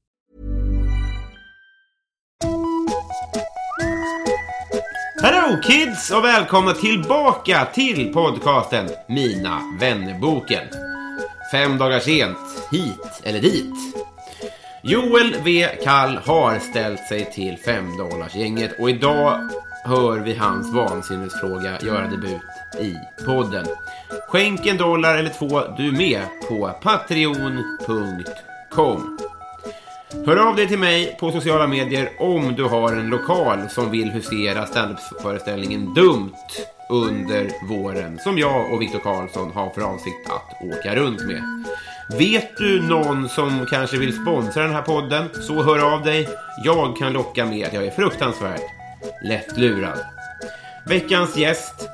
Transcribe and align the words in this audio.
Hello 5.21 5.61
kids 5.61 6.11
och 6.11 6.23
välkomna 6.23 6.73
tillbaka 6.73 7.67
till 7.73 8.13
podcasten 8.13 8.89
Mina 9.07 9.61
vännerboken. 9.79 10.67
Fem 11.51 11.77
dagar 11.77 11.99
sent, 11.99 12.37
hit 12.71 13.21
eller 13.23 13.41
dit. 13.41 13.75
Joel 14.87 15.35
V. 15.43 15.67
Kall 15.83 16.17
har 16.17 16.59
ställt 16.59 17.07
sig 17.07 17.31
till 17.31 17.57
5 17.57 17.85
gänget 18.33 18.79
och 18.79 18.89
idag 18.89 19.49
hör 19.85 20.19
vi 20.19 20.35
hans 20.35 20.73
vansinnesfråga 20.73 21.79
göra 21.81 22.07
debut 22.07 22.41
i 22.79 22.95
podden. 23.25 23.65
Skänk 24.27 24.65
en 24.65 24.77
dollar 24.77 25.17
eller 25.17 25.29
två 25.29 25.61
du 25.77 25.91
med 25.91 26.21
på 26.47 26.71
patreon.com. 26.81 27.97
Hör 30.25 30.47
av 30.47 30.55
dig 30.55 30.67
till 30.67 30.79
mig 30.79 31.17
på 31.19 31.31
sociala 31.31 31.67
medier 31.67 32.09
om 32.19 32.55
du 32.55 32.63
har 32.63 32.93
en 32.93 33.09
lokal 33.09 33.69
som 33.69 33.91
vill 33.91 34.11
husera 34.11 34.65
standup-föreställningen 34.65 35.93
Dumt 35.93 36.33
under 36.89 37.67
våren 37.69 38.19
som 38.19 38.37
jag 38.37 38.73
och 38.73 38.81
Viktor 38.81 38.99
Karlsson 38.99 39.51
har 39.51 39.69
för 39.69 39.81
avsikt 39.81 40.29
att 40.29 40.53
åka 40.61 40.95
runt 40.95 41.21
med. 41.21 41.43
Vet 42.09 42.57
du 42.57 42.81
någon 42.81 43.29
som 43.29 43.65
kanske 43.69 43.97
vill 43.97 44.21
sponsra 44.21 44.63
den 44.63 44.73
här 44.73 44.81
podden 44.81 45.29
så 45.33 45.63
hör 45.63 45.93
av 45.93 46.03
dig. 46.03 46.29
Jag 46.63 46.97
kan 46.97 47.13
locka 47.13 47.45
med 47.45 47.67
att 47.67 47.73
jag 47.73 47.85
är 47.85 47.91
fruktansvärt 47.91 48.61
lättlurad. 49.23 49.99
Veckans 50.87 51.37
gäst 51.37 51.89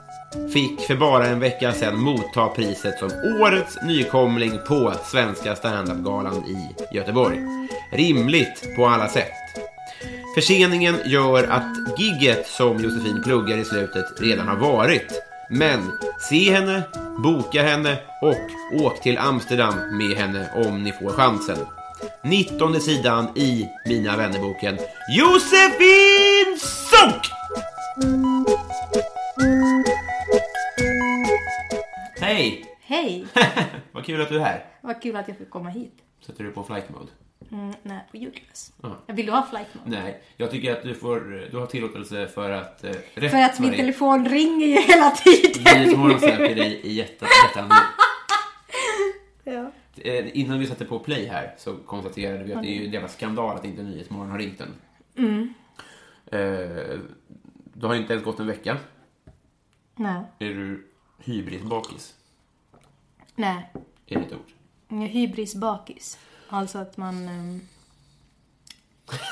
fick 0.53 0.81
för 0.81 0.95
bara 0.95 1.27
en 1.27 1.39
vecka 1.39 1.71
sedan 1.71 1.99
motta 1.99 2.47
priset 2.47 2.99
som 2.99 3.09
årets 3.41 3.77
nykomling 3.83 4.59
på 4.67 4.93
Svenska 5.03 5.55
standup-galan 5.55 6.35
i 6.35 6.75
Göteborg. 6.95 7.39
Rimligt 7.91 8.75
på 8.75 8.85
alla 8.85 9.07
sätt. 9.07 9.31
Förseningen 10.35 10.95
gör 11.05 11.43
att 11.43 11.99
gigget 11.99 12.47
som 12.47 12.79
Josefin 12.79 13.23
pluggar 13.23 13.57
i 13.57 13.65
slutet 13.65 14.05
redan 14.21 14.47
har 14.47 14.55
varit. 14.55 15.30
Men 15.53 15.91
se 16.29 16.51
henne, 16.51 16.83
boka 17.23 17.63
henne 17.63 17.97
och 18.21 18.81
åk 18.85 19.01
till 19.01 19.17
Amsterdam 19.17 19.97
med 19.97 20.17
henne 20.17 20.49
om 20.67 20.83
ni 20.83 20.91
får 20.91 21.09
chansen. 21.09 21.57
19 22.23 22.81
sidan 22.81 23.27
i 23.37 23.69
Mina 23.85 24.17
vännerboken 24.17 24.77
Josefin 25.17 26.57
Sonck! 26.59 27.31
Hej! 32.19 32.65
Hej! 32.81 33.25
Vad 33.91 34.05
kul 34.05 34.21
att 34.21 34.29
du 34.29 34.35
är 34.35 34.43
här. 34.43 34.65
Vad 34.81 35.01
kul 35.01 35.15
att 35.15 35.27
jag 35.27 35.37
fick 35.37 35.49
komma 35.49 35.69
hit. 35.69 35.93
Sätter 36.25 36.43
du 36.43 36.51
på 36.51 36.63
flight 36.63 36.89
mode? 36.89 37.11
Mm, 37.51 37.73
nej, 37.83 37.99
på 38.11 38.17
ljudlös. 38.17 38.73
Ja. 38.81 38.97
Vill 39.07 39.25
du 39.25 39.31
ha 39.31 39.45
flight 39.49 39.67
mode? 39.73 39.89
Nej, 40.01 40.21
jag 40.37 40.51
tycker 40.51 40.71
att 40.71 40.83
du, 40.83 40.95
får, 40.95 41.47
du 41.51 41.57
har 41.57 41.65
tillåtelse 41.65 42.27
för 42.27 42.49
att... 42.51 42.83
Eh, 42.83 42.91
rätt 43.13 43.31
För 43.31 43.37
att 43.43 43.59
min 43.59 43.71
det 43.71 43.77
telefon 43.77 44.29
ringer 44.29 44.67
ju 44.67 44.81
hela 44.81 45.11
tiden. 45.11 45.63
Nyhetsmorgon 45.63 46.19
söker 46.19 46.55
dig 46.55 46.81
i 46.83 46.93
jättean 46.93 47.69
Ja. 49.43 49.71
eh, 49.97 50.37
Innan 50.37 50.59
vi 50.59 50.67
satte 50.67 50.85
på 50.85 50.99
play 50.99 51.25
här 51.25 51.55
så 51.57 51.75
konstaterade 51.75 52.43
vi 52.43 52.53
att 52.53 52.61
det 52.61 52.67
är 52.67 52.75
ju 52.79 52.85
en 52.85 52.91
jävla 52.91 53.07
skandal 53.09 53.55
att 53.57 53.65
inte 53.65 53.83
Nyhetsmorgon 53.83 54.31
har 54.31 54.37
ringt 54.37 54.57
den. 54.57 54.73
Mm. 55.17 55.53
Eh, 56.25 56.99
du 57.73 57.87
har 57.87 57.95
inte 57.95 58.13
ens 58.13 58.25
gått 58.25 58.39
en 58.39 58.47
vecka. 58.47 58.77
Nej. 59.95 60.21
Är 60.39 60.49
du 60.49 60.87
hybrisbakis? 61.19 62.15
Nej. 63.35 63.69
Är 64.07 64.19
det 64.19 64.25
ett 64.25 64.33
ord? 64.33 65.01
Hybrisbakis. 65.01 66.17
Alltså 66.51 66.77
att 66.79 66.97
man... 66.97 67.27
ehm, 67.27 67.61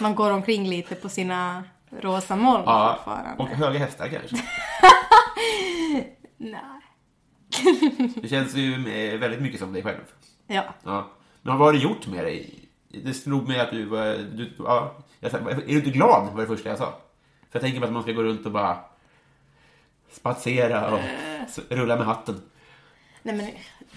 man 0.02 0.16
går 0.16 0.32
omkring 0.32 0.68
lite 0.70 0.96
på 0.96 1.10
sina 1.10 1.64
rosa 1.90 2.36
moln 2.36 2.58
fortfarande. 2.64 3.36
och 3.44 3.48
höga 3.50 3.80
hästar 3.80 4.08
kanske. 4.08 4.36
Nej. 6.38 6.60
Det 8.16 8.28
känns 8.28 8.56
ju 8.56 8.74
eh, 8.74 9.20
väldigt 9.20 9.42
mycket 9.42 9.60
som 9.60 9.74
dig 9.74 9.84
själv. 9.84 10.02
Ja. 10.48 10.64
Ja. 10.84 11.08
Men 11.42 11.58
vad 11.58 11.68
har 11.68 11.74
det 11.74 11.80
gjort 11.80 12.08
med 12.08 12.24
dig? 12.26 12.60
Det 12.88 13.14
slog 13.14 13.48
mig 13.48 13.60
att 13.60 13.72
du 13.72 13.86
var... 13.86 14.06
Du, 14.18 14.52
ja, 14.60 14.96
jag 15.20 15.32
sa, 15.32 15.38
är 15.38 15.56
du 15.56 15.74
inte 15.78 15.90
glad? 15.90 16.34
var 16.34 16.42
det 16.42 16.48
första 16.48 16.70
jag 16.70 16.78
sa. 16.78 16.86
För 16.86 17.60
jag 17.60 17.62
tänker 17.62 17.80
mig 17.80 17.88
att 17.88 17.94
man 17.94 18.04
ska 18.04 18.12
gå 18.12 18.24
runt 18.24 18.46
och 18.46 18.52
bara 18.52 18.78
spatsera 20.12 20.92
och 20.94 21.00
s- 21.48 21.60
rulla 21.70 21.96
med 21.96 22.06
hatten. 22.06 22.42
Nej 23.24 23.36
men, 23.36 23.52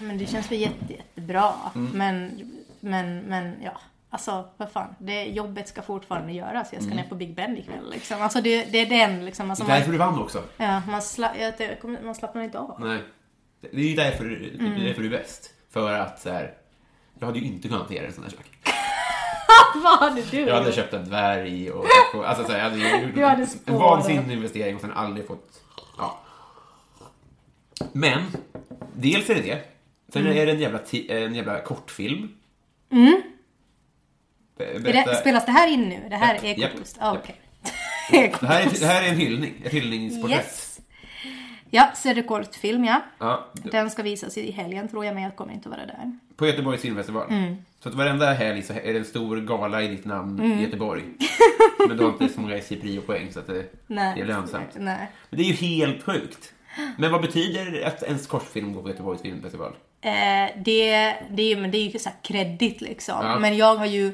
men 0.07 0.17
det 0.17 0.25
känns 0.27 0.51
väl 0.51 0.59
jätte, 0.59 0.93
jättebra. 0.93 1.53
Mm. 1.75 1.91
Men, 1.91 2.51
men, 2.83 3.19
men 3.19 3.61
ja. 3.63 3.71
Alltså 4.09 4.49
vad 4.57 4.71
fan. 4.71 4.95
Det, 4.99 5.23
jobbet 5.23 5.67
ska 5.67 5.81
fortfarande 5.81 6.33
göras. 6.33 6.73
Jag 6.73 6.83
ska 6.83 6.93
ner 6.95 7.03
på 7.09 7.15
Big 7.15 7.35
Ben 7.35 7.57
ikväll 7.57 7.89
liksom. 7.91 8.21
Alltså 8.21 8.41
det, 8.41 8.63
det 8.65 8.77
är 8.81 8.85
den 8.85 9.25
liksom. 9.25 9.49
Alltså, 9.49 9.63
Mm. 9.63 9.71
Det 9.71 9.75
är 9.75 9.79
därför 9.79 9.97
man, 9.97 10.09
du 10.09 10.15
vann 10.17 10.23
också. 10.23 10.43
ja, 10.57 10.81
man, 10.87 11.01
sla, 11.01 11.31
jag, 11.39 12.03
man 12.03 12.15
slappnar 12.15 12.41
inte 12.43 12.59
av. 12.59 12.75
Nej. 12.79 12.99
Det 13.61 13.77
är 13.77 13.89
ju 13.89 13.95
därför, 13.95 14.25
det 14.25 14.59
Mm. 14.65 14.81
är 14.81 14.85
därför 14.85 15.01
du 15.01 15.07
är 15.07 15.19
bäst. 15.19 15.53
För 15.69 15.93
att 15.93 16.21
så 16.21 16.29
här, 16.29 16.53
jag 17.19 17.25
hade 17.27 17.39
ju 17.39 17.45
inte 17.45 17.67
kunnat 17.67 17.81
hantera 17.81 18.05
en 18.07 18.13
sån 18.13 18.23
här 18.23 18.31
sak. 18.31 18.45
Vad 19.83 19.99
hade 19.99 20.21
du 20.21 20.39
Jag 20.39 20.55
hade 20.55 20.71
köpt 20.71 20.93
en 20.93 21.05
dvärg 21.05 21.71
och... 21.71 21.85
alltså 22.25 22.43
så 22.45 22.51
här, 22.51 22.57
jag 22.57 22.63
hade 22.69 22.77
gjort 23.07 23.17
hade 23.29 23.47
en 23.65 23.73
vansinnig 23.79 24.33
investering 24.35 24.75
och 24.75 24.81
sen 24.81 24.91
aldrig 24.91 25.27
fått... 25.27 25.61
Ja. 25.97 26.19
Men, 27.93 28.21
dels 28.93 29.29
är 29.29 29.35
det 29.35 29.41
det. 29.41 29.61
Sen 30.13 30.21
Mm. 30.25 30.37
är 30.37 30.45
det 30.45 30.51
en 30.51 30.59
jävla, 30.59 30.79
en 31.09 31.35
jävla 31.35 31.61
kortfilm. 31.61 32.29
Berätta- 34.57 35.11
det, 35.11 35.15
spelas 35.17 35.45
det 35.45 35.51
här 35.51 35.67
in 35.67 35.81
nu? 35.89 36.07
Det 36.09 36.15
här 36.15 36.35
är 36.35 36.59
japp, 36.59 36.71
Ekoboost? 36.71 36.97
Ah, 36.99 37.13
okej. 37.17 37.35
det, 38.11 38.45
här 38.47 38.61
är, 38.61 38.79
det 38.79 38.85
här 38.85 39.03
är 39.03 39.09
en 39.09 39.15
hyllning, 39.17 39.53
ett 39.65 39.71
hyllningsporträtt. 39.73 40.37
Yes. 40.37 40.79
Ja, 41.69 41.89
så 41.95 42.09
är 42.09 42.15
det 42.15 42.23
kortfilm 42.23 42.85
ja. 42.85 43.01
Ja, 43.19 43.47
d- 43.53 43.69
Den 43.71 43.89
ska 43.89 44.03
visas 44.03 44.37
i 44.37 44.51
helgen 44.51 44.87
tror 44.87 45.05
jag, 45.05 45.13
men 45.13 45.23
jag 45.23 45.35
kommer 45.35 45.53
inte 45.53 45.69
vara 45.69 45.85
där. 45.85 46.17
på 46.35 46.47
Göteborgs 46.47 46.81
filmfestival. 46.81 47.27
Mm. 47.29 47.55
Så 47.79 47.89
att 47.89 47.95
varenda 47.95 48.33
helg 48.33 48.61
så 48.61 48.73
är 48.73 48.93
det 48.93 48.99
en 48.99 49.05
stor 49.05 49.37
gala 49.37 49.81
i 49.81 49.87
ditt 49.87 50.05
namn 50.05 50.43
i 50.59 50.63
Göteborg. 50.63 51.03
Men 51.87 51.97
du 51.97 52.03
har 52.03 52.11
inte 52.11 52.29
så 52.29 52.41
många 52.41 52.55
SJ-prio-poäng 52.57 53.31
så 53.31 53.39
att 53.39 53.47
det, 53.47 53.65
Nej. 53.87 54.13
det 54.15 54.21
är 54.21 54.25
lönsamt. 54.25 54.69
Nej. 54.75 55.07
Men 55.29 55.37
det 55.37 55.43
är 55.43 55.47
ju 55.47 55.53
helt 55.53 56.03
sjukt. 56.03 56.53
Men 56.97 57.11
vad 57.11 57.21
betyder 57.21 57.83
att 57.87 58.03
ens 58.03 58.27
kortfilm 58.27 58.73
går 58.73 58.81
på 58.81 58.89
Göteborgs 58.89 59.21
filmfestival? 59.21 59.73
Eh, 60.03 60.49
det, 60.57 61.15
det, 61.29 61.55
men 61.55 61.71
det 61.71 61.77
är 61.77 61.89
ju 61.89 61.99
så 61.99 62.09
här 62.09 62.17
kreddigt 62.21 62.81
liksom. 62.81 63.25
Ja. 63.25 63.39
Men 63.39 63.57
jag 63.57 63.75
har 63.75 63.85
ju, 63.85 64.11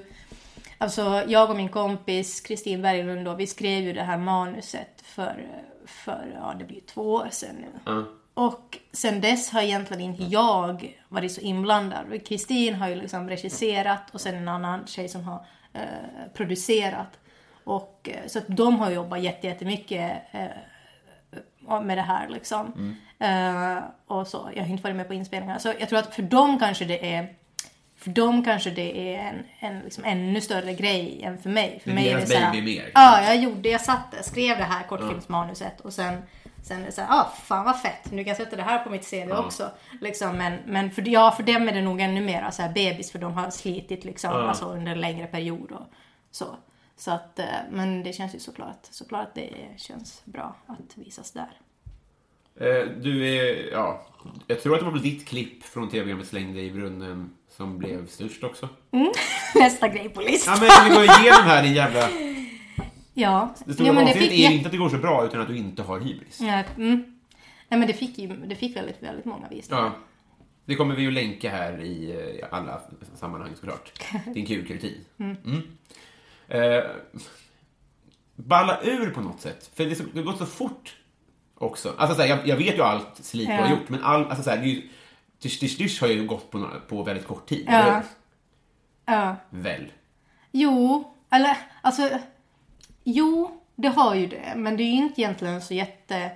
alltså 0.77 1.23
jag 1.27 1.49
och 1.49 1.55
min 1.55 1.69
kompis 1.69 2.41
Kristin 2.41 2.81
Berglund 2.81 3.25
då, 3.25 3.33
vi 3.33 3.47
skrev 3.47 3.83
ju 3.83 3.93
det 3.93 4.03
här 4.03 4.17
manuset 4.17 5.01
för, 5.03 5.47
för 5.85 6.25
ja 6.33 6.55
det 6.59 6.65
blir 6.65 6.81
två 6.81 7.13
år 7.13 7.27
sedan 7.31 7.55
nu. 7.59 7.67
Ja. 7.85 8.03
Och 8.33 8.77
sen 8.91 9.21
dess 9.21 9.49
har 9.51 9.61
egentligen 9.61 10.03
inte 10.03 10.23
jag 10.23 10.95
varit 11.07 11.31
så 11.31 11.41
inblandad. 11.41 12.25
Kristin 12.27 12.75
har 12.75 12.89
ju 12.89 12.95
liksom 12.95 13.29
regisserat 13.29 14.09
och 14.11 14.21
sen 14.21 14.35
en 14.35 14.47
annan 14.47 14.87
tjej 14.87 15.09
som 15.09 15.23
har 15.23 15.45
eh, 15.73 15.81
producerat. 16.33 17.19
Och, 17.63 18.09
eh, 18.13 18.27
så 18.27 18.39
att 18.39 18.45
de 18.47 18.79
har 18.79 18.91
jobbat 18.91 19.21
jätte- 19.21 19.47
jättemycket 19.47 20.11
eh, 20.31 21.81
med 21.81 21.97
det 21.97 22.01
här 22.01 22.29
liksom. 22.29 22.73
Mm. 22.77 22.95
Eh, 23.19 23.77
och 24.07 24.27
så, 24.27 24.49
jag 24.55 24.63
har 24.63 24.69
inte 24.69 24.83
varit 24.83 24.95
med 24.95 25.07
på 25.07 25.13
inspelningarna. 25.13 25.59
Så 25.59 25.73
jag 25.79 25.89
tror 25.89 25.99
att 25.99 26.15
för 26.15 26.21
dem 26.23 26.59
kanske 26.59 26.85
det 26.85 27.13
är 27.13 27.35
för 27.95 28.09
dem 28.09 28.43
kanske 28.43 28.69
det 28.69 29.15
är 29.15 29.19
en, 29.19 29.43
en 29.59 29.79
liksom 29.79 30.03
ännu 30.05 30.41
större 30.41 30.73
grej 30.73 31.21
än 31.23 31.37
för 31.37 31.49
mig. 31.49 31.79
För 31.83 31.89
Det 31.89 31.93
är 31.93 31.95
mig 31.95 32.09
deras 32.09 32.29
det 32.29 32.35
såhär- 32.35 32.51
baby 32.51 32.75
mer. 32.77 32.91
Ja, 32.93 33.23
jag 33.23 33.37
gjorde, 33.37 33.69
jag 33.69 33.81
satt 33.81 34.11
där, 34.11 34.21
skrev 34.21 34.57
det 34.57 34.63
här 34.63 34.83
kortfilmsmanuset 34.83 35.79
och 35.81 35.93
sen 35.93 36.21
Sen 36.63 36.81
är 36.81 36.85
det 36.85 36.91
såhär, 36.91 37.09
ah 37.19 37.31
fan 37.43 37.65
vad 37.65 37.81
fett, 37.81 38.11
nu 38.11 38.23
kan 38.23 38.27
jag 38.27 38.37
sätta 38.37 38.55
det 38.55 38.63
här 38.63 38.79
på 38.83 38.89
mitt 38.89 39.09
CV 39.09 39.31
också. 39.31 39.71
Liksom, 40.01 40.37
men 40.37 40.59
men 40.65 40.91
för, 40.91 41.07
ja, 41.09 41.31
för 41.31 41.43
dem 41.43 41.69
är 41.69 41.73
det 41.73 41.81
nog 41.81 42.01
ännu 42.01 42.21
mer 42.21 42.51
så 42.51 42.61
här 42.61 42.69
bebis 42.73 43.11
för 43.11 43.19
de 43.19 43.33
har 43.33 43.49
slitit 43.49 44.03
liksom, 44.05 44.33
alltså, 44.33 44.65
under 44.65 44.91
en 44.91 45.01
längre 45.01 45.27
period 45.27 45.71
och 45.71 45.85
så. 46.31 46.45
Så 46.97 47.11
att, 47.11 47.39
eh, 47.39 47.45
men 47.71 48.03
det 48.03 48.13
känns 48.13 48.35
ju 48.35 48.39
såklart, 48.39 48.79
såklart 48.89 49.27
att 49.27 49.35
det 49.35 49.49
känns 49.77 50.21
bra 50.25 50.55
att 50.67 50.97
visas 50.97 51.31
där. 51.31 51.51
Eh, 52.59 52.87
Du 53.01 53.27
är, 53.27 53.71
ja, 53.71 54.05
jag 54.47 54.61
tror 54.61 54.73
att 54.73 54.79
det 54.79 54.85
var 54.91 54.99
ditt 54.99 55.27
klipp 55.27 55.63
från 55.63 55.89
tv-programmet 55.89 56.27
Släng 56.27 56.53
dig 56.53 56.65
i 56.65 56.71
brunnen 56.71 57.29
som 57.49 57.77
blev 57.77 58.07
störst 58.07 58.43
också. 58.43 58.69
Nästa 59.55 59.87
grej 59.87 60.09
på 60.09 60.21
listan. 60.21 60.57
Ja, 60.61 60.83
men 60.83 60.89
vi 60.89 60.95
går 60.95 61.03
igenom 61.03 61.43
här 61.43 61.63
din 61.63 61.73
jävla... 61.73 62.09
Ja, 63.13 63.55
Det 63.65 63.73
stora 63.73 63.87
Jo, 63.87 63.93
men 63.93 64.05
det 64.05 64.13
fick 64.13 64.31
är 64.31 64.51
inte 64.51 64.65
att 64.65 64.71
det 64.71 64.77
går 64.77 64.89
så 64.89 64.97
bra, 64.97 65.25
utan 65.25 65.41
att 65.41 65.47
du 65.47 65.57
inte 65.57 65.81
har 65.81 65.99
hybris. 65.99 66.39
Ja, 66.41 66.63
mm. 66.77 67.19
Nej 67.67 67.79
men 67.79 67.87
det 67.87 67.93
fick 67.93 68.17
ju, 68.17 68.27
det 68.27 68.55
fick 68.55 68.75
väldigt, 68.75 69.03
väldigt 69.03 69.25
många 69.25 69.47
visningar. 69.47 69.83
Ja. 69.83 69.91
Det 70.65 70.75
kommer 70.75 70.95
vi 70.95 71.01
ju 71.01 71.11
länka 71.11 71.49
här 71.49 71.81
i 71.81 72.11
eh, 72.41 72.47
alla 72.51 72.81
sammanhang 73.15 73.51
såklart. 73.55 73.91
Din 74.33 74.45
kul-rutin. 74.45 75.05
Mm. 75.19 75.61
Eh, 76.47 76.83
balla 78.35 78.81
ur 78.83 79.09
på 79.09 79.21
något 79.21 79.41
sätt. 79.41 79.71
För 79.73 79.85
det 79.85 80.19
har 80.19 80.21
gått 80.23 80.37
så 80.37 80.45
fort 80.45 80.95
också. 81.59 81.93
Alltså 81.97 82.15
så 82.15 82.21
här, 82.21 82.29
jag, 82.29 82.47
jag 82.47 82.55
vet 82.55 82.77
ju 82.77 82.81
allt 82.81 83.07
Slit 83.25 83.49
Ja. 83.49 83.55
har 83.55 83.69
gjort, 83.69 83.89
men 83.89 84.03
all, 84.03 84.25
alltså 84.25 84.43
så 84.43 84.49
här, 84.49 84.57
Dish 85.41 85.59
Dish 85.59 85.77
Dish 85.77 86.01
har 86.01 86.07
ju 86.07 86.25
gått 86.27 86.51
på, 86.51 86.57
några- 86.57 86.79
på 86.79 87.03
väldigt 87.03 87.27
kort 87.27 87.45
tid. 87.49 87.65
Ja. 87.67 87.73
eller? 87.73 88.01
Ja. 89.05 89.35
Väl? 89.49 89.91
Jo, 90.51 91.03
eller 91.29 91.57
alltså... 91.81 92.09
Jo, 93.03 93.61
det 93.75 93.87
har 93.87 94.15
ju 94.15 94.27
det. 94.27 94.53
Men 94.55 94.77
det 94.77 94.83
är 94.83 94.91
ju 94.91 94.97
inte 94.97 95.21
egentligen 95.21 95.61
så 95.61 95.73
jätte... 95.73 96.31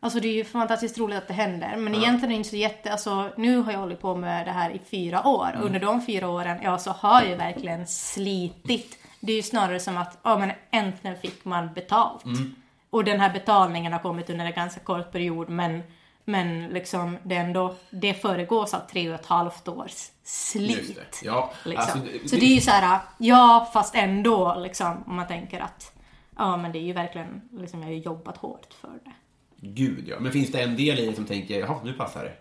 Alltså 0.00 0.20
det 0.20 0.28
är 0.28 0.32
ju 0.32 0.44
fantastiskt 0.44 0.98
roligt 0.98 1.18
att 1.18 1.28
det 1.28 1.34
händer. 1.34 1.76
Men 1.76 1.94
egentligen 1.94 2.24
är 2.24 2.28
det 2.28 2.34
inte 2.34 2.48
så 2.48 2.56
jätte... 2.56 2.92
Alltså 2.92 3.30
nu 3.36 3.56
har 3.58 3.72
jag 3.72 3.78
hållit 3.78 4.00
på 4.00 4.14
med 4.16 4.46
det 4.46 4.50
här 4.52 4.70
i 4.70 4.78
fyra 4.90 5.26
år. 5.26 5.48
Mm. 5.54 5.66
Under 5.66 5.80
de 5.80 6.06
fyra 6.06 6.28
åren, 6.28 6.58
ja 6.62 6.78
så 6.78 6.90
har 6.90 7.22
jag 7.22 7.36
verkligen 7.36 7.86
slitit. 7.86 8.98
Det 9.20 9.32
är 9.32 9.36
ju 9.36 9.42
snarare 9.42 9.80
som 9.80 9.96
att, 9.96 10.18
ja 10.22 10.38
men 10.38 10.52
äntligen 10.70 11.16
fick 11.18 11.44
man 11.44 11.72
betalt. 11.74 12.24
Mm. 12.24 12.54
Och 12.94 13.04
den 13.04 13.20
här 13.20 13.32
betalningen 13.32 13.92
har 13.92 14.00
kommit 14.00 14.30
under 14.30 14.44
en 14.46 14.52
ganska 14.52 14.80
kort 14.80 15.12
period. 15.12 15.48
Men, 15.48 15.82
men 16.24 16.68
liksom 16.68 17.18
det 17.22 17.34
ändå, 17.36 17.74
det 17.90 18.14
föregås 18.14 18.74
av 18.74 18.80
tre 18.90 19.08
och 19.08 19.14
ett 19.14 19.26
halvt 19.26 19.68
års 19.68 20.10
slit. 20.22 20.96
Det. 20.96 21.22
Ja, 21.26 21.50
Liksom. 21.64 22.00
alltså, 22.00 22.12
det- 22.22 22.28
så 22.28 22.36
det 22.36 22.44
är 22.44 22.54
ju 22.54 22.60
så 22.60 22.70
här, 22.70 23.00
ja 23.18 23.70
fast 23.72 23.94
ändå 23.94 24.54
liksom 24.58 25.04
om 25.06 25.16
man 25.16 25.26
tänker 25.26 25.60
att 25.60 25.92
ja 26.36 26.56
men 26.56 26.72
det 26.72 26.78
är 26.78 26.82
ju 26.82 26.92
verkligen, 26.92 27.42
liksom 27.52 27.80
jag 27.80 27.86
har 27.86 27.92
ju 27.92 27.98
jobbat 28.00 28.36
hårt 28.36 28.74
för 28.80 28.90
det. 29.04 29.12
Gud 29.56 30.08
ja. 30.08 30.16
Men 30.20 30.32
finns 30.32 30.52
det 30.52 30.62
en 30.62 30.76
del 30.76 30.98
i 30.98 31.06
dig 31.06 31.14
som 31.14 31.24
tänker, 31.24 31.60
jaha, 31.60 31.80
nu 31.84 31.92
passar 31.92 32.24
det? 32.24 32.36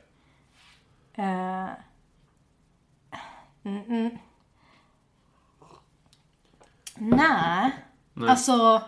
Eh, 1.21 1.69
mm, 3.63 3.83
mm. 3.87 4.17
Nej, 6.95 7.71
alltså 8.29 8.81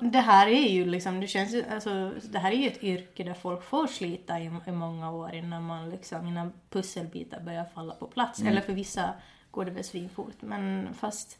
det 0.00 0.18
här 0.20 0.46
är 0.46 0.68
ju 0.68 0.84
liksom, 0.84 1.20
det 1.20 1.26
känns 1.26 1.54
ju, 1.54 1.64
alltså 1.70 2.12
det 2.30 2.38
här 2.38 2.52
är 2.52 2.56
ju 2.56 2.66
ett 2.66 2.82
yrke 2.82 3.24
där 3.24 3.34
folk 3.34 3.62
får 3.64 3.86
slita 3.86 4.40
i, 4.40 4.50
i 4.66 4.72
många 4.72 5.10
år 5.12 5.34
innan 5.34 5.62
man 5.64 5.90
liksom, 5.90 6.26
innan 6.26 6.52
pusselbitar 6.70 7.40
börjar 7.40 7.64
falla 7.64 7.94
på 7.94 8.06
plats. 8.06 8.40
Eller 8.48 8.60
för 8.60 8.72
vissa 8.72 9.10
går 9.50 9.64
det 9.64 9.70
väl 9.70 9.84
svinfort, 9.84 10.36
men 10.42 10.88
fast 10.94 11.38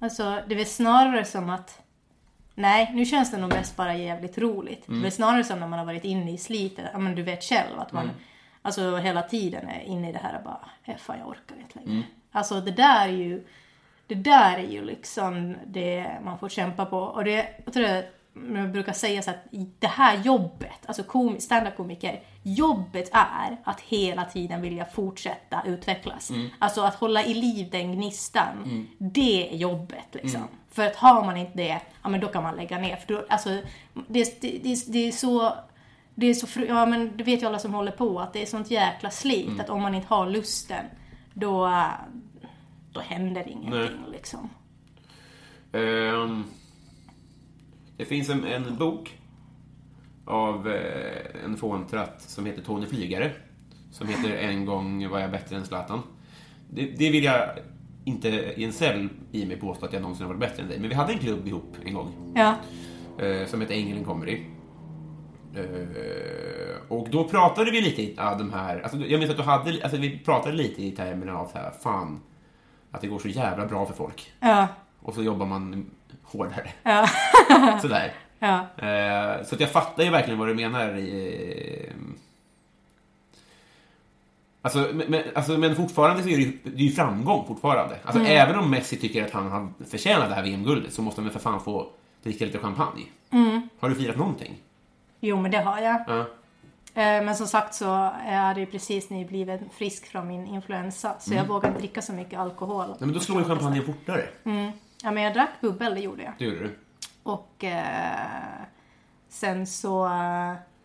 Alltså 0.00 0.42
det 0.48 0.54
är 0.54 0.56
väl 0.56 0.66
snarare 0.66 1.24
som 1.24 1.50
att 1.50 1.80
Nej, 2.54 2.90
nu 2.94 3.04
känns 3.04 3.30
det 3.30 3.36
nog 3.38 3.48
mest 3.54 3.76
bara 3.76 3.96
jävligt 3.96 4.38
roligt. 4.38 4.84
Det 4.86 4.92
är 4.92 4.96
väl 5.02 5.12
snarare 5.12 5.44
som 5.44 5.60
när 5.60 5.66
man 5.68 5.78
har 5.78 5.86
varit 5.86 6.04
inne 6.04 6.32
i 6.32 6.38
slitet, 6.38 6.90
ja 6.92 6.98
men 6.98 7.14
du 7.14 7.22
vet 7.22 7.44
själv 7.44 7.78
att 7.78 7.92
man 7.92 8.04
Alltså 8.62 8.96
hela 8.96 9.22
tiden 9.22 9.68
är 9.68 9.80
inne 9.80 10.10
i 10.10 10.12
det 10.12 10.18
här 10.18 10.36
och 10.38 10.44
bara, 10.44 10.70
"Eh, 10.84 10.96
fan 10.96 11.18
jag 11.18 11.28
orkar 11.28 11.56
inte 11.60 11.78
längre. 11.78 11.90
Alltså 12.32 12.60
det 12.60 12.70
där 12.70 13.08
är 13.08 13.12
ju 13.12 13.46
Det 14.08 14.14
där 14.14 14.58
är 14.58 14.68
ju 14.68 14.84
liksom 14.84 15.56
det 15.66 16.10
man 16.24 16.38
får 16.38 16.48
kämpa 16.48 16.84
på. 16.86 16.98
Och 16.98 17.24
det, 17.24 17.46
jag 17.64 17.74
tror 17.74 17.82
det, 17.82 18.06
jag 18.54 18.72
brukar 18.72 18.92
säga 18.92 19.22
så 19.22 19.30
att 19.30 19.44
det 19.78 19.86
här 19.86 20.16
jobbet, 20.18 20.86
alltså 20.86 21.02
kom, 21.02 21.40
standup-komiker, 21.40 22.20
jobbet 22.42 23.10
är 23.12 23.56
att 23.64 23.80
hela 23.80 24.24
tiden 24.24 24.60
vilja 24.62 24.84
fortsätta 24.84 25.62
utvecklas. 25.66 26.30
Alltså 26.58 26.82
att 26.82 26.94
hålla 26.94 27.24
i 27.24 27.34
liv 27.34 27.68
den 27.70 27.92
gnistan, 27.92 28.86
det 28.98 29.52
är 29.52 29.56
jobbet 29.56 30.06
liksom. 30.12 30.42
För 30.70 30.86
att 30.86 30.96
har 30.96 31.24
man 31.24 31.36
inte 31.36 31.56
det, 31.56 31.80
ja 32.02 32.08
men 32.08 32.20
då 32.20 32.28
kan 32.28 32.42
man 32.42 32.56
lägga 32.56 32.78
ner. 32.78 32.96
För 32.96 33.14
då, 33.14 33.26
alltså, 33.28 33.48
det, 34.08 34.40
det, 34.40 34.58
det, 34.62 34.92
det 34.92 35.08
är 35.08 35.12
så 35.12 35.54
det 36.14 36.26
är 36.26 36.34
så, 36.34 36.46
fru- 36.46 36.66
ja 36.68 36.86
men 36.86 37.16
det 37.16 37.24
vet 37.24 37.42
ju 37.42 37.46
alla 37.46 37.58
som 37.58 37.74
håller 37.74 37.92
på 37.92 38.20
att 38.20 38.32
det 38.32 38.42
är 38.42 38.46
sånt 38.46 38.70
jäkla 38.70 39.10
slit 39.10 39.60
att 39.60 39.70
om 39.70 39.82
man 39.82 39.94
inte 39.94 40.14
har 40.14 40.26
lusten 40.26 40.84
då, 41.34 41.82
då 42.92 43.00
händer 43.00 43.48
ingenting 43.48 44.04
liksom. 44.12 44.48
Ehm, 45.72 46.44
det 47.96 48.04
finns 48.04 48.28
en, 48.28 48.44
en 48.44 48.76
bok 48.76 49.18
av 50.24 50.68
eh, 50.68 51.44
en 51.44 51.56
fåntratt 51.56 52.22
som 52.22 52.46
heter 52.46 52.62
Tony 52.62 52.86
Flygare. 52.86 53.32
Som 53.90 54.08
heter 54.08 54.36
En 54.36 54.64
gång 54.64 55.08
var 55.08 55.18
jag 55.18 55.30
bättre 55.30 55.56
än 55.56 55.64
Zlatan. 55.66 56.02
Det, 56.70 56.82
det 56.82 57.10
vill 57.10 57.24
jag 57.24 57.48
inte 58.04 58.28
i 58.28 58.64
en 58.64 58.72
cell 58.72 59.08
i 59.32 59.46
mig 59.46 59.56
påstå 59.56 59.86
att 59.86 59.92
jag 59.92 60.02
någonsin 60.02 60.26
har 60.26 60.34
varit 60.34 60.50
bättre 60.50 60.62
än 60.62 60.68
dig. 60.68 60.78
Men 60.80 60.88
vi 60.88 60.94
hade 60.94 61.12
en 61.12 61.18
klubb 61.18 61.48
ihop 61.48 61.76
en 61.84 61.94
gång. 61.94 62.12
Ja. 62.34 62.54
eh, 63.24 63.46
som 63.46 63.60
heter 63.60 63.74
Ängeln 63.74 64.04
Comedy. 64.04 64.40
Eh, 65.54 66.76
och 66.88 67.08
då 67.10 67.24
pratade 67.24 67.70
vi 67.70 67.80
lite 67.80 68.02
ja, 68.02 68.34
de 68.34 68.52
här, 68.52 68.80
alltså, 68.80 68.98
jag 68.98 69.18
minns 69.18 69.30
att 69.30 69.36
du 69.36 69.42
hade, 69.42 69.82
alltså, 69.82 69.98
vi 69.98 70.18
pratade 70.18 70.56
lite 70.56 70.82
i 70.82 70.90
termerna 70.90 71.38
av 71.38 71.46
så 71.46 71.58
här, 71.58 71.70
fan, 71.82 72.20
att 72.90 73.00
det 73.00 73.06
går 73.06 73.18
så 73.18 73.28
jävla 73.28 73.66
bra 73.66 73.86
för 73.86 73.94
folk. 73.94 74.32
Ja. 74.40 74.66
Och 75.02 75.14
så 75.14 75.22
jobbar 75.22 75.46
man 75.46 75.90
hårdare. 76.22 76.70
Ja. 76.82 77.08
Sådär. 77.82 78.12
Ja. 78.38 78.58
Eh, 78.86 79.44
så 79.44 79.54
att 79.54 79.60
jag 79.60 79.70
fattar 79.70 80.02
ju 80.04 80.10
verkligen 80.10 80.38
vad 80.38 80.48
du 80.48 80.54
menar. 80.54 80.96
i, 80.96 81.86
eh, 81.88 81.94
Alltså, 84.62 84.90
men, 85.08 85.22
alltså, 85.34 85.58
men 85.58 85.76
fortfarande 85.76 86.22
så 86.22 86.28
är 86.28 86.36
det 86.36 86.42
ju, 86.42 86.58
det 86.64 86.82
är 86.82 86.86
ju 86.86 86.90
framgång 86.92 87.44
fortfarande. 87.46 87.96
Alltså, 88.04 88.22
Även 88.22 88.58
om 88.58 88.70
Messi 88.70 88.96
tycker 88.96 89.24
att 89.24 89.30
han 89.30 89.50
har 89.50 89.68
förtjänat 89.90 90.28
det 90.28 90.34
här 90.34 90.42
VM-guldet 90.42 90.92
så 90.92 91.02
måste 91.02 91.20
han 91.20 91.24
väl 91.24 91.32
för 91.32 91.40
fan 91.40 91.60
få 91.60 91.86
dricka 92.22 92.44
lite 92.44 92.58
champagne. 92.58 93.04
Har 93.80 93.88
du 93.88 93.94
firat 93.94 94.16
någonting? 94.16 94.56
Jo 95.20 95.40
men 95.40 95.50
det 95.50 95.58
har 95.58 95.80
jag. 95.80 96.00
Ja. 96.06 96.26
Eh, 96.98 97.22
Men 97.24 97.36
som 97.36 97.46
sagt 97.46 97.74
så 97.74 97.84
jag 98.26 98.32
hade 98.38 98.60
ju 98.60 98.66
precis 98.66 99.10
nyblivit 99.10 99.60
frisk 99.72 100.06
från 100.06 100.28
min 100.28 100.46
influensa 100.46 101.14
så 101.18 101.34
jag 101.34 101.44
vågade 101.44 101.68
inte 101.68 101.80
dricka 101.80 102.02
så 102.02 102.12
mycket 102.12 102.38
alkohol. 102.38 102.86
Nej, 102.88 102.96
men 103.00 103.12
då 103.12 103.20
slår 103.20 103.38
ju 103.38 103.44
champagnen 103.44 103.84
fortare. 103.84 104.24
Ja 105.02 105.10
men 105.10 105.22
jag 105.22 105.34
drack 105.34 105.50
bubbel, 105.60 105.94
det 105.94 106.00
gjorde 106.00 106.22
jag. 106.22 106.32
Det 106.38 106.44
gjorde 106.44 106.58
du. 106.58 106.78
Och 107.22 107.64
eh, 107.64 108.62
sen 109.28 109.66
så 109.66 110.06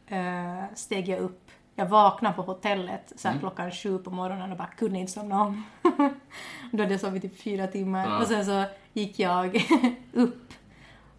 eh, 0.07 0.63
steg 0.75 1.09
jag 1.09 1.19
upp. 1.19 1.39
Jag 1.75 1.85
vaknade 1.85 2.35
på 2.35 2.41
hotellet 2.41 3.13
så 3.15 3.27
här, 3.27 3.39
klockan 3.39 3.71
sju 3.71 3.97
på 3.97 4.09
morgonen 4.11 4.51
och 4.51 4.57
bara 4.57 4.67
kunde 4.67 4.99
inte 4.99 5.11
somna 5.11 5.41
om. 5.41 5.63
Då 6.71 6.83
hade 6.83 6.93
jag 6.93 7.01
sovit 7.01 7.23
i 7.23 7.29
fyra 7.29 7.67
timmar. 7.67 8.21
Och 8.21 8.27
sen 8.27 8.45
så 8.45 8.63
gick 8.93 9.19
jag 9.19 9.65
upp 10.13 10.53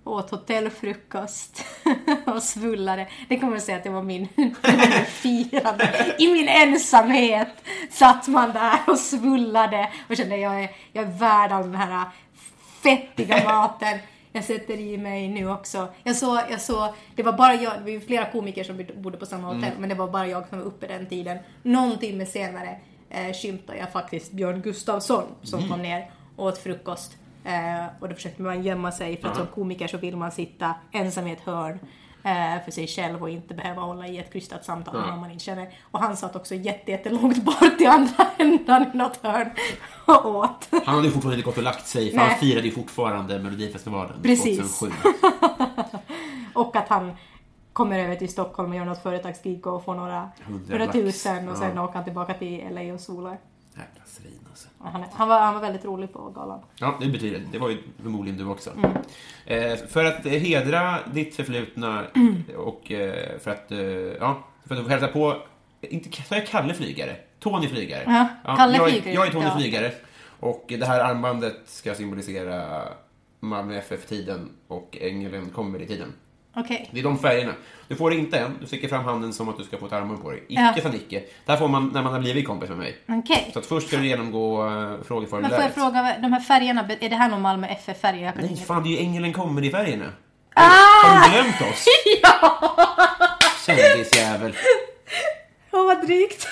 åt 0.05 0.31
hotellfrukost 0.31 1.65
och 2.27 2.43
svullade. 2.43 3.09
Det 3.29 3.39
kommer 3.39 3.53
jag 3.53 3.63
säga 3.63 3.79
att 3.79 3.85
det 3.85 3.91
var 3.91 4.03
min 4.13 4.29
firande. 5.07 6.15
I 6.19 6.33
min 6.33 6.49
ensamhet 6.49 7.49
satt 7.91 8.29
man 8.29 8.53
där 8.53 8.79
och 8.87 8.99
svullade 8.99 9.91
och 10.09 10.17
kände 10.17 10.37
jag 10.37 10.63
är, 10.63 10.71
jag 10.93 11.05
är 11.05 11.19
värd 11.19 11.53
all 11.53 11.63
den 11.63 11.75
här 11.75 12.05
fettiga 12.83 13.45
maten. 13.45 13.99
Jag 14.33 14.45
sätter 14.45 14.79
i 14.79 14.99
mig 14.99 15.29
nu 15.29 15.51
också. 15.51 15.89
Jag 16.03 16.17
såg, 16.17 16.39
jag 16.51 16.61
såg, 16.61 16.89
det 17.15 17.23
var 17.23 17.33
bara 17.33 17.55
jag, 17.55 17.73
det 17.79 17.83
var 17.83 17.91
ju 17.91 18.01
flera 18.01 18.31
komiker 18.31 18.65
som 18.65 18.87
bodde 18.95 19.19
på 19.19 19.27
samma 19.27 19.55
hotell, 19.55 19.73
men 19.79 19.89
det 19.89 19.95
var 19.95 20.09
bara 20.09 20.27
jag 20.27 20.49
som 20.49 20.59
var 20.59 20.67
uppe 20.67 20.87
den 20.87 21.07
tiden. 21.07 21.39
Någon 21.63 21.99
timme 21.99 22.27
senare 22.27 22.81
eh, 23.11 23.33
skymtade 23.33 23.79
jag 23.79 23.93
faktiskt 23.93 24.33
Björn 24.33 24.63
Gustafsson 24.63 25.25
som 25.43 25.69
kom 25.69 25.83
ner 25.83 26.11
och 26.37 26.47
åt 26.47 26.59
frukost. 26.59 27.17
Eh, 27.45 27.87
och 28.01 28.09
då 28.09 28.15
försökte 28.15 28.43
man 28.43 28.63
gömma 28.63 28.93
sig 28.93 29.17
för 29.21 29.29
att 29.29 29.37
som 29.37 29.47
komiker 29.47 29.87
så 29.87 29.97
vill 29.99 30.17
man 30.17 30.33
sitta 30.33 30.75
ensam 30.93 31.27
i 31.27 31.33
ett 31.33 31.41
hörn 31.41 31.79
eh, 32.23 32.65
för 32.65 32.71
sig 32.71 32.87
själv 32.87 33.23
och 33.23 33.31
inte 33.31 33.55
behöva 33.55 33.83
hålla 33.83 34.07
i 34.09 34.19
ett 34.19 34.33
krystat 34.33 34.65
samtal 34.65 34.95
med 35.01 35.09
någon 35.09 35.21
man 35.21 35.31
inte 35.31 35.45
känner. 35.45 35.69
Och 35.83 36.01
han 36.01 36.17
satt 36.17 36.37
också 36.37 36.55
jätte, 36.55 36.91
jättelångt 36.91 37.45
bort 37.45 37.81
i 37.81 37.87
andra 37.87 38.27
ändan 38.39 38.87
i 38.95 38.97
något 38.97 39.17
hörn 39.23 39.51
och 40.05 40.27
åt. 40.27 40.69
Han 40.71 40.95
hade 40.95 41.07
ju 41.07 41.13
fortfarande 41.13 41.37
inte 41.37 41.47
gått 41.47 41.57
och 41.57 41.63
lagt 41.63 41.87
sig, 41.87 42.11
för 42.11 42.17
Nej. 42.17 42.29
han 42.29 42.39
firade 42.39 42.67
ju 42.67 42.73
fortfarande 42.75 43.39
Melodifestivalen 43.39 44.23
Precis. 44.23 44.79
2007. 44.79 44.97
Och 46.55 46.77
att 46.77 46.89
han 46.89 47.13
kommer 47.73 47.99
över 47.99 48.17
till 48.17 48.29
Stockholm 48.29 48.71
och 48.71 48.77
gör 48.77 48.85
något 48.85 49.03
företagsgig 49.03 49.67
och 49.67 49.85
får 49.85 49.95
några 49.95 50.31
Hundra 50.45 50.77
hundratusen 50.79 51.49
och 51.49 51.57
sen 51.57 51.73
Ja. 51.77 51.85
åker 51.85 51.95
han 51.95 52.05
tillbaka 52.05 52.35
till 52.35 52.69
LA 52.71 52.95
och 52.95 53.01
solar. 53.01 53.39
Alltså. 54.01 54.23
Han, 55.12 55.29
var, 55.29 55.41
han 55.41 55.55
var 55.55 55.61
väldigt 55.61 55.85
rolig 55.85 56.12
på 56.12 56.31
galan. 56.31 56.61
Ja, 56.76 56.99
det 57.00 57.07
betyder 57.07 57.43
det. 57.53 57.59
var 57.59 57.69
ju 57.69 57.79
förmodligen 58.03 58.38
du 58.38 58.47
också. 58.47 58.71
Mm. 58.71 58.91
Eh, 59.47 59.76
för 59.88 60.05
att 60.05 60.26
eh, 60.26 60.33
hedra 60.33 60.99
ditt 61.12 61.37
förflutna 61.37 62.05
och 62.57 62.93
eh, 62.93 63.38
för 63.38 63.50
att, 63.50 63.73
eh, 63.73 63.79
ja, 64.21 64.45
för 64.69 64.75
att 64.76 64.88
hälsa 64.88 65.09
på, 65.09 65.37
inte 65.81 66.23
sa 66.23 66.35
jag 66.35 66.47
Kalle 66.47 66.75
Flygare? 66.75 67.17
Tony 67.41 67.69
Flygare. 67.69 68.29
Ja, 68.45 68.57
Kalle 68.57 68.76
jag, 68.76 68.88
är- 68.88 68.93
Flygare, 68.93 69.14
Jag 69.14 69.26
är 69.26 69.31
Tony 69.31 69.45
ja. 69.45 69.57
Flygare. 69.57 69.93
Och 70.41 70.64
det 70.69 70.87
här 70.87 71.00
armbandet 71.00 71.57
ska 71.67 71.95
symbolisera 71.95 72.83
Malmö 73.41 73.79
FF-tiden 73.79 74.50
och 74.69 74.99
Ängeln 75.00 75.50
Comedy-tiden. 75.50 76.12
Okej. 76.57 76.89
Det 76.93 77.01
är 77.01 77.05
de 77.05 77.19
färgerna. 77.19 77.53
Du 77.89 77.97
får 77.97 78.11
det 78.11 78.17
inte 78.17 78.39
än. 78.39 78.57
Du 78.61 78.67
sticker 78.67 78.89
fram 78.89 79.05
handen 79.05 79.33
som 79.33 79.49
att 79.49 79.59
du 79.59 79.65
ska 79.65 79.79
få 79.79 79.87
ett 79.87 79.93
armband 79.93 80.23
på 80.23 80.31
dig. 80.31 80.45
Icke 80.49 80.81
Ja. 80.85 80.89
Nicke. 80.91 81.23
Det 81.45 81.53
här 81.53 81.59
får 81.59 81.69
man 81.69 81.89
när 81.95 82.03
man 82.03 82.13
har 82.13 82.21
blivit 82.21 82.47
kompis 82.47 82.69
med 82.69 82.79
mig. 82.79 82.97
Okej. 83.09 83.51
Så 83.53 83.59
att 83.59 83.67
först 83.67 83.89
ska 83.89 83.97
du 83.97 84.07
genomgå 84.07 84.65
uh, 84.65 84.71
Men 84.71 84.87
får 84.89 84.97
jag 84.99 85.07
frågeformuläret. 85.07 85.75
fråga, 85.75 86.17
de 86.23 86.33
här 86.33 86.41
färgerna, 86.41 86.89
är 87.01 87.11
det 87.11 87.17
här 87.17 87.29
någon 87.29 87.43
Malmö 87.43 87.67
FF-färger? 87.67 88.33
Kan 88.33 88.45
Nej, 88.45 88.57
fan 88.57 88.83
det 88.83 88.89
är 88.89 88.91
ju 88.91 88.99
Ängeln 88.99 89.33
Comedy-färgerna. 89.33 90.13
Ah! 90.55 90.63
Har 90.63 91.29
du 91.29 91.33
glömt 91.33 91.73
oss? 91.73 91.87
Kändisjävel. 93.67 94.57
Åh 95.73 95.87
vad 95.87 96.07
drygt! 96.07 96.49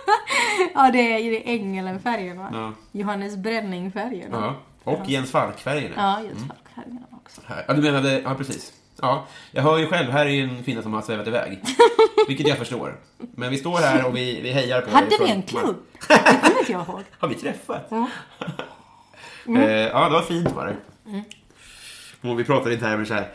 ja 0.74 0.90
det 0.92 1.12
är 1.12 1.18
ju 1.18 1.42
Ängeln-färgerna. 1.44 2.50
Ja. 2.52 2.72
Johannes 3.00 3.36
Bränning-färgerna. 3.36 4.56
Ja. 4.84 4.92
Och 4.92 5.08
Jens 5.08 5.30
Falk-färgerna. 5.30 5.94
Ja, 5.96 6.20
just 6.28 6.46
Falk-färgerna 6.46 7.06
också. 7.12 7.40
Ja, 7.68 7.74
du 7.74 7.82
menade, 7.82 8.20
ja 8.20 8.34
precis. 8.34 8.72
Ja, 9.02 9.26
jag 9.50 9.62
hör 9.62 9.78
ju 9.78 9.86
själv, 9.86 10.10
här 10.10 10.26
är 10.26 10.30
ju 10.30 10.42
en 10.42 10.62
kvinna 10.64 10.82
som 10.82 10.92
har 10.92 11.02
svävat 11.02 11.26
iväg. 11.26 11.60
Vilket 12.28 12.48
jag 12.48 12.58
förstår. 12.58 12.96
Men 13.18 13.50
vi 13.50 13.56
står 13.58 13.76
här 13.78 14.06
och 14.06 14.16
vi, 14.16 14.40
vi 14.40 14.52
hejar 14.52 14.80
på 14.80 14.90
Hade 14.90 15.06
vi 15.06 15.16
från- 15.16 15.26
en 15.28 15.42
klubb? 15.42 15.76
Det 16.08 16.16
kommer 16.42 16.58
inte 16.60 16.72
jag 16.72 16.88
ihåg. 16.88 17.02
Har 17.18 17.28
vi 17.28 17.34
träffat? 17.34 17.90
Mm. 17.90 18.06
Eh, 19.62 19.70
ja, 19.70 20.04
det 20.04 20.10
var 20.10 20.22
fint 20.22 20.52
var 20.52 20.66
det. 20.66 20.76
Och 22.28 22.40
vi 22.40 22.44
pratade 22.44 22.74
i 22.74 22.78
termer 22.78 23.04
så 23.04 23.14
här 23.14 23.28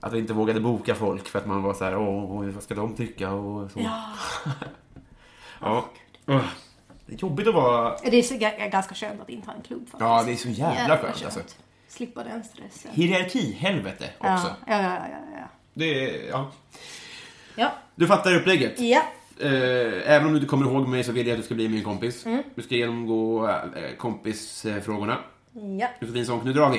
att 0.00 0.12
vi 0.12 0.18
inte 0.18 0.32
vågade 0.32 0.60
boka 0.60 0.94
folk 0.94 1.28
för 1.28 1.38
att 1.38 1.46
man 1.46 1.62
var 1.62 1.74
så 1.74 1.84
här, 1.84 1.96
åh, 1.96 2.44
vad 2.54 2.62
ska 2.62 2.74
de 2.74 2.94
tycka 2.96 3.30
och 3.32 3.70
så. 3.70 3.80
Ja. 3.80 4.02
Ja. 5.60 5.84
Det 7.06 7.14
är 7.14 7.18
jobbigt 7.18 7.48
att 7.48 7.54
vara... 7.54 7.96
Det 8.04 8.18
är 8.32 8.68
ganska 8.70 8.94
skönt 8.94 9.20
att 9.20 9.28
inte 9.28 9.46
ha 9.50 9.54
en 9.56 9.62
klubb 9.62 9.80
faktiskt. 9.80 10.00
Ja, 10.00 10.22
det 10.26 10.32
är 10.32 10.36
så 10.36 10.48
jävla 10.48 10.98
skönt 10.98 11.24
alltså. 11.24 11.40
Slippa 11.88 12.24
den 12.24 12.44
stressen. 12.44 12.90
Hierarki-helvete 12.94 14.10
också. 14.18 14.28
Ja, 14.28 14.56
ja, 14.66 14.82
ja, 14.82 15.08
ja, 15.10 15.38
ja. 15.38 15.48
Det 15.74 16.26
ja. 16.26 16.50
Ja. 17.54 17.72
Du 17.94 18.06
fattar 18.06 18.34
upplägget. 18.34 18.80
Ja. 18.80 19.02
Eh, 19.40 20.10
även 20.10 20.26
om 20.26 20.32
du 20.32 20.38
inte 20.38 20.48
kommer 20.48 20.66
ihåg 20.66 20.88
mig 20.88 21.04
så 21.04 21.12
vill 21.12 21.26
jag 21.26 21.34
att 21.34 21.40
du 21.40 21.44
ska 21.44 21.54
bli 21.54 21.68
min 21.68 21.84
kompis. 21.84 22.26
Mm. 22.26 22.42
Du 22.54 22.62
ska 22.62 22.74
genomgå 22.74 23.48
eh, 23.48 23.96
kompisfrågorna. 23.98 25.18
Ja. 25.52 25.88
Josefin 26.00 26.40
nu 26.44 26.52
drar 26.52 26.70
vi. 26.70 26.78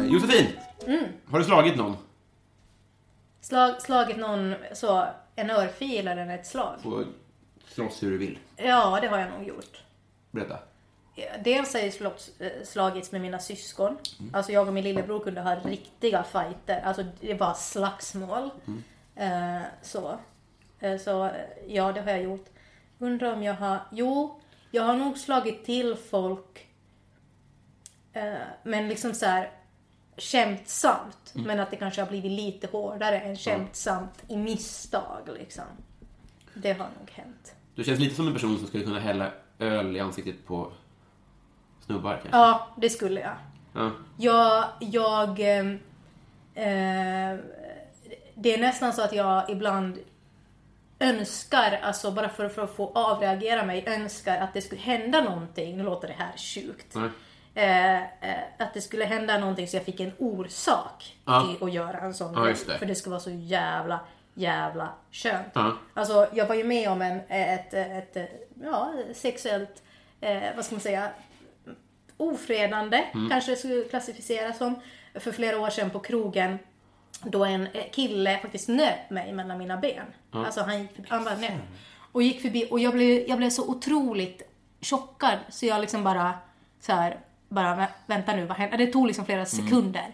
Eh, 0.00 0.12
Josefin! 0.12 0.46
Mm. 0.86 1.04
Har 1.30 1.38
du 1.38 1.44
slagit 1.44 1.76
någon? 1.76 1.96
Slag, 3.40 3.82
slagit 3.82 4.16
någon 4.16 4.54
så, 4.72 5.06
en 5.36 5.50
örfil 5.50 6.08
eller 6.08 6.34
ett 6.34 6.46
slag? 6.46 6.74
Och 6.84 7.04
slåss 7.74 8.02
hur 8.02 8.10
du 8.10 8.18
vill. 8.18 8.38
Ja, 8.56 8.98
det 9.00 9.08
har 9.08 9.18
jag 9.18 9.30
nog 9.30 9.48
gjort. 9.48 9.82
Berätta. 10.30 10.58
Dels 11.44 11.74
har 11.74 11.80
jag 11.80 11.92
slått, 11.92 12.30
eh, 12.38 12.48
slagits 12.64 13.12
med 13.12 13.20
mina 13.20 13.38
syskon. 13.38 13.98
Alltså 14.32 14.52
jag 14.52 14.66
och 14.68 14.74
min 14.74 14.84
lillebror 14.84 15.20
kunde 15.20 15.40
ha 15.40 15.54
riktiga 15.56 16.22
fighter. 16.22 16.80
Alltså 16.80 17.04
det 17.20 17.34
var 17.34 17.54
slagsmål. 17.54 18.50
Eh, 19.16 19.60
så. 19.82 20.18
Eh, 20.80 20.98
så 20.98 21.30
ja, 21.66 21.92
det 21.92 22.00
har 22.00 22.10
jag 22.10 22.22
gjort. 22.22 22.46
Undrar 22.98 23.32
om 23.32 23.42
jag 23.42 23.54
har... 23.54 23.78
Jo, 23.92 24.40
jag 24.70 24.82
har 24.82 24.96
nog 24.96 25.18
slagit 25.18 25.64
till 25.64 25.96
folk. 25.96 26.68
Eh, 28.12 28.34
men 28.62 28.88
liksom 28.88 29.14
så 29.14 29.26
här 29.26 29.50
skämtsamt. 30.16 31.32
Men 31.34 31.60
att 31.60 31.70
det 31.70 31.76
kanske 31.76 32.00
har 32.00 32.08
blivit 32.08 32.32
lite 32.32 32.66
hårdare 32.66 33.20
än 33.20 33.36
skämtsamt 33.36 34.24
i 34.28 34.36
misstag 34.36 35.28
liksom. 35.38 35.64
Det 36.54 36.72
har 36.72 36.88
nog 37.00 37.10
hänt. 37.10 37.54
Du 37.74 37.84
känns 37.84 38.00
lite 38.00 38.14
som 38.14 38.26
en 38.26 38.32
person 38.32 38.58
som 38.58 38.66
skulle 38.66 38.84
kunna 38.84 38.98
hälla 39.00 39.30
öl 39.58 39.96
i 39.96 40.00
ansiktet 40.00 40.46
på 40.46 40.72
snubbar 41.86 42.12
kanske. 42.22 42.38
Ja, 42.38 42.68
det 42.76 42.90
skulle 42.90 43.20
jag. 43.20 43.32
Ja. 43.72 43.90
Jag, 44.16 44.64
jag 44.80 45.40
ehm, 45.40 45.78
eh, 46.54 47.38
det 48.34 48.54
är 48.54 48.58
nästan 48.58 48.92
så 48.92 49.02
att 49.02 49.12
jag 49.12 49.50
ibland 49.50 49.98
önskar, 50.98 51.80
alltså 51.82 52.10
bara 52.10 52.28
för, 52.28 52.48
för 52.48 52.62
att 52.64 52.76
få 52.76 52.92
avreagera 52.94 53.64
mig, 53.64 53.84
önskar 53.86 54.40
att 54.40 54.54
det 54.54 54.62
skulle 54.62 54.80
hända 54.80 55.20
någonting, 55.20 55.76
nu 55.76 55.82
låter 55.84 56.08
det 56.08 56.14
här 56.18 56.32
sjukt, 56.36 56.94
Nej. 56.94 57.08
eh, 57.54 57.96
eh, 58.02 58.42
att 58.58 58.74
det 58.74 58.80
skulle 58.80 59.04
hända 59.04 59.38
någonting 59.38 59.68
så 59.68 59.76
jag 59.76 59.84
fick 59.84 60.00
en 60.00 60.12
orsak 60.18 61.16
Ja. 61.24 61.40
till 61.58 61.66
att 61.68 61.72
göra 61.74 61.98
en 62.00 62.14
sån 62.14 62.34
Ja, 62.34 62.44
grej. 62.44 62.54
För 62.54 62.86
det 62.86 62.94
skulle 62.94 63.10
vara 63.10 63.20
så 63.20 63.30
jävla, 63.30 64.00
jävla 64.34 64.94
skönt. 65.12 65.46
Ja. 65.54 65.72
Alltså 65.94 66.26
jag 66.32 66.46
var 66.46 66.54
ju 66.54 66.64
med 66.64 66.88
om 66.90 67.02
en, 67.02 67.20
ett, 67.28 67.74
ett, 67.74 68.16
ett 68.16 68.50
ja, 68.62 68.92
sexuellt, 69.14 69.82
eh, 70.20 70.42
vad 70.56 70.64
ska 70.64 70.74
man 70.74 70.80
säga, 70.80 71.10
ofredande, 72.16 73.04
Mm. 73.14 73.30
kanske 73.30 73.50
det 73.50 73.56
skulle 73.56 73.84
klassificeras 73.84 74.58
som, 74.58 74.74
för 75.14 75.32
flera 75.32 75.60
år 75.60 75.70
sedan 75.70 75.90
på 75.90 76.00
krogen. 76.00 76.58
Då 77.22 77.44
en 77.44 77.68
kille 77.92 78.38
faktiskt 78.38 78.68
nöp 78.68 79.10
mig 79.10 79.32
mellan 79.32 79.58
mina 79.58 79.76
ben. 79.76 80.06
Alltså 80.30 80.60
han 80.62 80.82
gick 80.82 80.94
förbi, 80.94 81.08
han 81.10 81.24
bara 81.24 81.34
nöp. 81.36 81.52
Och 82.12 82.22
gick 82.22 82.42
förbi 82.42 82.68
och 82.70 82.80
jag 82.80 82.92
blev, 82.94 83.28
jag 83.28 83.38
blev 83.38 83.50
så 83.50 83.68
otroligt 83.70 84.42
chockad 84.80 85.38
så 85.48 85.66
jag 85.66 85.80
liksom 85.80 86.04
bara 86.04 86.34
så 86.80 86.92
här, 86.92 87.18
bara 87.48 87.74
vä- 87.76 87.86
vänta 88.06 88.36
nu, 88.36 88.46
vad 88.46 88.56
händer? 88.56 88.78
Det 88.78 88.86
tog 88.86 89.06
liksom 89.06 89.24
flera 89.26 89.46
sekunder. 89.46 90.12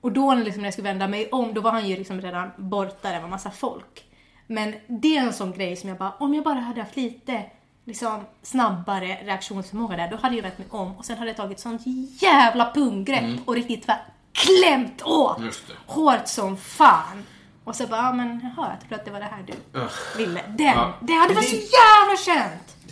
Och 0.00 0.12
då 0.12 0.34
liksom 0.34 0.62
när 0.62 0.66
jag 0.66 0.72
skulle 0.74 0.88
vända 0.88 1.08
mig 1.08 1.28
om, 1.32 1.54
då 1.54 1.60
var 1.60 1.70
han 1.70 1.88
ju 1.88 1.96
liksom 1.96 2.20
redan 2.20 2.50
borta, 2.56 3.10
det 3.12 3.20
var 3.20 3.28
massa 3.28 3.50
folk. 3.50 4.04
Men 4.46 4.74
det 4.86 5.16
är 5.16 5.20
en 5.22 5.32
sån 5.32 5.52
grej 5.52 5.76
som 5.76 5.88
jag 5.88 5.98
bara, 5.98 6.12
om 6.18 6.34
jag 6.34 6.44
bara 6.44 6.58
hade 6.60 6.80
haft 6.80 6.96
lite 6.96 7.42
liksom, 7.84 8.24
snabbare 8.42 9.18
reaktionsförmåga 9.24 9.96
där, 9.96 10.10
då 10.10 10.16
hade 10.16 10.36
jag 10.36 10.42
vänt 10.42 10.58
mig 10.58 10.68
om 10.70 10.96
och 10.96 11.04
sen 11.04 11.18
hade 11.18 11.30
jag 11.30 11.36
tagit 11.36 11.60
sånt 11.60 11.82
jävla 12.22 12.72
punggrepp 12.74 13.24
och 13.44 13.54
riktigt 13.54 13.82
tvär, 13.86 14.02
klämt 14.32 15.02
åt! 15.02 15.40
Hårt 15.86 16.28
som 16.28 16.56
fan! 16.56 17.24
Och 17.64 17.76
så 17.76 17.86
bara, 17.86 18.00
ja 18.00 18.12
men 18.12 18.40
jaha, 18.56 18.68
jag 18.70 18.80
trodde 18.80 18.96
att 18.96 19.04
det 19.04 19.10
var 19.10 19.20
det 19.20 19.26
här 19.26 19.44
du 19.46 19.80
Ugh. 19.80 19.90
ville. 20.16 20.40
Den, 20.48 20.66
Ja. 20.66 20.94
det 21.00 21.12
hade 21.12 21.34
varit 21.34 21.48
så 21.48 21.56
jävla 21.56 22.16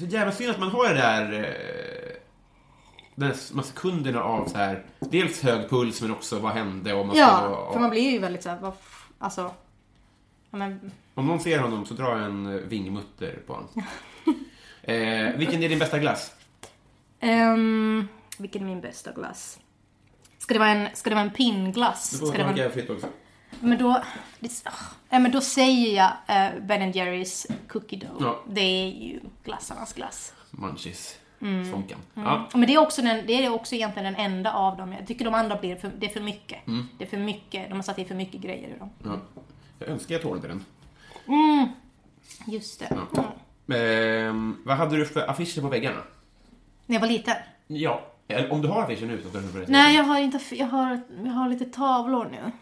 är 0.04 0.08
så 0.08 0.16
jävla 0.16 0.32
synd 0.32 0.50
att 0.50 0.58
man 0.60 0.70
har 0.70 0.88
det 0.88 0.94
där... 0.94 1.54
Eh, 3.22 3.28
de 3.50 3.54
här 3.58 3.62
sekunderna 3.62 4.22
av 4.22 4.46
så 4.48 4.56
här... 4.56 4.84
Dels 5.00 5.42
hög 5.42 5.70
puls 5.70 6.02
men 6.02 6.10
också 6.10 6.38
vad 6.38 6.52
hände 6.52 6.94
och 6.94 7.06
man 7.06 7.16
ska 7.16 7.25
Ja, 7.25 7.64
då- 7.66 7.72
för 7.72 7.80
man 7.80 7.90
blir 7.90 8.10
ju 8.10 8.18
väldigt 8.18 8.42
såhär, 8.42 8.58
vad 8.60 8.72
f- 8.80 9.08
alltså... 9.18 9.54
Men, 10.50 10.90
Om 11.14 11.26
någon 11.26 11.40
ser 11.40 11.58
honom 11.58 11.87
så 11.87 11.94
drar 11.94 12.16
jag 12.18 12.25
en 12.26 12.46
eh, 12.46 12.52
vingmutter 12.60 13.38
på 13.46 13.52
honom. 13.52 13.68
eh, 14.82 15.37
vilken 15.37 15.62
är 15.62 15.68
din 15.68 15.78
bästa 15.78 15.98
glass? 15.98 16.32
ehm, 17.20 18.08
vilken 18.38 18.62
är 18.62 18.66
min 18.66 18.80
bästa 18.80 19.12
glass? 19.12 19.58
Ska 20.38 20.54
det 20.54 20.60
vara 20.60 20.68
en, 20.70 20.88
ska 20.96 21.10
det 21.10 21.14
vara 21.16 21.25
en 21.25 21.32
pinnglass? 21.32 22.10
Du 22.10 22.16
Ska 22.16 22.26
får 22.26 22.32
det 22.32 22.44
vara 22.44 22.64
en, 22.64 22.72
fritt 22.72 22.90
också. 22.90 23.06
men 23.60 23.78
då... 23.78 24.02
Det, 24.40 24.62
ja, 25.10 25.18
men 25.18 25.30
då 25.30 25.40
säger 25.40 25.96
jag 25.96 26.10
uh, 26.54 26.66
Ben 26.66 26.92
Jerrys 26.92 27.46
Cookie 27.68 27.98
Dough. 27.98 28.16
Ja. 28.20 28.40
Det 28.48 28.60
är 28.60 28.87
ju 28.88 29.20
glassarnas 29.44 29.92
glass. 29.92 30.34
Munchies. 30.50 31.16
Mm. 31.40 31.71
Sonkan. 31.71 31.99
Ja. 32.14 32.49
Men 32.52 32.66
det 32.66 32.75
är, 32.75 32.78
också 32.78 33.02
den, 33.02 33.26
det 33.26 33.45
är 33.45 33.52
också 33.52 33.75
egentligen 33.75 34.12
den 34.14 34.25
enda 34.25 34.52
av 34.52 34.76
dem. 34.76 34.92
Jag 34.92 35.07
tycker 35.07 35.25
de 35.25 35.35
andra 35.35 35.57
blir 35.57 35.76
för, 35.76 35.90
det 35.99 36.07
är 36.07 36.11
för 36.11 36.21
mycket. 36.21 36.66
Mm. 36.66 36.88
Det 36.99 37.04
är 37.04 37.09
för 37.09 37.16
mycket. 37.16 37.68
De 37.68 37.75
har 37.75 37.83
satt 37.83 37.99
i 37.99 38.04
för 38.04 38.14
mycket 38.14 38.40
grejer 38.40 38.68
i 38.68 38.78
dem. 38.78 38.90
Ja. 39.04 39.18
Jag 39.78 39.88
önskar 39.88 40.14
jag 40.14 40.23
tålde 40.23 40.49
den. 40.49 40.64
Just 42.47 42.80
det. 42.80 42.87
Ja. 42.90 43.25
Ja. 43.66 43.75
Ehm, 43.75 44.57
vad 44.64 44.76
hade 44.76 44.97
du 44.97 45.07
för 45.07 45.30
affischer 45.30 45.61
på 45.61 45.68
väggarna? 45.68 46.02
När 46.87 46.97
jag 46.97 47.00
var 47.00 47.09
liten. 47.09 47.37
Ja. 47.66 48.02
Eller 48.28 48.52
om 48.52 48.62
du 48.62 48.68
har 48.68 48.83
affischer 48.83 49.07
nu 49.07 49.23
så. 49.23 49.62
Nej, 49.68 49.97
jag 49.97 50.04
har 50.04 50.18
inte... 50.18 50.40
Jag 50.54 50.66
har, 50.66 51.00
jag 51.25 51.33
har 51.33 51.49
lite 51.49 51.64
tavlor 51.64 52.30
nu. 52.30 52.52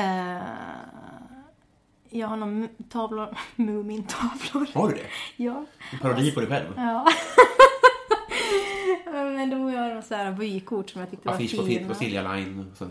Eh, 0.00 0.42
jag 2.10 2.26
har 2.28 2.36
några 2.36 2.68
tavlor, 2.88 3.36
Mumin-tavlor. 3.56 4.74
Har 4.74 4.88
du 4.88 4.94
det? 4.94 5.06
Ja. 5.36 5.64
En 5.92 5.98
parodi 5.98 6.32
på 6.32 6.40
dig 6.40 6.48
själv? 6.48 6.72
ja. 6.76 7.06
Men 9.12 9.50
då 9.50 9.56
har 9.56 9.70
jag 9.70 9.88
några 9.88 10.02
så 10.02 10.14
här 10.14 10.30
vykort 10.30 10.90
som 10.90 11.00
jag 11.00 11.10
tyckte 11.10 11.28
var 11.28 11.34
Affisch 11.34 11.56
på, 11.56 11.66
fina. 11.66 11.88
på 11.88 11.94
Silja 11.94 12.32
Line. 12.34 12.70
och 12.70 12.76
så. 12.76 12.90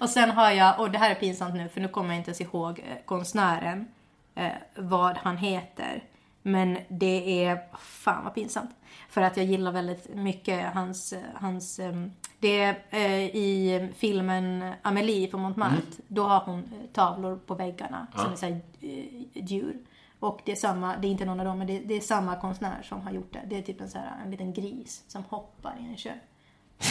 Och 0.00 0.10
sen 0.10 0.30
har 0.30 0.50
jag, 0.50 0.80
och 0.80 0.90
det 0.90 0.98
här 0.98 1.10
är 1.10 1.14
pinsamt 1.14 1.54
nu 1.54 1.68
för 1.68 1.80
nu 1.80 1.88
kommer 1.88 2.08
jag 2.08 2.16
inte 2.16 2.30
ens 2.30 2.40
ihåg 2.40 2.78
eh, 2.78 2.96
konstnären, 3.04 3.88
eh, 4.34 4.52
vad 4.76 5.16
han 5.16 5.36
heter. 5.36 6.04
Men 6.42 6.78
det 6.88 7.44
är, 7.44 7.60
fan 7.78 8.24
vad 8.24 8.34
pinsamt. 8.34 8.70
För 9.08 9.22
att 9.22 9.36
jag 9.36 9.46
gillar 9.46 9.72
väldigt 9.72 10.14
mycket 10.14 10.74
hans, 10.74 11.14
hans 11.34 11.78
ehm, 11.78 12.10
det 12.40 12.60
är 12.60 12.76
eh, 12.90 13.36
i 13.36 13.88
filmen 13.96 14.72
Amelie 14.82 15.26
på 15.26 15.38
Montmartre. 15.38 15.76
Mm. 15.76 15.86
Då 16.08 16.22
har 16.22 16.40
hon 16.40 16.58
eh, 16.58 16.90
tavlor 16.92 17.36
på 17.46 17.54
väggarna 17.54 18.06
som 18.16 18.32
är 18.32 18.36
såhär 18.36 18.60
eh, 18.80 18.98
djur. 19.32 19.76
Och 20.20 20.40
det 20.44 20.52
är 20.52 20.56
samma, 20.56 20.96
det 20.96 21.08
är 21.08 21.10
inte 21.10 21.24
någon 21.24 21.40
av 21.40 21.46
dem, 21.46 21.58
men 21.58 21.66
det, 21.66 21.78
det 21.78 21.94
är 21.94 22.00
samma 22.00 22.40
konstnär 22.40 22.82
som 22.82 23.00
har 23.00 23.10
gjort 23.10 23.32
det. 23.32 23.42
Det 23.48 23.58
är 23.58 23.62
typ 23.62 23.80
en, 23.80 23.90
så 23.90 23.98
här, 23.98 24.12
en 24.24 24.30
liten 24.30 24.52
gris 24.52 25.04
som 25.08 25.24
hoppar 25.24 25.74
i 25.80 25.90
en 25.90 25.96
sjö. 25.96 26.12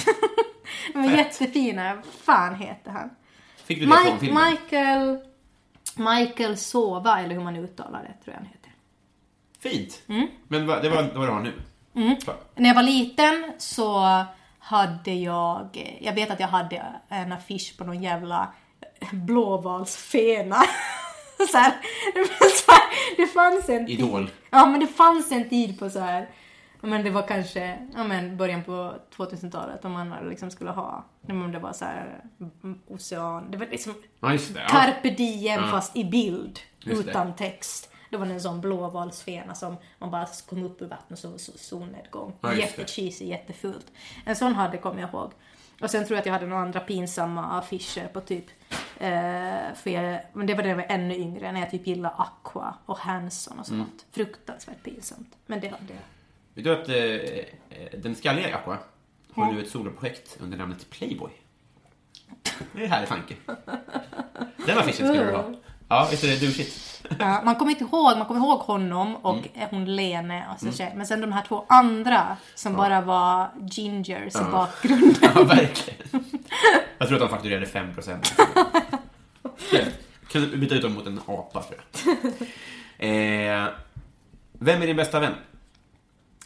De 0.94 1.00
är 1.00 1.18
jättefina. 1.18 1.96
Vad 1.96 2.06
fan 2.06 2.56
heter 2.56 2.92
han? 2.92 3.10
Fick 3.58 3.80
du 3.80 3.86
det 3.86 3.92
från 3.92 4.06
Mike, 4.06 4.18
filmen? 4.20 4.52
Michael... 4.52 5.20
Michael 5.96 6.58
Sova, 6.58 7.20
eller 7.20 7.36
hur 7.36 7.44
man 7.44 7.56
uttalar 7.56 8.04
det, 8.04 8.24
tror 8.24 8.34
jag 8.34 8.34
han 8.34 8.46
heter. 8.46 8.72
Fint. 9.60 10.02
Mm. 10.08 10.28
Men 10.48 10.62
det 10.62 10.68
var 10.68 11.14
vad 11.16 11.28
du 11.28 11.32
har 11.32 11.40
nu? 11.40 11.54
Så. 12.20 12.34
När 12.56 12.70
jag 12.70 12.76
var 12.76 12.84
liten 12.84 13.52
så 13.58 14.26
hade 14.68 15.14
jag, 15.14 15.98
jag 16.02 16.14
vet 16.14 16.32
att 16.32 16.40
jag 16.40 16.48
hade 16.48 16.84
en 17.10 17.32
affisch 17.32 17.78
på 17.78 17.84
någon 17.84 18.04
jävla 18.04 18.54
blåvalsfena. 19.12 20.56
så 21.52 21.58
här, 21.58 21.74
det, 22.14 22.30
det 23.18 23.28
fanns 23.28 23.70
en 23.70 23.86
tid. 23.88 24.00
Idol. 24.00 24.30
Ja 24.50 24.66
men 24.66 24.80
det 24.80 24.88
fanns 24.88 25.32
en 25.32 25.50
tid 25.50 25.80
på 25.80 25.90
så 25.90 26.00
här. 26.00 26.30
ja, 26.82 26.88
Men 26.88 27.04
det 27.04 27.10
var 27.10 27.28
kanske 27.28 27.78
ja, 27.96 28.04
men 28.04 28.38
början 28.38 28.64
på 28.64 28.94
2000-talet 29.18 29.86
om 29.86 29.92
man 29.92 30.14
liksom 30.30 30.52
skulle 30.52 30.70
ha, 30.72 31.06
om 31.30 31.52
det 31.52 31.60
var 31.60 31.74
så 31.74 31.86
här 31.86 32.22
mm, 32.64 32.80
ocean, 32.88 33.52
det 33.52 33.58
var 33.58 33.66
liksom 33.66 33.94
Ja, 34.20 34.28
det. 34.28 34.40
Ja. 34.56 34.68
carpe 34.68 35.10
diem 35.10 35.64
fast 35.72 35.98
i 35.98 36.04
bild 36.04 36.60
Just 36.80 37.04
det. 37.04 37.10
utan 37.10 37.36
text. 37.36 37.94
Det 38.10 38.18
var 38.18 38.26
en 38.26 38.42
sån 38.42 38.62
blåvalsfena 38.62 39.56
som 39.56 39.78
man 40.00 40.12
bara 40.12 40.28
kom 40.50 40.64
upp 40.64 40.82
ur 40.82 40.88
vattnet 40.88 41.24
och 41.24 41.42
så 41.42 41.52
solnedgång. 41.58 42.34
Ja, 42.42 42.50
det. 42.50 42.56
Jättecheesy, 42.56 43.26
jättefult. 43.26 43.92
En 44.26 44.36
sån 44.36 44.56
hade 44.56 44.78
kommer 44.78 45.02
jag 45.02 45.10
ihåg. 45.10 45.32
Och 45.82 45.90
sen 45.90 46.06
tror 46.06 46.16
jag 46.16 46.20
att 46.20 46.26
jag 46.26 46.34
hade 46.34 46.46
några 46.46 46.62
andra 46.62 46.80
pinsamma 46.80 47.60
affischer 47.60 48.08
på 48.08 48.22
typ, 48.22 48.46
eh, 48.98 49.74
för 49.76 49.90
jag, 49.90 50.22
men 50.34 50.48
det 50.48 50.54
var 50.54 50.64
när 50.64 50.70
jag 50.70 50.76
var 50.76 50.86
ännu 50.90 51.16
yngre, 51.16 51.52
när 51.52 51.60
jag 51.60 51.72
typ 51.72 51.88
gillade 51.88 52.16
Aqua 52.16 52.78
och 52.86 52.98
Hanson 52.98 53.60
och 53.60 53.66
sånt. 53.66 53.80
Mm. 53.80 53.98
Fruktansvärt 54.12 54.84
pinsamt. 54.84 55.38
Men 55.46 55.60
det 55.60 55.68
hade 55.68 55.94
jag. 55.94 56.02
Vet 56.54 56.64
du 56.64 56.82
att 56.82 56.90
eh, 56.90 56.96
eh, 57.80 58.00
den 58.00 58.16
skalliga 58.16 58.56
Aqua 58.56 58.78
har 59.34 59.52
nu 59.52 59.62
ett 59.62 59.70
soloprojekt 59.70 60.38
under 60.42 60.58
namnet 60.58 60.90
Playboy? 60.90 61.32
Det 62.74 62.80
är 62.80 62.84
en 62.84 62.92
härlig 62.92 63.10
tanke. 63.10 63.36
Den 64.66 64.78
affischen 64.78 65.08
skulle 65.08 65.26
du 65.26 65.32
ha. 65.32 65.54
Ja, 65.90 66.08
visst 66.12 66.24
är 66.24 66.28
det 66.28 66.40
douchigt? 66.46 67.04
Ja, 67.20 67.42
man 67.46 67.56
kommer 67.56 67.72
inte 67.72 67.84
ihåg, 67.84 68.18
man 68.18 68.26
kommer 68.28 68.40
ihåg 68.42 68.60
honom 68.60 69.16
och 69.16 69.36
Mm. 69.56 69.68
hon 69.72 69.96
Lene, 69.96 70.46
alltså 70.46 70.72
tjej. 70.72 70.94
men 70.96 71.08
sen 71.08 71.22
de 71.22 71.32
här 71.32 71.44
två 71.48 71.66
andra 71.70 72.38
som 72.56 72.76
bara 72.76 73.02
var 73.02 73.50
gingers 73.72 74.36
i 74.36 74.52
bakgrunden. 74.52 75.16
Ja, 75.36 75.44
verkligen. 75.44 76.00
Jag 76.98 77.08
tror 77.08 77.16
att 77.24 77.30
de 77.30 77.30
fakturerade 77.30 77.66
5 77.66 77.94
procent. 77.94 78.36
Kan 80.32 80.42
du 80.42 80.58
byta 80.58 80.76
ut 80.76 80.82
dem 80.82 80.94
mot 80.94 81.08
en 81.08 81.20
apa, 81.28 81.62
tror 81.64 81.80
jag. 82.06 82.34
Eh, 83.00 83.68
vem 84.54 84.82
är 84.82 84.88
din 84.88 84.96
bästa 84.96 85.20
vän? 85.20 85.34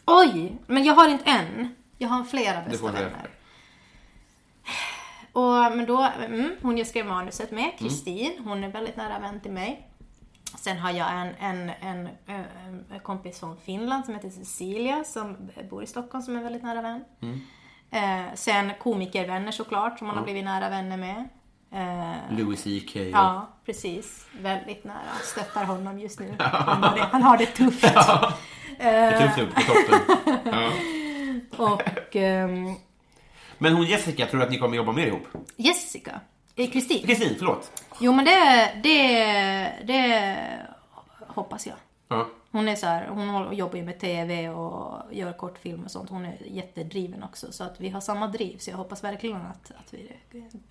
Oj, 0.06 0.58
men 0.68 0.84
jag 0.84 0.94
har 0.94 1.08
inte 1.10 1.30
en. 1.30 1.76
Jag 1.98 2.10
har 2.10 2.24
flera 2.24 2.62
bästa 2.70 2.86
vänner. 2.92 3.30
Och, 5.34 5.78
men 5.78 5.86
då, 5.86 6.08
mm, 6.26 6.52
hon 6.62 6.78
jag 6.78 6.88
skrev 6.88 7.06
manuset 7.06 7.52
med, 7.52 7.72
Kristin, 7.80 8.42
hon 8.44 8.64
är 8.64 8.70
väldigt 8.70 8.96
nära 8.96 9.20
vän 9.20 9.40
till 9.40 9.52
mig. 9.52 9.88
Sen 10.58 10.78
har 10.78 10.92
jag 10.92 11.12
en, 11.12 11.36
en, 11.40 11.72
en, 11.82 12.06
eh, 12.06 12.68
en 12.92 13.00
kompis 13.04 13.40
från 13.40 13.58
Finland 13.58 14.06
som 14.06 14.14
heter 14.14 14.30
Cecilia 14.30 15.04
som 15.04 15.38
bor 15.70 15.84
i 15.84 15.88
Stockholm 15.88 16.22
som 16.22 16.38
är 16.38 16.44
väldigt 16.44 16.64
nära 16.64 16.82
vän. 16.82 17.04
Eh, 17.92 18.34
sen 18.36 18.72
komikervänner 18.80 19.52
såklart 19.52 19.98
som 19.98 20.08
man 20.08 20.18
har 20.18 20.24
blivit 20.24 20.46
nära 20.46 20.70
vänner 20.70 20.98
med. 20.98 21.30
Eh, 21.74 22.38
Louis 22.38 22.64
CK. 22.64 22.96
Ja, 22.96 23.50
precis. 23.66 24.28
Väldigt 24.40 24.84
nära. 24.84 25.14
Stöttar 25.24 25.64
honom 25.64 26.00
just 26.00 26.20
nu. 26.20 26.36
Han 26.40 26.84
har 26.84 26.96
det, 26.96 27.08
han 27.12 27.24
har 27.24 27.38
det 27.38 27.46
tufft. 27.46 27.82
Det 27.82 28.84
är 28.84 29.28
tufft 29.28 29.40
upp 29.40 29.56
på 29.56 29.62
toppen. 29.62 30.18
Ja. 31.58 31.66
Och 31.66 32.16
ehm, 32.16 32.76
Men 33.62 33.74
hon 33.74 33.86
Jessica, 33.86 34.26
tror 34.26 34.40
du 34.40 34.46
att 34.46 34.52
ni 34.52 34.58
kommer 34.58 34.78
jobba 34.78 34.92
mer 34.92 35.08
ihop? 35.08 35.28
Jessica. 35.56 36.20
Eh, 36.56 36.70
Kristin. 36.70 37.06
Kristin, 37.06 37.36
förlåt. 37.38 37.84
Jo 38.00 38.14
men 38.14 38.26
det, 38.26 38.72
det, 38.84 39.14
det 39.84 40.38
hoppas 41.28 41.68
jag. 41.68 41.76
Ja. 42.08 42.28
Hon 42.52 42.68
är 42.68 42.76
så 42.76 42.86
här, 42.86 43.08
hon 43.08 43.56
jobbar 43.56 43.78
ju 43.78 43.84
med 43.84 44.00
TV 44.00 44.50
och 44.50 45.02
gör 45.12 45.34
kortfilm 45.34 45.84
och 45.84 45.92
sånt. 45.92 46.10
Hon 46.10 46.26
är 46.26 46.38
jättedriven 46.46 47.24
också. 47.24 47.52
Så 47.52 47.64
att 47.64 47.82
vi 47.82 47.90
har 47.90 48.02
samma 48.02 48.28
driv. 48.28 48.58
Så 48.58 48.70
jag 48.70 48.78
hoppas 48.78 49.04
verkligen 49.04 49.42
att, 49.42 49.72
att 49.72 49.94
vi 49.94 50.12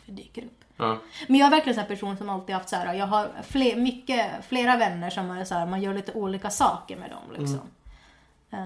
dyker 0.06 0.44
upp. 0.44 0.64
Ja. 0.76 0.98
Men 1.28 1.36
jag 1.36 1.46
är 1.46 1.50
verkligen 1.50 1.78
en 1.78 1.86
person 1.86 2.16
som 2.16 2.28
alltid 2.28 2.54
haft 2.54 2.68
så 2.68 2.76
här, 2.76 2.94
jag 2.94 3.06
har 3.06 3.30
fler, 3.42 3.76
mycket, 3.76 4.44
flera 4.44 4.76
vänner 4.76 5.10
som 5.10 5.30
är 5.30 5.44
så 5.44 5.54
här, 5.54 5.66
man 5.66 5.82
gör 5.82 5.94
lite 5.94 6.12
olika 6.12 6.50
saker 6.50 6.96
med 6.96 7.10
dem 7.10 7.38
liksom. 7.38 7.60
Eh, 8.50 8.64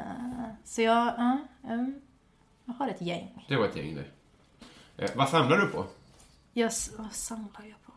så 0.65 0.83
jag, 0.83 1.07
ja, 1.07 1.39
mm, 1.65 2.01
jag 2.65 2.75
har 2.75 2.89
ett 2.89 3.01
gäng. 3.03 3.45
Det 3.49 3.57
var 3.57 3.69
ett 3.69 3.77
gäng 3.77 3.95
det. 3.95 4.05
Eh, 5.05 5.11
vad 5.17 5.29
samlar 5.29 5.59
du 5.59 5.67
på? 5.67 5.87
Jag, 6.53 6.71
vad 6.99 7.13
samlar 7.13 7.65
jag 7.65 7.83
på? 7.83 7.93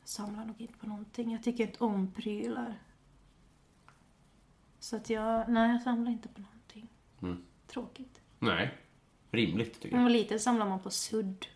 Jag 0.00 0.08
samlar 0.08 0.44
nog 0.44 0.60
inte 0.60 0.78
på 0.78 0.86
någonting. 0.86 1.32
Jag 1.32 1.42
tycker 1.42 1.64
inte 1.66 1.84
om 1.84 2.12
prylar. 2.12 2.78
Så 4.78 4.96
att 4.96 5.10
jag, 5.10 5.48
nej 5.48 5.70
jag 5.72 5.82
samlar 5.82 6.10
inte 6.12 6.28
på 6.28 6.40
någonting. 6.40 6.88
Tråkigt. 7.66 8.20
Nej. 8.38 8.78
Rimligt, 9.30 9.74
tycker 9.80 9.96
När 9.96 10.02
man 10.02 10.12
jag. 10.12 10.18
var 10.18 10.22
liten 10.22 10.40
samlade 10.40 10.70
man 10.70 10.80
på 10.80 10.90
sudd. 10.90 11.46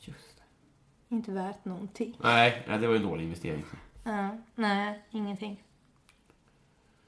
Just 0.00 0.36
det. 0.36 1.14
Inte 1.14 1.32
värt 1.32 1.64
någonting. 1.64 2.16
Nej, 2.22 2.64
ja, 2.68 2.78
det 2.78 2.86
var 2.86 2.94
ju 2.94 3.00
en 3.00 3.06
dålig 3.06 3.24
investering. 3.24 3.64
Ja, 4.04 4.36
nej, 4.54 5.02
ingenting. 5.10 5.62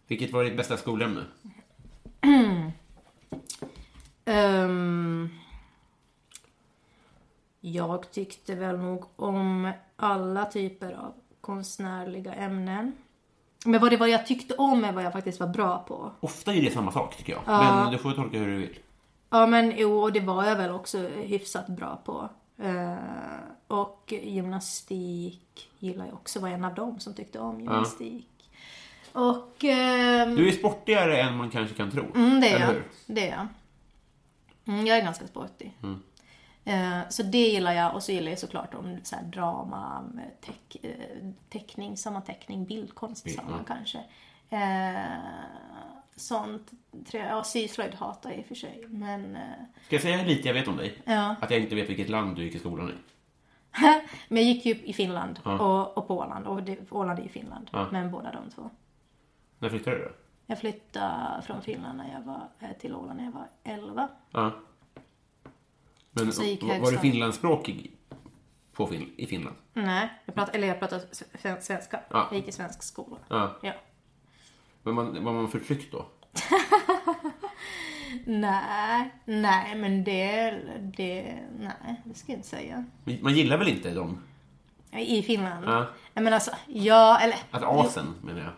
Vilket 0.06 0.32
var 0.32 0.44
ditt 0.44 0.56
bästa 0.56 0.76
skolämne? 0.76 1.24
Ehm, 4.24 5.28
jag 7.60 8.10
tyckte 8.10 8.54
väl 8.54 8.78
nog 8.78 9.04
om 9.16 9.72
alla 9.96 10.44
typer 10.44 10.92
av 10.92 11.12
konstnärliga 11.40 12.34
ämnen. 12.34 12.92
Men 13.64 13.80
vad 13.80 13.90
det 13.90 13.96
var 13.96 14.06
jag 14.06 14.26
tyckte 14.26 14.54
om 14.54 14.84
är 14.84 14.92
vad 14.92 15.04
jag 15.04 15.12
faktiskt 15.12 15.40
var 15.40 15.46
bra 15.46 15.84
på. 15.88 16.12
Ofta 16.20 16.54
är 16.54 16.62
det 16.62 16.70
samma 16.70 16.92
sak, 16.92 17.16
tycker 17.16 17.32
jag. 17.32 17.42
Men 17.46 17.92
du 17.92 17.98
får 17.98 18.12
tolka 18.12 18.38
hur 18.38 18.46
du 18.46 18.56
vill. 18.56 18.78
Ja 19.30 19.46
men 19.46 19.72
jo, 19.76 20.02
och 20.02 20.12
det 20.12 20.20
var 20.20 20.44
jag 20.44 20.56
väl 20.56 20.70
också 20.70 20.98
hyfsat 20.98 21.68
bra 21.68 22.00
på. 22.04 22.28
Eh, 22.64 22.94
och 23.66 24.12
gymnastik 24.22 25.70
gillar 25.78 26.06
jag 26.06 26.14
också, 26.14 26.40
var 26.40 26.48
en 26.48 26.64
av 26.64 26.74
dem 26.74 27.00
som 27.00 27.14
tyckte 27.14 27.38
om 27.40 27.60
gymnastik. 27.60 28.26
Och... 29.12 29.64
ehm, 29.64 30.36
Du 30.36 30.48
är 30.48 30.52
sportigare 30.52 31.20
än 31.22 31.36
man 31.36 31.50
kanske 31.50 31.74
kan 31.76 31.90
tro. 31.90 32.04
Mm, 32.14 32.40
det 32.40 32.48
är 32.48 32.60
jag. 32.60 32.66
hur? 32.66 32.84
Det 33.06 33.28
är 33.28 33.30
jag. 33.30 33.46
Mm, 34.74 34.86
jag 34.86 34.98
är 34.98 35.02
ganska 35.02 35.26
sportig. 35.26 35.76
Eh, 36.64 36.98
så 37.08 37.22
det 37.22 37.38
gillar 37.38 37.72
jag 37.72 37.94
och 37.94 38.02
så 38.02 38.12
gillar 38.12 38.30
jag 38.30 38.38
såklart 38.38 38.74
om 38.74 38.98
så 39.02 39.16
här 39.16 39.22
drama, 39.22 40.04
teck, 40.40 40.84
eh, 40.84 40.90
teckning, 41.48 41.96
samma 41.96 42.20
teckning, 42.20 42.64
bildkonst, 42.64 43.24
Bild, 43.24 43.36
samma 43.36 43.50
ja. 43.50 43.64
kanske. 43.74 43.98
Eh, 44.50 45.02
sånt, 46.16 46.70
ja 47.12 47.44
syslöjd 47.44 47.94
hatar 47.94 48.30
jag 48.30 48.38
i 48.38 48.42
och 48.42 48.46
för 48.46 48.54
sig. 48.54 48.84
Men, 48.88 49.36
eh, 49.36 49.42
Ska 49.86 49.94
jag 49.94 50.02
säga 50.02 50.22
lite 50.24 50.48
jag 50.48 50.54
vet 50.54 50.68
om 50.68 50.76
dig? 50.76 50.98
Ja. 51.04 51.36
Att 51.40 51.50
jag 51.50 51.60
inte 51.60 51.74
vet 51.74 51.88
vilket 51.88 52.08
land 52.08 52.36
du 52.36 52.44
gick 52.44 52.54
i 52.54 52.58
skolan 52.58 52.88
i. 52.90 52.92
men 54.28 54.42
jag 54.42 54.52
gick 54.52 54.66
ju 54.66 54.74
i 54.74 54.92
Finland 54.92 55.40
och, 55.44 55.98
och 55.98 56.08
på 56.08 56.18
Åland 56.18 56.46
och 56.46 56.62
det, 56.62 56.92
Åland 56.92 57.18
är 57.18 57.22
ju 57.22 57.28
Finland. 57.28 57.70
Ja. 57.72 57.88
Men 57.92 58.10
båda 58.10 58.32
de 58.32 58.50
två. 58.50 58.70
När 59.62 59.68
flyttade 59.68 59.96
du 59.96 60.02
då? 60.04 60.10
Jag 60.46 60.58
flyttade 60.60 61.42
från 61.46 61.62
Finland 61.62 61.98
när 61.98 62.12
jag 62.12 62.20
var, 62.22 62.48
eh, 62.60 62.76
till 62.80 62.94
Åland 62.94 63.16
när 63.16 63.24
jag 63.24 63.32
var 63.32 63.48
11. 63.64 64.08
Ja. 64.30 64.52
Men 66.10 66.26
var, 66.26 66.80
var 66.80 66.90
du 66.92 66.98
finlandsspråkig 66.98 67.96
på 68.72 68.86
fin, 68.86 69.12
i 69.16 69.26
Finland? 69.26 69.56
Nej, 69.72 70.08
jag 70.24 70.34
pratar, 70.34 70.54
eller 70.54 70.68
jag 70.68 70.78
pratar 70.80 71.00
sven- 71.38 71.62
svenska. 71.62 72.00
Ja. 72.10 72.28
Jag 72.30 72.36
gick 72.38 72.48
i 72.48 72.52
svensk 72.52 72.82
skola. 72.82 73.16
Ja. 73.28 73.56
Ja. 73.62 73.72
Men 74.82 74.94
man, 74.94 75.24
var 75.24 75.32
man 75.32 75.48
förtryckt 75.48 75.92
då? 75.92 76.06
Nej, 78.24 79.10
nej 79.24 79.74
men 79.76 80.04
det, 80.04 80.50
det, 80.96 81.38
nej 81.58 82.00
det 82.04 82.14
ska 82.14 82.32
jag 82.32 82.38
inte 82.38 82.48
säga. 82.48 82.84
Man 83.20 83.34
gillar 83.34 83.56
väl 83.58 83.68
inte 83.68 83.90
dem? 83.94 84.20
I 84.92 85.22
Finland? 85.22 85.64
Ja. 85.64 85.86
Menar 86.14 86.32
alltså, 86.32 86.50
ja 86.66 87.18
eller... 87.20 87.36
Att 87.50 87.62
asen, 87.62 88.14
menar 88.22 88.40
jag. 88.40 88.52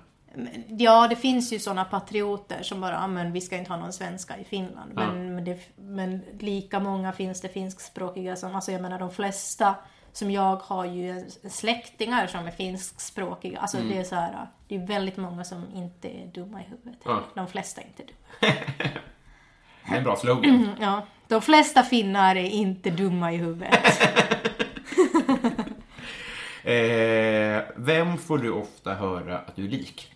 Ja, 0.69 1.09
det 1.09 1.17
finns 1.17 1.53
ju 1.53 1.59
såna 1.59 1.85
patrioter 1.85 2.63
som 2.63 2.81
bara, 2.81 2.93
"Ja, 2.93 3.07
men 3.07 3.33
vi 3.33 3.41
ska 3.41 3.57
inte 3.57 3.71
ha 3.71 3.77
någon 3.79 3.93
svenska 3.93 4.39
i 4.39 4.45
Finland. 4.45 4.93
Men, 4.95 5.35
men, 5.35 5.45
det, 5.45 5.59
men 5.77 6.23
lika 6.41 6.81
många 6.81 7.13
finns 7.13 7.41
det 7.41 7.49
finskspråkiga 7.49 8.37
som, 8.37 8.55
alltså 8.55 8.73
jag 8.73 8.83
menar 8.83 8.99
de 8.99 9.11
flesta 9.11 9.75
som 10.13 10.31
jag 10.31 10.57
har 10.57 10.85
ju 10.85 11.31
släktingar 11.51 12.27
som 12.27 12.47
är 12.47 12.51
finskspråkiga. 12.51 13.59
Alltså 13.61 13.79
det 13.79 13.99
är 13.99 14.05
så 14.05 14.15
här, 14.15 14.47
det 14.69 14.75
är 14.75 14.87
väldigt 14.87 15.17
många 15.17 15.45
som 15.45 15.65
inte 15.75 16.09
är 16.09 16.27
dumma 16.27 16.61
i 16.61 16.65
huvudet. 16.65 17.01
Ja. 17.05 17.21
De 17.35 17.47
flesta 17.47 17.81
är 17.81 17.85
inte 17.87 18.03
dumma. 18.03 18.55
Det 19.89 19.95
är 19.95 19.99
en 19.99 20.05
bra 20.05 20.17
slogan. 20.17 20.69
Ja, 20.81 21.07
de 21.29 21.43
flesta 21.43 21.83
finnar 21.83 22.37
är 22.37 22.45
inte 22.49 22.91
dumma 22.91 23.33
i 23.33 23.37
huvudet. 23.37 23.79
Eh, 26.65 27.63
vem 27.77 28.19
får 28.19 28.39
du 28.39 28.51
ofta 28.51 28.95
höra 28.95 29.39
att 29.39 29.57
du 29.57 29.65
är 29.65 29.69
lik? 29.69 30.13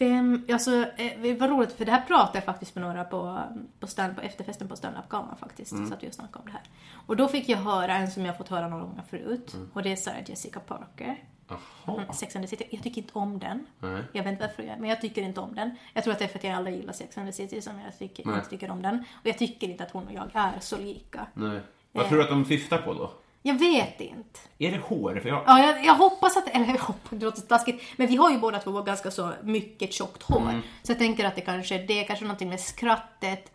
Vem, 0.00 0.46
alltså, 0.52 0.70
eh, 0.96 1.20
det 1.22 1.34
var 1.34 1.48
roligt 1.48 1.72
för 1.72 1.84
det 1.84 1.92
här 1.92 2.00
pratade 2.00 2.38
jag 2.38 2.44
faktiskt 2.44 2.74
med 2.74 2.84
några 2.84 3.04
på, 3.04 3.42
på, 3.80 3.86
stand, 3.86 4.16
på 4.16 4.20
efterfesten 4.20 4.68
på 4.68 4.76
standup-galan 4.76 5.36
faktiskt. 5.36 5.72
Mm. 5.72 5.88
Så 5.88 5.94
att 5.94 6.02
vi 6.02 6.08
och 6.08 6.14
snackade 6.14 6.38
om 6.38 6.44
det 6.44 6.52
här. 6.52 6.62
Och 7.06 7.16
då 7.16 7.28
fick 7.28 7.48
jag 7.48 7.58
höra 7.58 7.94
en 7.94 8.10
som 8.10 8.24
jag 8.24 8.38
fått 8.38 8.48
höra 8.48 8.68
några 8.68 8.84
gånger 8.84 9.02
förut. 9.10 9.54
Mm. 9.54 9.70
Och 9.72 9.82
det 9.82 9.92
är 9.92 9.96
Sarah 9.96 10.30
Jessica 10.30 10.60
Parker. 10.60 11.24
Jaha. 11.48 11.94
Mm, 12.02 12.12
Sex 12.12 12.36
and 12.36 12.44
the 12.44 12.48
City. 12.48 12.64
Jag 12.70 12.82
tycker 12.82 13.00
inte 13.00 13.12
om 13.18 13.38
den. 13.38 13.66
Nej. 13.78 14.02
Jag 14.12 14.24
vet 14.24 14.32
inte 14.32 14.46
varför 14.46 14.62
jag 14.62 14.80
men 14.80 14.90
jag 14.90 15.00
tycker 15.00 15.22
inte 15.22 15.40
om 15.40 15.54
den. 15.54 15.76
Jag 15.94 16.04
tror 16.04 16.12
att 16.12 16.18
det 16.18 16.24
är 16.24 16.28
för 16.28 16.38
att 16.38 16.44
jag 16.44 16.54
aldrig 16.54 16.76
gillar 16.76 16.92
Sex 16.92 17.18
and 17.18 17.28
the 17.28 17.32
City 17.32 17.62
som 17.62 17.80
jag 17.80 17.98
tycker, 17.98 18.22
inte 18.22 18.50
tycker 18.50 18.70
om 18.70 18.82
den. 18.82 18.94
Och 18.98 19.26
jag 19.26 19.38
tycker 19.38 19.68
inte 19.68 19.84
att 19.84 19.90
hon 19.90 20.06
och 20.06 20.12
jag 20.12 20.30
är 20.34 20.60
så 20.60 20.78
lika. 20.78 21.26
Nej. 21.34 21.60
Vad 21.92 22.08
tror 22.08 22.18
du 22.18 22.24
att 22.24 22.30
de 22.30 22.44
syftar 22.44 22.78
på 22.78 22.94
då? 22.94 23.10
Jag 23.42 23.54
vet 23.58 24.00
inte. 24.00 24.40
Är 24.58 24.70
det 24.70 24.78
hår? 24.78 25.20
För 25.22 25.28
jag... 25.28 25.42
Ja, 25.46 25.58
jag, 25.66 25.84
jag 25.84 25.94
hoppas 25.94 26.36
att, 26.36 26.48
eller 26.48 26.66
jag 26.74 26.74
hoppas, 26.78 27.10
det 27.10 27.24
låter 27.24 27.40
taskigt, 27.42 27.82
men 27.96 28.06
vi 28.06 28.16
har 28.16 28.30
ju 28.30 28.38
båda 28.38 28.58
två 28.58 28.82
ganska 28.82 29.10
så 29.10 29.32
mycket 29.42 29.92
tjockt 29.92 30.22
hår. 30.22 30.40
Mm. 30.40 30.60
Så 30.82 30.92
jag 30.92 30.98
tänker 30.98 31.24
att 31.24 31.34
det 31.34 31.40
kanske 31.40 31.74
är 31.74 31.86
det, 31.86 32.04
kanske 32.04 32.24
någonting 32.24 32.48
med 32.48 32.60
skrattet. 32.60 33.52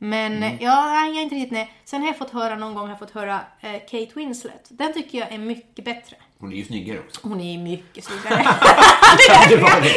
Men 0.00 0.36
Mm. 0.36 0.56
ja, 0.60 0.86
nej, 0.86 1.08
jag 1.10 1.16
är 1.18 1.22
inte 1.22 1.34
riktigt 1.34 1.52
nej. 1.52 1.72
Sen 1.84 2.00
har 2.00 2.08
jag 2.08 2.18
fått 2.18 2.30
höra 2.30 2.56
någon 2.56 2.74
gång, 2.74 2.82
har 2.82 2.88
jag 2.90 2.98
fått 2.98 3.10
höra 3.10 3.40
eh, 3.60 3.72
Kate 3.72 4.08
Winslet. 4.14 4.66
Den 4.68 4.92
tycker 4.92 5.18
jag 5.18 5.32
är 5.32 5.38
mycket 5.38 5.84
bättre. 5.84 6.16
Hon 6.38 6.52
är 6.52 6.56
ju 6.56 6.64
snyggare 6.64 6.98
också. 6.98 7.20
Hon 7.28 7.40
är 7.40 7.58
mycket 7.58 8.04
snyggare. 8.04 8.36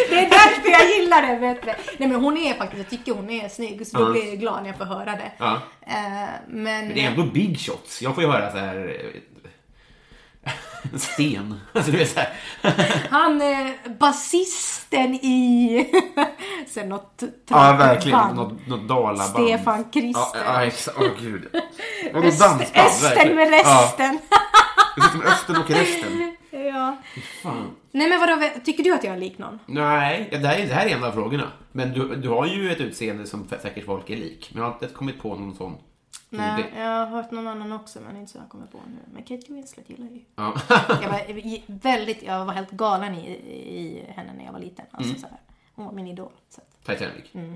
det 0.09 0.15
är 0.15 0.29
därför 0.29 0.69
jag 0.71 0.89
gillar 0.97 1.21
det 1.27 1.39
bättre. 1.39 1.75
Nej 1.99 2.09
men 2.09 2.23
hon 2.23 2.37
är 2.37 2.53
faktiskt, 2.53 2.77
jag 2.77 2.89
tycker 2.89 3.13
hon 3.13 3.29
är 3.29 3.49
snygg. 3.49 3.87
Så 3.87 3.97
då 3.97 4.03
Ja. 4.03 4.11
blir 4.11 4.27
jag 4.29 4.39
glad 4.39 4.61
när 4.63 4.69
jag 4.69 4.77
får 4.77 4.85
höra 4.85 5.05
det. 5.11 5.31
Ja. 5.37 5.61
Eh, 5.81 5.93
men... 6.47 6.63
Men 6.63 6.89
det 6.93 7.05
är 7.05 7.09
ändå 7.11 7.23
big 7.23 7.59
shots. 7.59 8.01
Jag 8.01 8.15
får 8.15 8.23
ju 8.23 8.29
höra 8.29 8.51
så 8.51 8.57
här... 8.57 9.01
En 10.93 10.99
sten. 10.99 11.59
Alltså, 11.73 11.91
du 11.91 12.01
är 12.01 12.05
så 12.05 12.19
här. 12.19 12.33
Han 13.09 13.41
är 13.41 13.89
basisten 13.99 15.13
i... 15.15 15.87
Sen 16.67 16.89
något 16.89 17.23
Ja, 17.49 17.75
verkligen. 17.79 18.17
band. 18.19 18.35
Något, 18.35 18.67
något 18.67 18.87
dalaband. 18.87 19.29
Stefan 19.47 19.83
Krister. 19.83 20.21
Ja, 20.21 20.31
ja 20.45 20.63
exakt. 20.65 20.97
Åh, 21.01 21.07
gud. 21.21 21.47
Vadå 22.13 22.27
Öst- 22.27 22.39
dansband? 22.39 22.87
Östen 22.87 23.09
verkligen. 23.09 23.35
med 23.37 23.49
resten. 23.49 24.19
Ja, 24.29 24.37
det 24.95 25.01
är 25.01 25.09
som 25.11 25.21
östen 25.21 25.55
och 25.57 25.69
resten. 25.69 26.35
Ja. 26.51 26.97
Fan. 27.43 27.67
Nej 27.91 28.09
men 28.09 28.19
vadå, 28.19 28.41
tycker 28.65 28.83
du 28.83 28.93
att 28.93 29.03
jag 29.03 29.13
är 29.15 29.19
lik 29.19 29.37
någon? 29.37 29.59
Nej, 29.65 30.27
det 30.31 30.47
här, 30.47 30.57
är, 30.59 30.67
det 30.67 30.73
här 30.73 30.85
är 30.85 30.89
en 30.95 31.03
av 31.03 31.11
frågorna. 31.11 31.51
Men 31.71 31.93
du, 31.93 32.15
du 32.15 32.29
har 32.29 32.45
ju 32.45 32.71
ett 32.71 32.79
utseende 32.79 33.25
som 33.27 33.47
säkert 33.61 33.85
folk 33.85 34.09
är 34.09 34.17
lik. 34.17 34.49
Men 34.53 34.63
jag 34.63 34.69
har 34.69 34.73
inte 34.73 34.87
kommit 34.95 35.21
på 35.21 35.35
någon 35.35 35.55
sån. 35.55 35.75
Nej, 36.33 36.73
jag 36.75 36.83
har 36.85 37.05
hört 37.05 37.31
någon 37.31 37.47
annan 37.47 37.71
också 37.71 38.01
men 38.01 38.17
inte 38.17 38.31
så 38.31 38.37
jag 38.37 38.49
kommer 38.49 38.65
på 38.67 38.77
nu. 38.77 38.99
Men 39.13 39.23
Kate 39.23 39.53
Winslet 39.53 39.89
gillar 39.89 40.05
jag 40.05 40.13
ju. 40.15 40.21
Ja. 40.35 40.53
Jag 41.01 41.09
var 41.09 41.61
väldigt, 41.81 42.23
jag 42.23 42.45
var 42.45 42.53
helt 42.53 42.71
galen 42.71 43.15
i, 43.15 43.31
i 43.31 44.05
henne 44.07 44.33
när 44.33 44.45
jag 44.45 44.51
var 44.51 44.59
liten. 44.59 44.85
Alltså 44.91 45.09
Mm. 45.09 45.21
så 45.21 45.27
här. 45.27 45.37
Hon 45.75 45.85
var 45.85 45.91
min 45.93 46.07
idol. 46.07 46.31
Så 46.49 46.61
Titanic. 46.85 47.25
Mm. 47.33 47.55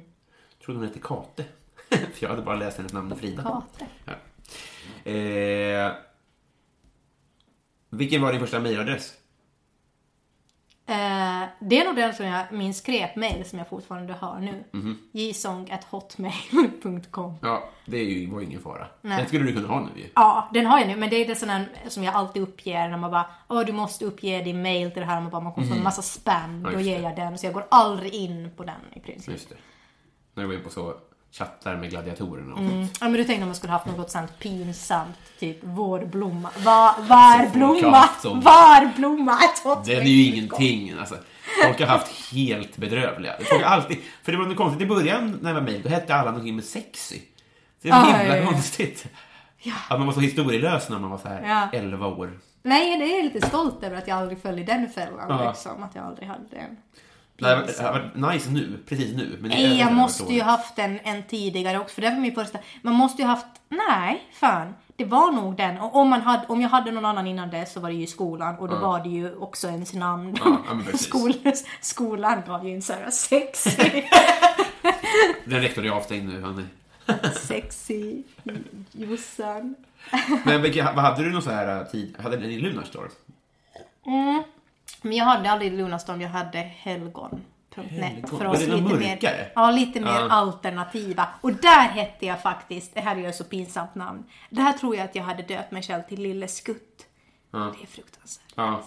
Trodde 0.66 0.80
hon 0.80 0.88
hette 0.88 1.00
Kate. 1.00 1.46
För 1.90 2.24
jag 2.24 2.30
hade 2.30 2.42
bara 2.42 2.56
läst 2.56 2.78
hennes 2.78 2.94
namn 2.94 3.16
Frida. 3.16 3.44
Kate. 3.44 3.86
Ja. 4.06 5.12
Eh, 5.12 5.92
vilken 7.90 8.22
var 8.22 8.32
din 8.32 8.42
första 8.42 8.60
mejladress? 8.60 9.14
Eh, 10.88 11.43
det 11.60 11.80
är 11.80 11.86
nog 11.86 11.95
den 11.95 12.13
som 12.13 12.26
jag, 12.26 12.45
min 12.52 12.74
skräpmail 12.74 13.45
som 13.45 13.60
jag 13.60 13.69
fortfarande 13.69 14.13
har 14.13 14.39
nu. 14.39 14.63
Mhm. 14.71 14.98
jsong.hotmail.com 15.12 17.34
Ja, 17.41 17.69
det 17.86 17.98
är 17.98 18.04
ju, 18.04 18.32
var 18.32 18.39
ju 18.39 18.45
ingen 18.45 18.62
fara. 18.62 18.88
Nej. 19.02 19.17
Den 19.17 19.28
skulle 19.28 19.45
du 19.45 19.54
kunna 19.54 19.67
ha 19.67 19.80
nu 19.80 19.89
ju. 20.02 20.10
Ja, 20.15 20.50
den 20.54 20.65
har 20.65 20.80
jag 20.80 20.88
nu, 20.88 20.95
men 20.95 21.10
det 21.10 21.15
är 21.15 21.28
det 21.28 21.36
sån 21.36 21.50
här 21.50 21.65
som 21.88 22.04
jag 22.04 22.15
alltid 22.15 22.41
uppger 22.43 22.89
när 22.89 22.98
man 22.98 23.12
bara 23.12 23.26
Åh, 23.48 23.65
du 23.65 23.74
måste 23.74 24.06
uppge 24.06 24.41
din 24.41 24.62
mail 24.62 24.91
till 24.91 25.00
det 25.00 25.06
här 25.06 25.17
och 25.17 25.21
man 25.24 25.32
bara 25.32 25.41
man 25.41 25.54
kommer 25.54 25.67
få 25.67 25.74
en 25.74 25.84
massa 25.84 26.02
spam. 26.02 26.62
Ja, 26.65 26.71
Då 26.71 26.80
ger 26.80 27.00
jag 27.00 27.15
den, 27.15 27.38
så 27.38 27.45
jag 27.45 27.54
går 27.54 27.65
aldrig 27.71 28.13
in 28.13 28.52
på 28.58 28.63
den 28.63 28.76
i 28.93 29.00
princip. 29.00 29.34
Just 29.34 29.50
det. 29.50 29.56
När 30.34 30.43
du 30.43 30.48
var 30.48 30.54
inne 30.56 30.63
på 30.63 30.69
så 30.69 30.93
chattar 31.38 31.76
med 31.78 31.89
gladiatorerna 31.89 32.54
och 32.54 32.60
Mm. 32.60 32.82
Ja, 32.82 32.88
men 33.00 33.13
du 33.13 33.24
tänkte 33.24 33.41
om 33.43 33.48
man 33.48 33.56
skulle 33.56 33.74
haft 33.74 33.86
något 33.86 34.12
sånt 34.12 34.39
pinsamt, 34.39 35.15
typ 35.39 35.58
vårblomma. 35.63 36.50
Va, 36.65 36.95
varblomma, 37.10 37.98
haft 37.98 38.21
sånt. 38.21 38.43
varblomma. 38.45 39.32
ett 39.43 39.63
hot 39.63 39.86
Den 39.86 40.02
är 40.02 40.06
ju 40.06 40.24
ingenting. 40.26 40.93
Alltså. 41.00 41.15
Folk 41.63 41.80
har 41.80 41.88
haft 41.88 42.32
helt 42.34 42.78
bedrövliga. 42.78 43.34
Folk 43.50 43.63
har 43.63 43.69
alltid, 43.71 43.98
för 44.24 44.32
det 44.32 44.38
var 44.38 44.45
något 44.45 44.58
konstigt 44.58 44.82
i 44.82 44.86
början 44.86 45.39
när 45.41 45.50
jag 45.50 45.56
var 45.56 45.62
med, 45.71 45.82
då 45.84 45.89
hette 45.89 46.15
alla 46.15 46.32
någonting 46.32 46.56
med 46.56 46.63
sexy. 46.65 47.19
Det 47.82 47.89
är 47.89 47.93
Ja, 47.93 48.04
himla 48.04 48.38
ja, 48.38 48.43
ja. 48.43 48.52
konstigt. 48.52 49.06
Att 49.89 49.98
man 50.00 50.06
var 50.08 50.13
så 50.13 50.19
historielös 50.19 50.89
när 50.89 51.00
man 51.00 51.10
var 51.12 51.17
så 51.17 51.28
här 51.28 51.69
Ja. 51.74 51.80
11 51.80 52.08
år. 52.08 52.39
Nej, 52.63 52.98
det 53.00 53.06
är 53.06 53.15
jag 53.17 53.34
lite 53.34 53.48
stolt 53.48 53.84
över 53.84 53.98
att 53.98 54.08
jag 54.08 54.17
aldrig 54.17 54.41
föll 54.41 54.60
i 54.60 54.63
den 54.63 54.89
fällan 54.89 55.26
Ja. 55.30 55.48
liksom. 55.50 55.84
Att 55.84 55.95
jag 55.95 56.06
aldrig 56.06 56.28
hade 56.28 56.43
den. 56.52 56.78
Det 57.38 57.48
hade 57.48 57.91
varit- 57.91 58.34
nice 58.34 58.52
nu, 58.52 58.80
precis 58.88 59.15
nu. 59.15 59.38
Men 59.41 59.50
Nej, 59.50 59.80
jag 59.80 59.93
måste 59.93 60.34
ju 60.34 60.41
haft 60.41 60.80
en, 60.80 61.00
en 61.04 61.24
tidigare 61.24 61.80
också, 61.80 61.95
för 61.95 62.02
det 62.02 62.10
var 62.10 62.17
min 62.17 62.36
första. 62.36 62.60
Man 62.82 62.93
måste 62.93 63.21
ju 63.21 63.28
haft, 63.28 63.45
nej, 63.69 64.24
fan. 64.34 64.74
Det 64.98 65.06
var 65.06 65.32
nog 65.32 65.58
den. 65.58 65.78
Och 65.78 65.95
om, 65.95 66.10
man 66.10 66.21
hade, 66.21 66.48
om 66.48 66.62
jag 66.62 66.69
hade 66.69 66.91
någon 66.91 67.06
annan 67.06 67.28
innan 67.28 67.50
det 67.50 67.65
så 67.65 67.80
var 67.80 67.89
det 67.89 67.95
ju 67.95 68.08
skolan 68.08 68.58
och 68.58 68.69
då 68.69 68.76
var 68.76 69.04
det 69.04 69.10
ju 69.10 69.36
också 69.36 69.67
ens 69.67 69.93
namn. 69.93 70.38
Ja. 70.45 70.58
Skol, 70.98 71.34
skolan 71.82 72.41
gav 72.48 72.67
ju 72.67 72.76
en 72.76 72.82
sån 72.82 72.95
här 72.95 73.12
sexy, 73.12 73.71
Den 75.45 75.62
rektorn 75.62 75.86
är 75.86 75.89
avstängd 75.89 76.30
nu. 76.30 76.65
Är... 77.06 77.30
sexy 77.48 78.24
Jossan. 78.91 79.76
Men 80.43 80.62
vad 80.95 81.00
hade 81.00 81.24
du 81.24 81.32
någon 81.32 81.41
så 81.41 81.52
här 81.52 81.80
äh, 81.82 81.88
tid? 81.88 82.15
Hade 82.24 82.38
den 82.38 82.50
i 82.50 82.60
Lunarstorm? 82.60 83.10
Men 85.06 85.18
jag 85.18 85.26
hade 85.26 85.52
aldrig 85.52 85.74
Lunarstorm, 85.74 86.22
jag 86.22 86.30
hade 86.30 86.58
Helgon. 86.60 87.41
för 88.30 88.46
oss 88.48 88.60
lite 88.60 88.82
mörkare? 88.82 88.98
mer, 89.00 89.52
ja, 89.56 89.72
lite 89.72 90.00
mer 90.00 90.08
Ja. 90.12 90.30
alternativa. 90.30 91.28
Och 91.41 91.54
där 91.54 91.88
hette 91.89 92.26
jag 92.26 92.41
faktiskt, 92.41 92.94
det 92.96 93.02
här 93.02 93.15
är 93.15 93.20
ju 93.20 93.34
så 93.34 93.44
pinsamt 93.44 93.96
namn, 93.96 94.24
där 94.50 94.74
tror 94.74 94.96
jag 94.96 95.06
att 95.06 95.15
jag 95.15 95.24
hade 95.24 95.44
döpt 95.44 95.72
mig 95.72 95.84
själv 95.84 96.02
till 96.02 96.22
Lille 96.22 96.48
Skutt. 96.48 97.06
Det 97.52 97.58
är 97.58 97.88
fruktansvärt. 97.88 98.46
Ja. 98.56 98.84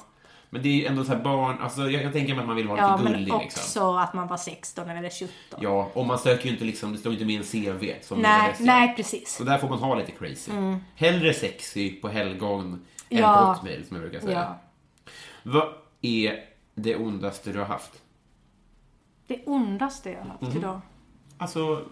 Men 0.50 0.62
det 0.62 0.68
är 0.68 0.72
ju 0.72 0.86
ändå 0.86 1.04
så 1.04 1.12
här 1.12 1.20
barn, 1.20 1.58
alltså 1.60 1.80
jag, 1.90 2.02
jag 2.02 2.12
tänker 2.12 2.34
mig 2.34 2.40
att 2.40 2.46
man 2.46 2.56
vill 2.56 2.68
vara 2.68 2.78
Ja, 2.78 2.92
lite 2.96 3.04
men 3.04 3.12
gullig 3.12 3.34
också 3.34 3.44
liksom. 3.44 3.96
att 3.96 4.14
man 4.14 4.28
var 4.28 4.36
16 4.36 4.90
eller 4.90 5.10
17. 5.10 5.28
Ja, 5.60 5.90
och 5.94 6.06
man 6.06 6.18
söker 6.18 6.44
ju 6.44 6.50
inte 6.50 6.64
liksom, 6.64 6.92
det 6.92 6.98
står 6.98 7.12
ju 7.12 7.18
inte 7.18 7.26
med 7.26 7.36
en 7.64 7.78
CV 7.80 7.92
som 8.02 8.18
nej, 8.22 8.54
nej, 8.58 8.94
precis. 8.96 9.34
Så 9.36 9.44
där 9.44 9.58
får 9.58 9.68
man 9.68 9.78
ha 9.78 9.94
lite 9.94 10.12
crazy. 10.12 10.52
Hellre 10.94 11.34
sexy 11.34 12.00
på 12.00 12.08
helgon 12.08 12.86
än 13.08 13.18
Ja. 13.18 13.36
på 13.36 13.44
hotmail 13.52 13.86
som 13.88 13.96
jag 13.96 14.10
brukar 14.10 14.26
säga. 14.26 14.38
Ja. 14.38 15.10
Vad 15.42 15.68
är 16.02 16.44
det 16.74 16.96
ondaste 16.96 17.52
du 17.52 17.58
har 17.58 17.66
haft? 17.66 18.02
Det 19.26 19.46
ondaste 19.46 20.10
jag 20.10 20.20
har 20.20 20.28
haft 20.28 20.56
idag. 20.56 20.80
Alltså, 21.38 21.84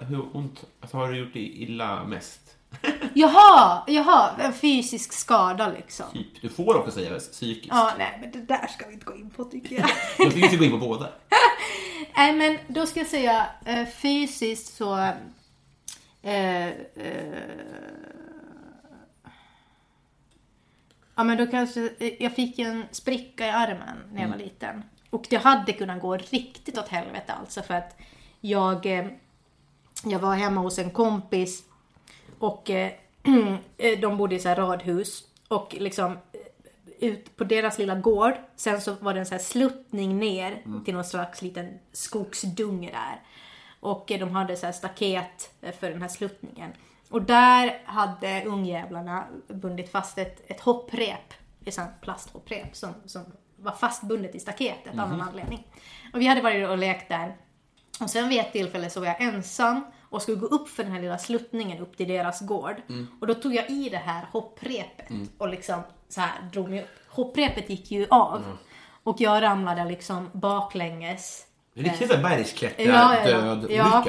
hur 0.00 0.36
ont 0.36 0.64
alltså, 0.80 0.96
har 0.96 1.12
du 1.12 1.18
gjort 1.18 1.32
dig 1.32 1.62
illa 1.62 2.04
mest? 2.04 2.56
Jaha, 3.14 3.84
jaha, 3.86 4.30
en 4.40 4.52
fysisk 4.52 5.12
skada 5.12 5.68
liksom. 5.68 6.06
Typ. 6.12 6.42
Du 6.42 6.48
får 6.48 6.76
också 6.76 6.90
säga 6.90 7.18
psykiskt. 7.18 7.66
Ja, 7.70 7.92
nej, 7.98 8.18
men 8.20 8.30
det 8.30 8.40
där 8.40 8.66
ska 8.66 8.86
vi 8.86 8.92
inte 8.92 9.06
gå 9.06 9.16
in 9.16 9.30
på 9.30 9.44
tycker 9.44 9.76
jag. 9.76 9.90
Jag 10.18 10.32
tycker 10.32 10.40
vi 10.40 10.48
ska 10.48 10.56
gå 10.56 10.64
in 10.64 10.70
på 10.70 10.78
båda. 10.78 11.08
Nej 12.16 12.32
men 12.32 12.58
då 12.68 12.86
ska 12.86 13.00
jag 13.00 13.08
säga 13.08 13.46
eh, 13.64 13.86
fysiskt 13.86 14.76
så... 14.76 14.96
Eh, 16.22 16.68
eh, 16.68 16.72
ja 21.14 21.24
men 21.24 21.38
då 21.38 21.46
kanske... 21.46 21.90
Jag 22.18 22.34
fick 22.34 22.58
en 22.58 22.84
spricka 22.90 23.46
i 23.46 23.50
armen 23.50 23.98
när 24.12 24.22
jag 24.22 24.28
var 24.28 24.36
liten. 24.36 24.82
Och 25.10 25.26
det 25.30 25.36
hade 25.36 25.72
kunnat 25.72 26.00
gå 26.00 26.16
riktigt 26.16 26.78
åt 26.78 26.88
helvete 26.88 27.32
alltså 27.32 27.62
för 27.62 27.74
att 27.74 27.96
jag... 28.40 28.86
Eh, 28.86 29.06
jag 30.04 30.18
var 30.18 30.34
hemma 30.34 30.60
hos 30.60 30.78
en 30.78 30.90
kompis 30.90 31.64
och 32.38 32.70
eh, 32.70 32.92
eh, 33.76 33.98
de 34.00 34.16
bodde 34.16 34.34
i 34.34 34.38
så 34.38 34.48
här 34.48 34.56
radhus. 34.56 35.24
Och 35.48 35.76
liksom 35.78 36.18
ut 37.00 37.36
på 37.36 37.44
deras 37.44 37.78
lilla 37.78 37.94
gård. 37.94 38.34
Sen 38.56 38.80
så 38.80 38.94
var 39.00 39.14
det 39.14 39.20
en 39.20 39.26
så 39.26 39.34
här 39.34 39.42
sluttning 39.42 40.18
ner 40.18 40.62
till 40.84 40.94
någon 40.94 41.04
slags 41.04 41.42
liten 41.42 41.78
skogsdunge 41.92 42.90
där. 42.90 43.22
Och 43.80 44.04
de 44.06 44.30
hade 44.30 44.56
så 44.56 44.66
här 44.66 44.72
staket 44.72 45.50
för 45.80 45.90
den 45.90 46.02
här 46.02 46.08
sluttningen. 46.08 46.72
Och 47.14 47.22
där 47.22 47.82
hade 47.84 48.44
ungjävlarna 48.44 49.24
bundit 49.48 49.90
fast 49.92 50.18
ett, 50.18 50.50
ett 50.50 50.60
hopprep, 50.60 51.34
ett 51.64 51.74
sånt 51.74 52.00
plasthopprep 52.00 52.76
som, 52.76 52.94
som 53.06 53.22
var 53.56 53.72
fastbundet 53.72 54.34
i 54.34 54.40
staketet 54.40 54.98
av 54.98 55.08
någon 55.10 55.20
anledning. 55.20 55.66
Och 56.12 56.20
vi 56.20 56.26
hade 56.26 56.40
varit 56.40 56.68
och 56.68 56.78
lekt 56.78 57.08
där. 57.08 57.36
Och 58.00 58.10
sen 58.10 58.28
vid 58.28 58.40
ett 58.40 58.52
tillfälle 58.52 58.90
så 58.90 59.00
var 59.00 59.06
jag 59.06 59.20
ensam 59.20 59.84
och 60.10 60.22
skulle 60.22 60.36
gå 60.36 60.46
upp 60.46 60.68
för 60.68 60.82
den 60.82 60.92
här 60.92 61.00
lilla 61.00 61.18
sluttningen 61.18 61.78
upp 61.78 61.96
till 61.96 62.08
deras 62.08 62.40
gård. 62.40 62.76
Och 63.20 63.26
då 63.26 63.34
tog 63.34 63.54
jag 63.54 63.70
i 63.70 63.88
det 63.88 63.96
här 63.96 64.28
hopprepet 64.32 65.06
och 65.38 65.48
liksom 65.48 65.82
så 66.08 66.20
här 66.20 66.42
drog 66.52 66.68
mig 66.70 66.82
upp. 66.82 66.98
Hopprepet 67.08 67.70
gick 67.70 67.90
ju 67.90 68.06
av. 68.10 68.42
Och 69.02 69.20
jag 69.20 69.42
ramlade 69.42 69.84
liksom 69.84 70.30
baklänges. 70.32 71.46
En 71.74 71.84
riktig 71.84 72.08
sån 72.08 72.16
här 72.16 72.36
bergsklättrar, 72.36 72.84
Ja, 72.84 73.28
ja, 73.28 73.56
ja. 73.70 74.04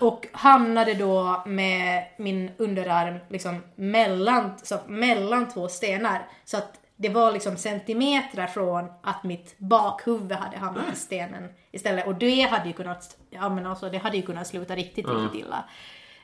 Och 0.00 0.26
hamnade 0.32 0.94
då 0.94 1.42
med 1.46 2.04
min 2.16 2.50
underarm 2.58 3.18
liksom 3.28 3.62
mellan, 3.74 4.58
så, 4.62 4.78
mellan 4.86 5.48
två 5.48 5.68
stenar. 5.68 6.28
Så 6.44 6.56
att 6.56 6.80
det 6.96 7.08
var 7.08 7.32
liksom 7.32 7.56
centimeter 7.56 8.46
från 8.46 8.92
att 9.02 9.22
mitt 9.24 9.58
bakhuvud 9.58 10.32
hade 10.32 10.56
hamnat 10.56 10.92
i 10.92 10.96
stenen 10.96 11.48
istället. 11.70 12.06
Och 12.06 12.14
det 12.14 12.40
hade 12.40 12.66
ju 12.66 12.72
kunnat, 12.72 13.16
ja 13.30 13.48
men 13.48 13.66
alltså 13.66 13.90
det 13.90 13.98
hade 13.98 14.16
ju 14.16 14.22
kunnat 14.22 14.46
sluta 14.46 14.74
riktigt, 14.76 15.06
riktigt 15.08 15.40
illa. 15.40 15.64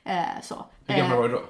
Eh, 0.04 0.22
så. 0.42 0.64
Hur 0.86 0.96
gammal 0.96 1.12
Eh, 1.12 1.18
var 1.18 1.28
du 1.28 1.34
då? 1.34 1.42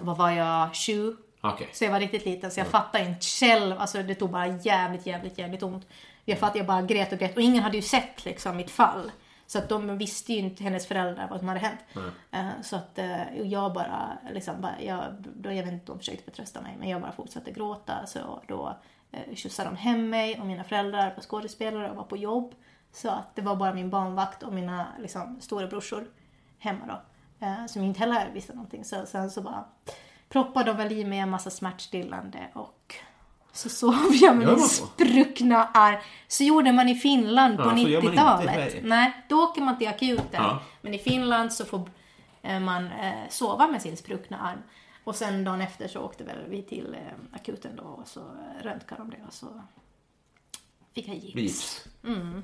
vad 0.00 0.16
var 0.16 0.30
jag? 0.30 0.74
20? 0.74 1.16
Okej. 1.40 1.68
Så 1.72 1.84
jag 1.84 1.90
var 1.92 2.00
riktigt 2.00 2.24
liten 2.24 2.50
så 2.50 2.60
jag 2.60 2.66
fattade 2.66 3.04
inte 3.04 3.26
själv, 3.26 3.80
alltså 3.80 4.02
det 4.02 4.14
tog 4.14 4.30
bara 4.30 4.46
jävligt, 4.46 5.06
jävligt, 5.06 5.38
jävligt 5.38 5.62
ont. 5.62 5.86
Jag 6.24 6.38
fattade, 6.38 6.58
jag 6.58 6.66
bara 6.66 6.82
grät 6.82 7.12
och 7.12 7.18
grät 7.18 7.36
och 7.36 7.42
ingen 7.42 7.62
hade 7.62 7.76
ju 7.76 7.82
sett 7.82 8.24
liksom 8.24 8.56
mitt 8.56 8.70
fall. 8.70 9.10
Så 9.52 9.58
att 9.58 9.68
de 9.68 9.98
visste 9.98 10.32
ju 10.32 10.38
inte, 10.38 10.64
hennes 10.64 10.86
föräldrar, 10.86 11.28
vad 11.30 11.38
som 11.38 11.48
hade 11.48 11.60
hänt. 11.60 11.80
Eh, 12.30 12.48
Så 12.62 12.76
att 12.76 12.98
eh, 12.98 13.40
jag 13.42 13.72
bara, 13.72 14.18
liksom, 14.30 14.60
bara 14.60 14.82
jag, 14.82 15.14
då, 15.18 15.52
jag 15.52 15.64
vet 15.64 15.72
inte, 15.72 15.86
de 15.86 15.98
försökte 15.98 16.24
betrösta 16.24 16.60
mig, 16.60 16.76
men 16.78 16.88
jag 16.88 17.00
bara 17.00 17.12
fortsatte 17.12 17.50
gråta. 17.52 18.06
Så 18.06 18.42
då 18.48 18.76
eh, 19.10 19.34
skjutsade 19.36 19.68
de 19.70 19.76
hem 19.76 20.10
mig 20.10 20.40
och 20.40 20.46
mina 20.46 20.64
föräldrar 20.64 21.12
var 21.16 21.22
skådespelare 21.22 21.90
och 21.90 21.96
var 21.96 22.04
på 22.04 22.16
jobb. 22.16 22.54
Så 22.92 23.10
att 23.10 23.34
det 23.36 23.42
var 23.42 23.56
bara 23.56 23.74
min 23.74 23.90
barnvakt 23.90 24.42
och 24.42 24.52
mina 24.52 24.86
liksom, 24.98 25.40
storebrorsor 25.40 26.04
hemma 26.58 26.86
då. 26.86 27.00
Eh, 27.46 27.66
som 27.66 27.82
inte 27.82 28.00
heller 28.00 28.30
visste 28.32 28.52
någonting. 28.54 28.84
Så 28.84 29.06
sen 29.06 29.30
så 29.30 29.40
bara 29.42 29.64
proppade 30.28 30.66
de 30.70 30.76
väl 30.76 30.92
i 30.92 31.04
mig 31.04 31.18
en 31.18 31.30
massa 31.30 31.50
smärtstillande 31.50 32.38
och 32.52 32.94
så 33.52 33.68
sov 33.68 34.10
jag 34.12 34.36
med 34.36 34.46
min 34.46 34.58
spruckna 34.58 35.64
arm. 35.64 36.00
Så 36.28 36.44
gjorde 36.44 36.72
man 36.72 36.88
i 36.88 36.94
Finland 36.94 37.56
på 37.56 37.62
Ja, 37.62 37.70
så 37.70 37.88
gör 37.88 38.02
man 38.02 38.12
inte 38.12 38.20
i 38.20 38.24
90-talet. 38.24 38.54
Sverige. 38.54 38.82
Nej, 38.84 39.24
då 39.28 39.42
åker 39.42 39.62
man 39.62 39.78
till 39.78 39.88
akuten. 39.88 40.26
Ja. 40.32 40.62
Men 40.80 40.94
i 40.94 40.98
Finland 40.98 41.52
så 41.52 41.64
får 41.64 41.90
eh, 42.42 42.60
man 42.60 42.86
eh, 42.86 43.28
sova 43.28 43.66
med 43.66 43.82
sin 43.82 43.96
spruckna 43.96 44.38
arm. 44.38 44.58
Och 45.04 45.16
sen 45.16 45.44
dagen 45.44 45.60
efter 45.60 45.88
så 45.88 46.00
åkte 46.00 46.24
väl 46.24 46.36
vi 46.48 46.62
till 46.62 46.94
eh, 46.94 47.36
akuten 47.36 47.76
då 47.76 47.82
och 47.82 48.08
så 48.08 48.20
röntgade 48.62 49.02
de 49.02 49.10
det 49.10 49.26
och 49.26 49.32
så 49.32 49.62
fick 50.94 51.08
jag 51.08 51.16
gips. 51.16 51.34
Gips. 51.34 51.86
Mm. 52.04 52.42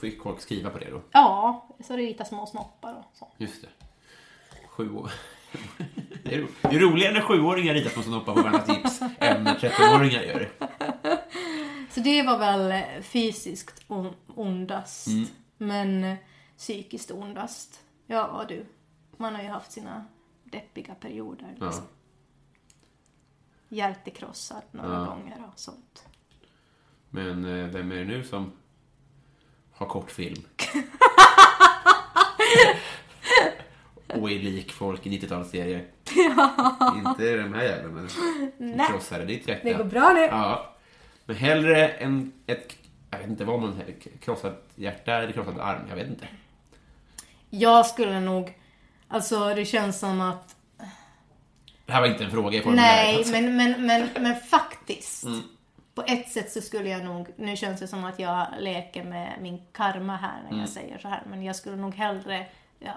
Fick, 0.00 0.22
folk 0.22 0.40
skriva 0.40 0.70
på 0.70 0.78
det 0.78 0.90
då? 0.90 1.02
Ja, 1.10 1.68
så 1.86 1.96
ritade 1.96 2.28
små 2.28 2.46
snoppar 2.46 2.94
och 2.94 3.16
så. 3.16 3.28
Just 3.36 3.62
det. 3.62 3.68
Sju 4.68 4.94
år. 4.94 5.10
Det 6.24 6.34
är, 6.34 6.46
det 6.62 6.76
är 6.76 6.80
roligare 6.80 7.12
när 7.14 7.20
sjuåringar 7.20 7.74
ritar 7.74 7.90
små 7.90 8.02
snoppar 8.02 8.34
på 8.34 8.42
varandras 8.42 8.68
gips 8.68 9.00
än 9.18 9.44
när 9.44 9.54
13-åringar 9.58 10.22
gör 10.22 10.40
det. 10.40 10.50
Så 11.90 12.00
det 12.00 12.22
var 12.22 12.38
väl 12.38 12.72
eh, 12.72 13.02
fysiskt 13.02 13.84
on- 13.88 14.14
ondast. 14.34 15.06
Mm. 15.06 15.26
Men 15.58 16.04
eh, 16.04 16.16
psykiskt 16.56 17.10
ondast. 17.10 17.80
Ja 18.06 18.44
du, 18.48 18.66
man 19.16 19.34
har 19.34 19.42
ju 19.42 19.48
haft 19.48 19.72
sina 19.72 20.04
deppiga 20.44 20.94
perioder. 20.94 21.56
Ja. 21.60 21.66
Liksom. 21.66 21.84
Hjärtekrossad 23.68 24.62
några 24.70 24.94
Ja. 24.94 25.04
gånger 25.04 25.42
och 25.52 25.58
sånt. 25.60 26.04
Men 27.10 27.44
eh, 27.44 27.66
vem 27.66 27.92
är 27.92 27.96
det 27.96 28.04
nu 28.04 28.24
som 28.24 28.52
har 29.72 29.86
kortfilm? 29.86 30.42
Och 34.14 34.30
är 34.30 34.38
lik 34.38 34.72
folk 34.72 35.06
i 35.06 35.10
90-talsserier. 35.10 35.82
Inte 36.96 37.36
de 37.36 37.54
här 37.54 37.62
jävlarna. 37.62 38.08
Nej. 38.58 38.86
Krossade 38.90 39.24
ditt 39.24 39.48
hjärta. 39.48 39.60
Det 39.64 39.72
går 39.74 39.84
bra 39.84 40.12
nu. 40.14 40.20
Ja. 40.20 40.74
Men 41.24 41.36
hellre 41.36 41.88
en, 41.88 42.32
ett, 42.46 42.76
jag 43.10 43.18
vet 43.18 43.28
inte 43.28 43.44
vad 43.44 43.60
man 43.60 43.80
krossat 44.20 44.64
hjärta 44.74 45.12
eller 45.14 45.32
krossad 45.32 45.60
arm. 45.60 45.80
Jag 45.88 45.96
vet 45.96 46.08
inte. 46.08 46.26
Jag 47.50 47.86
skulle 47.86 48.20
nog, 48.20 48.58
alltså 49.08 49.54
det 49.54 49.64
känns 49.64 49.98
som 49.98 50.20
att 50.20 50.56
Det 51.86 51.92
här 51.92 52.00
var 52.00 52.08
inte 52.08 52.24
en 52.24 52.30
fråga 52.30 52.58
i 52.58 52.62
formuläret. 52.62 52.86
Nej, 52.90 53.16
alltså. 53.16 53.32
men, 53.32 53.56
men, 53.56 53.86
men, 53.86 54.08
men 54.20 54.36
faktiskt. 54.36 55.24
Mm. 55.24 55.40
På 55.94 56.02
ett 56.06 56.28
sätt 56.28 56.52
så 56.52 56.60
skulle 56.60 56.88
jag 56.88 57.04
nog, 57.04 57.28
nu 57.36 57.56
känns 57.56 57.80
det 57.80 57.88
som 57.88 58.04
att 58.04 58.18
jag 58.18 58.46
leker 58.58 59.04
med 59.04 59.32
min 59.40 59.62
karma 59.72 60.16
här 60.16 60.38
när 60.42 60.48
Mm. 60.48 60.60
jag 60.60 60.68
säger 60.68 60.98
så 60.98 61.08
här, 61.08 61.22
men 61.30 61.42
jag 61.42 61.56
skulle 61.56 61.76
nog 61.76 61.94
hellre 61.94 62.46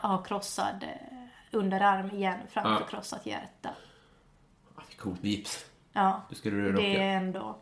ha 0.02 0.24
krossad 0.24 0.84
eh, 0.84 1.17
underarm 1.52 2.12
igen 2.12 2.39
framför 2.50 2.72
Ja. 2.82 2.88
krossat 2.89 3.26
hjärta. 3.26 3.69
Coolt 4.98 5.24
med 5.24 5.32
gips. 5.32 5.65
Ja, 5.93 6.22
Det 6.30 6.36
skulle 6.36 6.56
du 6.58 6.72
det 6.74 6.96
är 6.98 7.17
ändå, 7.17 7.58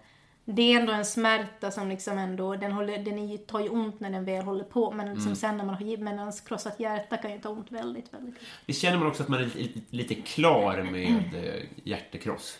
det 0.46 0.62
är 0.74 0.80
ändå 0.80 0.94
en 0.94 1.06
smärta 1.06 1.72
som 1.72 1.90
liksom 1.90 2.18
ändå, 2.18 2.56
den, 2.56 2.72
håller, 2.72 2.98
den 2.98 3.38
tar 3.38 3.60
ju 3.60 3.70
ont 3.70 4.00
när 4.00 4.10
den 4.10 4.26
väl 4.26 4.46
håller 4.46 4.64
på, 4.64 4.92
men 4.92 5.08
Mm. 5.08 5.20
som 5.20 5.36
sen 5.36 5.58
när 5.58 5.66
man 5.66 5.76
har 5.76 5.82
ens 6.20 6.42
krossat 6.42 6.80
hjärta 6.80 7.18
kan 7.18 7.32
ju 7.32 7.40
ta 7.40 7.50
ont 7.50 7.72
väldigt, 7.72 8.14
väldigt. 8.14 8.36
Det 8.66 8.74
känner 8.74 8.98
man 8.98 9.08
också 9.08 9.24
att 9.24 9.30
man 9.30 9.40
är 9.40 9.46
lite, 9.46 9.80
lite 9.96 10.16
klar 10.16 10.82
med 10.92 11.34
eh, 11.46 11.64
hjärtekross. 11.84 12.58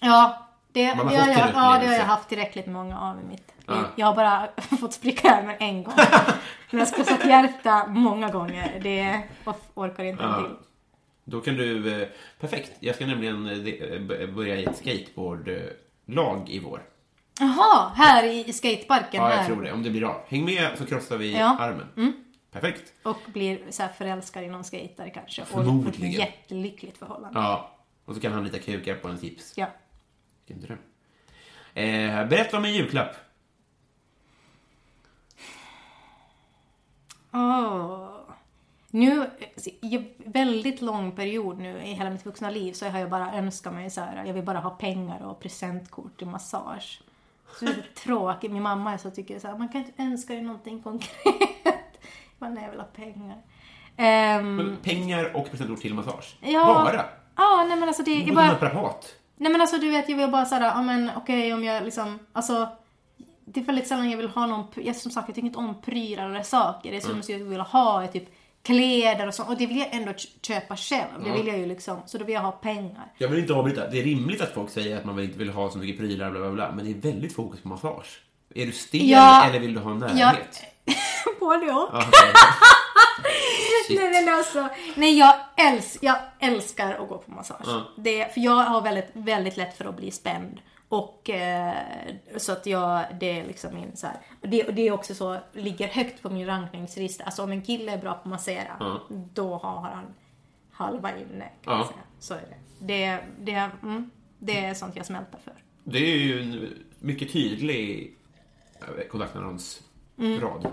Ja, 0.00 0.48
det, 0.74 0.94
Man 0.94 1.06
har 1.08 1.12
det, 1.14 1.20
har 1.20 1.28
jag, 1.28 1.38
ja, 1.54 1.78
det 1.80 1.86
har 1.86 1.94
jag 1.94 2.04
haft 2.04 2.28
tillräckligt 2.28 2.66
många 2.66 3.00
av 3.00 3.20
i 3.20 3.24
mitt. 3.24 3.52
Ja. 3.66 3.84
Jag 3.96 4.06
har 4.06 4.14
bara 4.16 4.48
fått 4.80 4.92
spricka 4.92 5.30
armen 5.34 5.56
en 5.58 5.82
gång. 5.84 5.94
Men 6.70 6.78
jag 6.78 6.88
ska 6.88 7.04
sätta 7.04 7.28
hjärta 7.28 7.86
många 7.86 8.30
gånger. 8.30 8.80
Det 8.82 9.22
orkar 9.74 10.04
inte 10.04 10.22
Ja. 10.22 10.36
till. 10.42 10.56
Då 11.24 11.40
kan 11.40 11.54
du... 11.56 12.02
Eh, 12.02 12.08
perfekt. 12.40 12.72
Jag 12.80 12.94
ska 12.94 13.06
nämligen 13.06 13.46
eh, 13.46 14.20
eh, 14.20 14.28
börja 14.34 14.56
i 14.56 14.64
ett 14.64 14.76
skateboardlag 14.76 16.48
i 16.48 16.58
vår. 16.58 16.82
Jaha, 17.40 17.92
här 17.94 18.24
i, 18.24 18.52
skateparken 18.52 19.22
Ja, 19.22 19.30
jag 19.30 19.36
här. 19.36 19.46
tror 19.46 19.62
det. 19.62 19.72
Om 19.72 19.82
det 19.82 19.90
blir 19.90 20.04
av. 20.04 20.20
Häng 20.28 20.44
med 20.44 20.78
så 20.78 20.86
krossar 20.86 21.16
vi 21.16 21.38
Ja. 21.38 21.56
armen. 21.60 22.12
Perfekt. 22.52 22.92
Och 23.02 23.18
blir 23.26 23.60
så 23.70 23.82
här 23.82 23.90
förälskad 23.98 24.44
i 24.44 24.48
någon 24.48 24.64
skater 24.64 25.10
kanske. 25.14 25.42
Och 25.42 25.48
Förmodligen. 25.48 25.92
får 25.92 26.04
ett 26.06 26.18
jättelyckligt 26.18 26.98
förhållande. 26.98 27.40
Ja. 27.40 27.70
Och 28.04 28.14
så 28.14 28.20
kan 28.20 28.32
han 28.32 28.44
lita 28.44 28.58
kukar 28.58 28.94
på 28.94 29.08
en 29.08 29.18
tips. 29.18 29.52
Ja. 29.56 29.66
Vilken 30.46 30.66
dröm. 30.66 30.78
Eh, 31.74 32.28
berätta 32.28 32.56
om 32.56 32.64
en 32.64 32.74
julklapp. 32.74 33.16
Åh. 37.32 38.08
Nu, 38.90 39.30
i 39.80 40.04
väldigt 40.24 40.80
lång 40.80 41.12
period 41.12 41.58
nu 41.58 41.82
i 41.82 41.92
hela 41.92 42.10
mitt 42.10 42.26
vuxna 42.26 42.50
liv 42.50 42.72
så 42.72 42.88
har 42.88 42.98
jag 42.98 43.10
bara 43.10 43.34
önskat 43.34 43.74
mig 43.74 43.90
så 43.90 44.00
här, 44.00 44.24
jag 44.24 44.34
vill 44.34 44.44
bara 44.44 44.58
ha 44.58 44.70
pengar 44.70 45.26
och 45.26 45.40
presentkort 45.40 46.18
till 46.18 46.26
massage. 46.26 47.00
Så 47.58 47.64
det 47.64 47.70
är 47.70 47.94
tråkigt. 47.94 48.52
Min 48.52 48.62
mamma 48.62 48.92
är 48.92 48.98
så 48.98 49.10
tycker 49.10 49.38
så 49.38 49.48
här, 49.48 49.58
man 49.58 49.68
kan 49.68 49.80
inte 49.84 50.02
önska 50.02 50.32
dig 50.32 50.42
någonting 50.42 50.82
konkret. 50.82 51.10
Nej 52.38 52.64
jag 52.64 52.70
vill 52.70 52.80
ha 52.80 52.86
pengar. 52.86 53.42
Men 53.96 54.76
pengar 54.82 55.36
och 55.36 55.50
presentkort 55.50 55.80
till 55.80 55.94
massage. 55.94 56.36
ja, 56.40 56.64
Bara. 56.64 57.04
Ja, 57.36 57.64
nej 57.68 57.78
men 57.78 57.88
alltså 57.88 58.02
det 58.02 58.10
är 58.10 58.34
bara... 58.34 58.46
naprapat. 58.46 59.14
Nej 59.36 59.52
men 59.52 59.60
alltså 59.60 59.78
du 59.78 59.90
vet, 59.90 60.08
jag 60.08 60.16
vill 60.16 60.30
bara 60.30 60.44
såhär, 60.44 60.62
ja 60.62 60.82
men 60.82 61.10
okej 61.16 61.52
om 61.54 61.64
jag 61.64 61.84
liksom, 61.84 62.18
alltså 62.32 62.68
det 63.44 63.60
är 63.60 63.64
väldigt 63.64 63.88
sällan 63.88 64.10
jag 64.10 64.16
vill 64.18 64.28
ha 64.28 64.46
någon, 64.46 64.66
jag, 64.74 64.96
som 64.96 65.10
sagt 65.12 65.28
jag 65.28 65.34
tycker 65.34 65.46
inte 65.46 65.58
om 65.58 65.80
prylar 65.82 66.30
eller 66.30 66.42
saker. 66.42 66.90
Det 66.90 66.96
är 66.96 67.00
som 67.00 67.22
jag 67.28 67.38
vill 67.38 67.60
ha 67.60 68.02
är 68.02 68.06
typ 68.06 68.24
kläder 68.62 69.26
och 69.26 69.34
sånt. 69.34 69.48
Och 69.48 69.56
det 69.56 69.66
vill 69.66 69.78
jag 69.78 69.88
ändå 69.94 70.12
köpa 70.42 70.76
själv. 70.76 71.22
Det 71.24 71.28
Ja. 71.28 71.34
vill 71.36 71.46
jag 71.46 71.58
ju 71.58 71.66
liksom, 71.66 72.02
så 72.06 72.18
då 72.18 72.24
vill 72.24 72.34
jag 72.34 72.42
ha 72.42 72.52
pengar. 72.52 73.12
Jag 73.18 73.28
vill 73.28 73.40
inte 73.40 73.54
avbryta. 73.54 73.88
Det 73.90 74.00
är 74.00 74.04
rimligt 74.04 74.40
att 74.40 74.54
folk 74.54 74.70
säger 74.70 74.96
att 74.96 75.04
man 75.04 75.18
inte 75.20 75.38
vill 75.38 75.50
ha 75.50 75.70
så 75.70 75.78
mycket 75.78 75.98
prylar, 75.98 76.30
bla 76.30 76.40
bla 76.40 76.50
bla. 76.50 76.72
Men 76.72 76.84
det 76.84 76.90
är 77.08 77.12
väldigt 77.12 77.34
fokus 77.34 77.60
på 77.60 77.68
massage. 77.68 78.20
Är 78.54 78.66
du 78.66 78.72
stel 78.72 79.08
Ja. 79.10 79.44
eller 79.44 79.60
vill 79.60 79.74
du 79.74 79.80
ha 79.80 79.94
närhet? 79.94 80.62
både 81.40 81.66
och. 81.66 81.70
Ja, 81.72 81.88
okej. 81.92 82.10
Shit. 82.10 82.34
Nej 83.90 84.10
men 84.24 84.34
alltså, 84.34 84.68
nej 84.96 85.18
jag, 85.18 85.34
äls, 85.56 85.98
jag 86.02 86.16
älskar 86.40 86.94
att 86.94 87.08
gå 87.08 87.18
på 87.18 87.30
massage. 87.30 87.62
Ja. 87.66 87.82
Det, 87.96 88.34
för 88.34 88.40
jag 88.40 88.52
har 88.64 88.80
väldigt, 88.82 89.10
väldigt 89.12 89.56
lätt 89.56 89.76
för 89.76 89.84
att 89.84 89.96
bli 89.96 90.10
spänd. 90.10 90.60
Och 90.88 91.30
eh, 91.30 91.74
så 92.36 92.52
att 92.52 92.66
jag, 92.66 93.04
det 93.20 93.40
är 93.40 93.46
liksom 93.46 93.74
min 93.74 93.96
så 93.96 94.06
här, 94.06 94.16
och 94.42 94.48
det, 94.48 94.64
och 94.64 94.74
det 94.74 94.88
är 94.88 94.92
också 94.92 95.14
så, 95.14 95.38
ligger 95.52 95.88
högt 95.88 96.22
på 96.22 96.30
min 96.30 96.46
rankningslista. 96.46 97.24
Alltså 97.24 97.42
om 97.42 97.52
en 97.52 97.62
kille 97.62 97.92
är 97.92 97.98
bra 97.98 98.12
på 98.12 98.18
att 98.18 98.24
massera, 98.24 98.76
Ja. 98.80 99.00
då 99.08 99.56
har 99.56 99.80
han 99.80 100.04
halva 100.72 101.10
inne. 101.18 101.48
Kan 101.64 101.78
Ja. 101.78 101.86
säga. 101.86 101.98
Så 102.18 102.34
är 102.34 102.40
det. 102.40 102.56
Det, 102.78 103.18
det, 103.40 103.70
mm, 103.82 104.10
det 104.38 104.64
är 104.64 104.74
sånt 104.74 104.96
jag 104.96 105.06
smälter 105.06 105.38
för. 105.44 105.52
Det 105.84 105.98
är 105.98 106.16
ju 106.16 106.40
en 106.42 106.68
mycket 106.98 107.32
tydlig 107.32 108.14
eh, 108.80 109.04
kontaktannonsrad. 109.10 110.68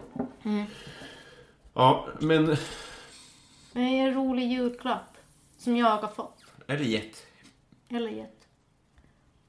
Ja, 1.73 2.07
men 2.19 2.45
Det 3.73 3.79
är 3.79 4.07
en 4.07 4.13
rolig 4.13 4.51
julklapp. 4.51 5.17
Som 5.57 5.77
jag 5.77 5.97
har 5.97 6.07
fått. 6.07 6.43
det 6.67 6.83
gett 6.83 7.27
Eller 7.89 8.09
gett. 8.09 8.47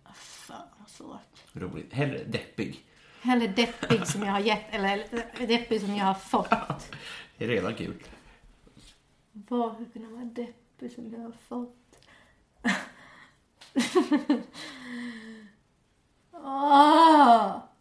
Ah, 0.02 0.12
Fan 0.14 0.68
vad 0.78 0.88
svårt. 0.90 1.42
roligt? 1.52 1.92
Hellre 1.92 2.24
deppig. 2.24 2.86
Eller 3.24 3.48
deppig 3.48 4.06
som 4.06 4.22
jag 4.22 4.32
har 4.32 4.40
gett, 4.40 4.74
eller 4.74 5.06
deppig 5.46 5.80
som 5.80 5.96
jag 5.96 6.04
har 6.04 6.14
fått. 6.14 6.50
Det 7.38 7.44
är 7.44 7.48
redan 7.48 7.74
kul. 7.74 8.02
Vad 9.32 9.74
skulle 9.74 9.90
kunna 9.90 10.08
vara 10.10 10.24
deppig 10.24 10.92
som 10.92 11.12
jag 11.12 11.20
har 11.20 11.32
fått? 11.48 11.76
Åh, 16.32 17.58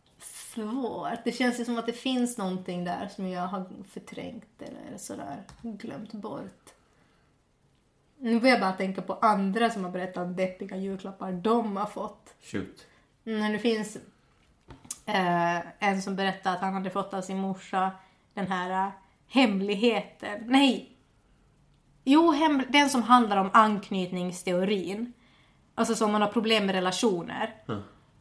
svårt. 0.69 1.23
Det 1.23 1.31
känns 1.31 1.59
ju 1.59 1.65
som 1.65 1.77
att 1.77 1.85
det 1.85 1.93
finns 1.93 2.37
någonting 2.37 2.83
där 2.83 3.07
som 3.07 3.27
jag 3.27 3.47
har 3.47 3.65
förträngt 3.89 4.61
eller 4.61 4.97
sådär 4.97 5.43
glömt 5.61 6.13
bort. 6.13 6.73
Nu 8.17 8.39
börjar 8.39 8.55
jag 8.55 8.61
bara 8.61 8.71
tänka 8.71 9.01
på 9.01 9.13
andra 9.13 9.69
som 9.69 9.83
har 9.83 9.91
berättat 9.91 10.17
om 10.17 10.35
deppiga 10.35 10.77
julklappar 10.77 11.31
de 11.31 11.77
har 11.77 11.85
fått. 11.85 12.35
Shoot. 12.41 12.87
Mm, 13.25 13.51
det 13.51 13.59
finns 13.59 13.97
eh, 15.05 15.59
en 15.79 16.01
som 16.01 16.15
berättade 16.15 16.55
att 16.55 16.61
han 16.61 16.73
hade 16.73 16.89
fått 16.89 17.13
av 17.13 17.21
sin 17.21 17.37
morsa 17.37 17.91
den 18.33 18.47
här 18.47 18.87
eh, 18.87 18.91
hemligheten. 19.27 20.43
Nej! 20.45 20.97
Jo, 22.03 22.31
hem, 22.31 22.63
den 22.69 22.89
som 22.89 23.03
handlar 23.03 23.37
om 23.37 23.49
anknytningsteorin. 23.53 25.13
Alltså 25.75 25.95
som 25.95 26.11
man 26.11 26.21
har 26.21 26.29
problem 26.29 26.65
med 26.65 26.75
relationer. 26.75 27.55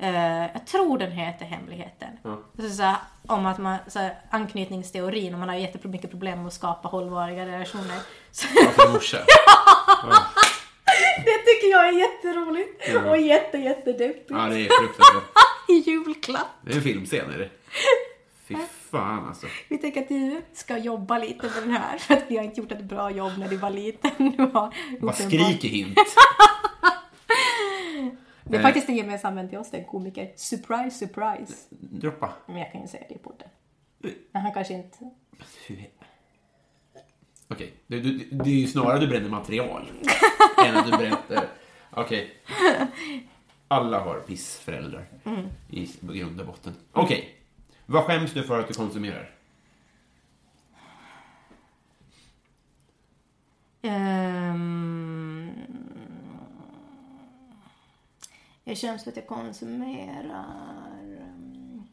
Eh, 0.03 0.41
jag 0.53 0.67
tror 0.67 0.99
den 0.99 1.13
heter 1.13 1.45
Hemligheten. 1.45 2.09
Alltså, 2.59 2.77
så 2.77 2.83
här, 2.83 2.97
om 3.27 3.47
att 3.47 3.59
man, 3.59 3.77
så 3.89 3.99
här, 3.99 4.15
anknytningsteorin, 4.31 5.35
om 5.35 5.41
man 5.41 5.49
har 5.49 5.57
jättemycket 5.57 6.11
problem 6.11 6.39
med 6.39 6.47
att 6.47 6.53
skapa 6.53 6.89
hållbara 6.89 7.31
relationer. 7.31 7.99
Så, 8.31 8.47
Ja, 8.55 8.71
för 8.71 8.93
morsa. 8.93 9.17
det 11.25 11.39
tycker 11.47 11.71
jag 11.71 11.89
är 11.89 11.93
jätteroligt 11.93 12.97
och 13.09 13.19
jätte, 13.19 13.59
jättedeppigt. 13.59 14.27
Ja, 14.31 14.37
det 14.37 14.67
är 14.67 14.69
fruktansvärt. 14.81 15.25
I 15.69 15.73
julklapp. 15.73 16.47
Det 16.63 16.73
är 16.73 16.77
en 16.77 16.83
filmscen, 16.83 17.31
är 17.35 17.39
det? 17.39 17.51
Fy 18.49 18.57
fan 18.91 19.27
alltså. 19.29 19.47
Vi 19.69 19.79
tänker 19.79 20.03
att 20.03 20.09
du 20.09 20.43
ska 20.55 20.79
jobba 20.79 21.19
lite 21.19 21.47
med 21.47 21.63
den 21.63 21.71
här 21.71 21.99
för 21.99 22.15
att 22.15 22.25
vi 22.29 22.37
har 22.37 22.45
inte 22.45 22.61
gjort 22.61 22.73
ett 22.73 22.83
bra 22.83 23.11
jobb 23.11 23.33
när 23.39 23.49
du 23.49 23.57
var 23.57 23.71
liten. 23.71 24.11
Du 24.19 24.43
har 24.43 24.51
Vad 24.53 24.73
uppenbar- 24.73 25.13
skriker 25.13 25.69
hint? 25.69 25.99
Det 28.45 28.57
är 28.57 28.63
faktiskt 28.63 28.89
en 28.89 28.97
gemensam 28.97 29.35
vän 29.35 29.49
till 29.49 29.59
oss, 29.59 29.71
den 29.71 29.85
komiker. 29.85 30.33
Surprise, 30.37 30.99
surprise. 31.07 31.55
Droppa. 31.71 32.33
Men 32.47 32.57
jag 32.57 32.73
kan 32.73 32.81
ju 32.81 32.89
säga 32.89 33.05
det 33.09 33.15
i 33.15 33.19
podden. 33.19 33.49
Men 34.33 34.43
han 34.43 34.53
kanske 34.53 34.75
inte... 34.75 35.11
Okej, 37.49 37.73
det, 37.87 38.01
det, 38.01 38.25
det 38.31 38.51
är 38.51 38.55
ju 38.55 38.67
snarare 38.67 38.99
du 38.99 39.07
bränner 39.07 39.29
material 39.29 39.91
än 40.67 40.77
att 40.77 40.87
du 40.87 40.99
berättar. 40.99 41.45
Okej. 41.91 42.31
Alla 43.69 44.01
har 44.01 44.21
pissföräldrar 44.21 45.07
i 45.71 45.89
grund 46.03 46.41
och 46.41 46.47
botten. 46.47 46.75
Okej. 46.93 47.35
Vad 47.87 48.05
skäms 48.05 48.33
du 48.33 48.43
för 48.43 48.61
att 48.61 48.69
du 48.69 48.75
konsumerar? 48.75 49.31
Ehm, 53.83 55.10
jag 58.71 58.79
känns 58.79 59.05
för 59.05 59.11
att 59.11 59.17
jag 59.17 59.27
konsumerar 59.27 61.19
um, 61.21 61.89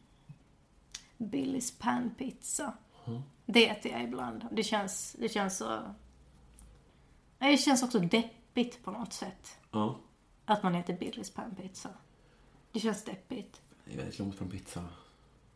Billys 1.16 1.78
panpizza. 1.78 2.72
Det 3.46 3.68
äter 3.68 3.92
jag 3.92 4.02
ibland. 4.02 4.46
Det 4.50 4.62
känns, 4.62 5.16
det 5.18 5.28
känns 5.28 5.56
så... 5.56 5.94
Det 7.38 7.56
känns 7.56 7.82
också 7.82 7.98
deppigt 7.98 8.84
på 8.84 8.90
något 8.90 9.12
sätt. 9.12 9.58
Ja. 9.70 9.98
Att 10.44 10.62
man 10.62 10.74
äter 10.74 10.96
Billys 10.96 11.30
panpizza. 11.30 11.88
Det 12.72 12.80
känns 12.80 13.04
deppigt. 13.04 13.62
Det 13.84 13.92
är 13.92 13.96
väldigt 13.96 14.18
långt 14.18 14.34
från 14.34 14.50
pizza. 14.50 14.84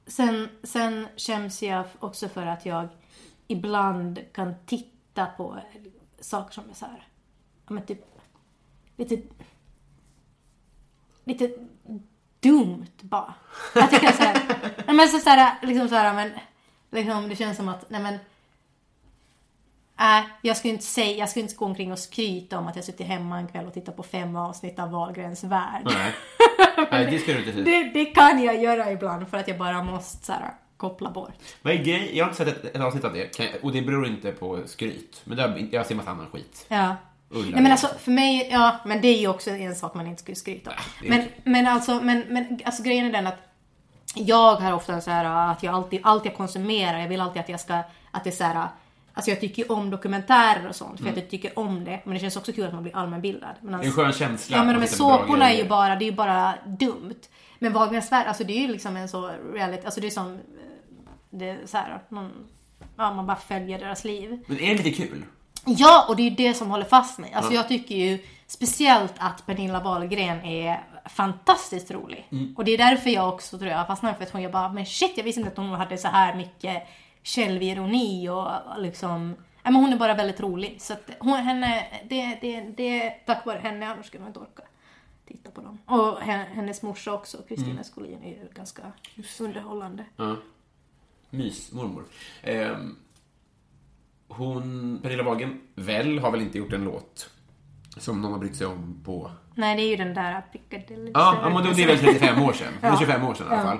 Sen, 0.06 0.48
sen 0.62 1.08
skäms 1.16 1.62
jag 1.62 1.86
också 1.98 2.28
för 2.28 2.46
att 2.46 2.66
jag 2.66 2.88
ibland 3.46 4.20
kan 4.32 4.54
titta 4.66 5.26
på 5.26 5.60
saker 6.20 6.54
som 6.54 6.70
är 6.70 6.74
så 6.74 6.86
här, 6.86 7.08
ja 7.66 7.74
men 7.74 7.86
typ, 7.86 8.04
lite, 8.96 9.22
lite 11.24 11.50
dumt 12.40 12.86
bara. 13.00 13.34
Jag 13.74 13.90
tycker 13.90 14.12
så 14.12 14.22
här, 14.22 14.42
nej 14.86 14.96
men 14.96 15.08
så, 15.08 15.18
så 15.18 15.30
här, 15.30 15.58
liksom 15.62 15.88
så 15.88 15.94
här, 15.94 16.14
men, 16.14 16.30
liksom 16.90 17.28
det 17.28 17.36
känns 17.36 17.56
som 17.56 17.68
att, 17.68 17.90
nej 17.90 18.02
men, 18.02 18.18
Nej, 20.02 20.24
jag 20.42 20.56
skulle 20.56 20.72
inte 20.72 20.84
säga, 20.84 21.16
jag 21.16 21.28
skulle 21.28 21.42
inte 21.42 21.54
gå 21.54 21.64
omkring 21.64 21.92
och 21.92 21.98
skryta 21.98 22.58
om 22.58 22.68
att 22.68 22.76
jag 22.76 22.84
suttit 22.84 23.06
hemma 23.06 23.38
en 23.38 23.48
kväll 23.48 23.66
och 23.66 23.74
tittat 23.74 23.96
på 23.96 24.02
fem 24.02 24.36
avsnitt 24.36 24.78
av 24.78 24.90
Wahlgrens 24.90 25.44
värld. 25.44 25.82
Nej. 25.84 26.14
Nej, 26.90 27.10
det 27.10 27.18
ska 27.18 27.32
du 27.32 27.38
inte 27.38 27.52
säga. 27.52 27.64
Det, 27.64 27.90
det 27.94 28.04
kan 28.04 28.42
jag 28.42 28.62
göra 28.62 28.92
ibland 28.92 29.28
för 29.28 29.36
att 29.36 29.48
jag 29.48 29.58
bara 29.58 29.82
måste 29.82 30.26
så 30.26 30.32
här, 30.32 30.54
koppla 30.76 31.10
bort. 31.10 31.32
Vad 31.62 31.72
är 31.72 31.78
grej? 31.78 32.10
Jag 32.12 32.24
har 32.24 32.30
inte 32.30 32.44
sett 32.44 32.64
ett, 32.64 32.76
ett 32.76 32.82
avsnitt 32.82 33.04
av 33.04 33.12
det. 33.12 33.36
Kan 33.36 33.46
jag, 33.46 33.54
och 33.64 33.72
det 33.72 33.82
beror 33.82 34.06
inte 34.06 34.32
på 34.32 34.60
skryt. 34.66 35.20
Men 35.24 35.36
det 35.36 35.68
jag 35.70 35.86
ser 35.86 35.94
massa 35.94 36.10
annan 36.10 36.26
skit. 36.26 36.66
Ja. 36.68 36.96
Ulla. 37.32 37.50
Nej, 37.50 37.62
men 37.62 37.72
alltså 37.72 37.86
för 37.98 38.10
mig, 38.10 38.48
ja 38.50 38.76
men 38.84 39.00
det 39.00 39.08
är 39.08 39.18
ju 39.18 39.28
också 39.28 39.50
en 39.50 39.74
sak 39.74 39.94
man 39.94 40.06
inte 40.06 40.22
skulle 40.22 40.36
skryta 40.36 40.70
om. 40.70 41.06
är 41.06 41.10
Men, 41.10 41.28
men 41.44 41.66
alltså, 41.66 42.00
men, 42.00 42.24
men 42.28 42.60
alltså 42.64 42.82
grejen 42.82 43.06
är 43.06 43.12
den 43.12 43.26
att 43.26 43.38
jag 44.14 44.56
har 44.56 44.72
ofta 44.72 45.00
så 45.00 45.10
här 45.10 45.52
att 45.52 45.62
jag 45.62 45.74
alltid, 45.74 46.00
allt 46.02 46.24
jag 46.24 46.36
konsumerar, 46.36 46.98
jag 46.98 47.08
vill 47.08 47.20
alltid 47.20 47.42
att 47.42 47.48
jag 47.48 47.60
ska, 47.60 47.82
att 48.10 48.24
det 48.24 48.30
är 48.30 48.34
så 48.34 48.44
här 48.44 48.68
Alltså 49.14 49.30
jag 49.30 49.40
tycker 49.40 49.62
ju 49.62 49.68
om 49.68 49.90
dokumentärer 49.90 50.68
och 50.68 50.76
sånt 50.76 51.00
för 51.00 51.08
att 51.08 51.16
jag 51.16 51.30
tycker 51.30 51.58
om 51.58 51.84
det. 51.84 52.00
Men 52.04 52.14
det 52.14 52.20
känns 52.20 52.36
också 52.36 52.52
kul 52.52 52.66
att 52.66 52.72
man 52.74 52.82
blir 52.82 52.96
allmänbildad. 52.96 53.54
Men 53.60 53.72
Det 53.72 53.76
är 53.76 53.78
alltså, 53.78 54.00
en 54.00 54.04
skön 54.06 54.12
känsla. 54.12 54.56
Ja 54.56 54.64
men 54.64 54.74
de 54.74 54.80
här 54.80 54.88
såporna 54.88 55.50
är 55.50 55.56
ju 55.56 55.68
bara, 55.68 55.96
det 55.96 56.04
är 56.04 56.10
ju 56.10 56.16
bara 56.16 56.54
dumt. 56.66 57.20
Men 57.58 57.72
Wahlgrens 57.72 58.12
värld, 58.12 58.26
alltså 58.26 58.44
det 58.44 58.52
är 58.52 58.60
ju 58.60 58.68
liksom 58.68 58.96
en 58.96 59.08
så 59.08 59.30
reality, 59.54 59.84
alltså 59.84 60.00
det 60.00 60.06
är 60.06 60.10
som, 60.10 60.34
eh, 60.34 60.38
det 61.30 61.48
är 61.48 61.58
så 61.66 61.76
här, 61.76 62.02
någon, 62.08 62.30
ja 62.96 63.14
man 63.14 63.26
bara 63.26 63.36
följer 63.36 63.78
deras 63.78 64.04
liv. 64.04 64.44
Men 64.46 64.60
är 64.60 64.74
det 64.74 64.82
lite 64.82 65.02
kul? 65.02 65.24
Ja, 65.64 66.06
och 66.08 66.16
det 66.16 66.22
är 66.22 66.30
ju 66.30 66.36
det 66.36 66.54
som 66.54 66.70
håller 66.70 66.84
fast 66.84 67.18
mig. 67.18 67.32
Alltså 67.32 67.52
jag 67.52 67.68
tycker 67.68 67.94
ju 67.94 68.18
speciellt 68.46 69.14
att 69.18 69.46
Pernilla 69.46 69.80
Wahlgren 69.80 70.40
är 70.44 70.80
fantastiskt 71.08 71.90
rolig. 71.90 72.28
Och 72.56 72.64
det 72.64 72.70
är 72.72 72.78
därför 72.78 73.10
jag 73.10 73.28
också 73.34 73.58
tror 73.58 73.70
jag 73.70 73.86
fastnade 73.86 74.14
för 74.14 74.22
att 74.24 74.30
hon 74.30 74.42
jag 74.42 74.52
bara, 74.52 74.72
men 74.72 74.86
shit 74.86 75.12
jag 75.16 75.24
visste 75.24 75.40
inte 75.40 75.50
att 75.52 75.56
hon 75.58 75.68
hade 75.70 75.98
så 75.98 76.08
här 76.08 76.34
mycket 76.36 76.82
självironi 77.24 78.28
och 78.28 78.50
liksom 78.78 79.36
Ja, 79.64 79.70
men 79.70 79.80
hon 79.80 79.92
är 79.92 79.96
bara 79.96 80.14
väldigt 80.14 80.40
rolig. 80.40 80.82
Så 80.82 80.92
att 80.92 81.10
hon, 81.18 81.36
henne, 81.36 81.84
det, 82.08 82.38
det, 82.40 82.60
det 82.60 83.02
är 83.02 83.10
tack 83.26 83.46
vare 83.46 83.58
henne, 83.58 83.86
annars 83.86 84.06
skulle 84.06 84.20
man 84.20 84.28
inte 84.28 84.38
orka 84.40 84.62
titta 85.26 85.50
på 85.50 85.60
dem. 85.60 85.78
Och 85.86 86.20
hen- 86.20 86.46
hennes 86.54 86.82
morsa 86.82 87.12
också, 87.12 87.38
Kristina 87.48 87.84
Skolin, 87.84 88.22
är 88.22 88.28
ju 88.28 88.48
ganska 88.54 88.82
underhållande. 89.40 90.04
Ja. 90.16 90.36
Mysmormor. 91.30 92.04
Ehm, 92.42 92.96
hon, 94.36 94.98
Pernilla 95.02 95.22
Wahlgren, 95.22 95.60
väl, 95.74 96.18
har 96.18 96.30
väl 96.30 96.40
inte 96.40 96.58
gjort 96.58 96.72
en 96.72 96.84
låt 96.84 97.30
som 97.96 98.22
någon 98.22 98.32
har 98.32 98.38
brytt 98.38 98.56
sig 98.56 98.66
om 98.66 99.00
på... 99.04 99.30
Nej, 99.54 99.76
det 99.76 99.82
är 99.82 99.88
ju 99.88 99.96
den 99.96 100.14
där 100.14 100.40
Piccadilly 100.52 101.10
Ja, 101.14 101.36
ja 101.42 101.48
men 101.50 101.74
det 101.74 101.82
är 101.82 101.86
väl 101.86 101.98
35 101.98 102.42
år 102.42 102.52
sedan. 102.52 102.72
Ja. 102.80 102.96
25 102.98 103.24
år 103.24 103.34
sedan 103.34 103.46
i 103.50 103.54
alla 103.54 103.62
fall. 103.62 103.78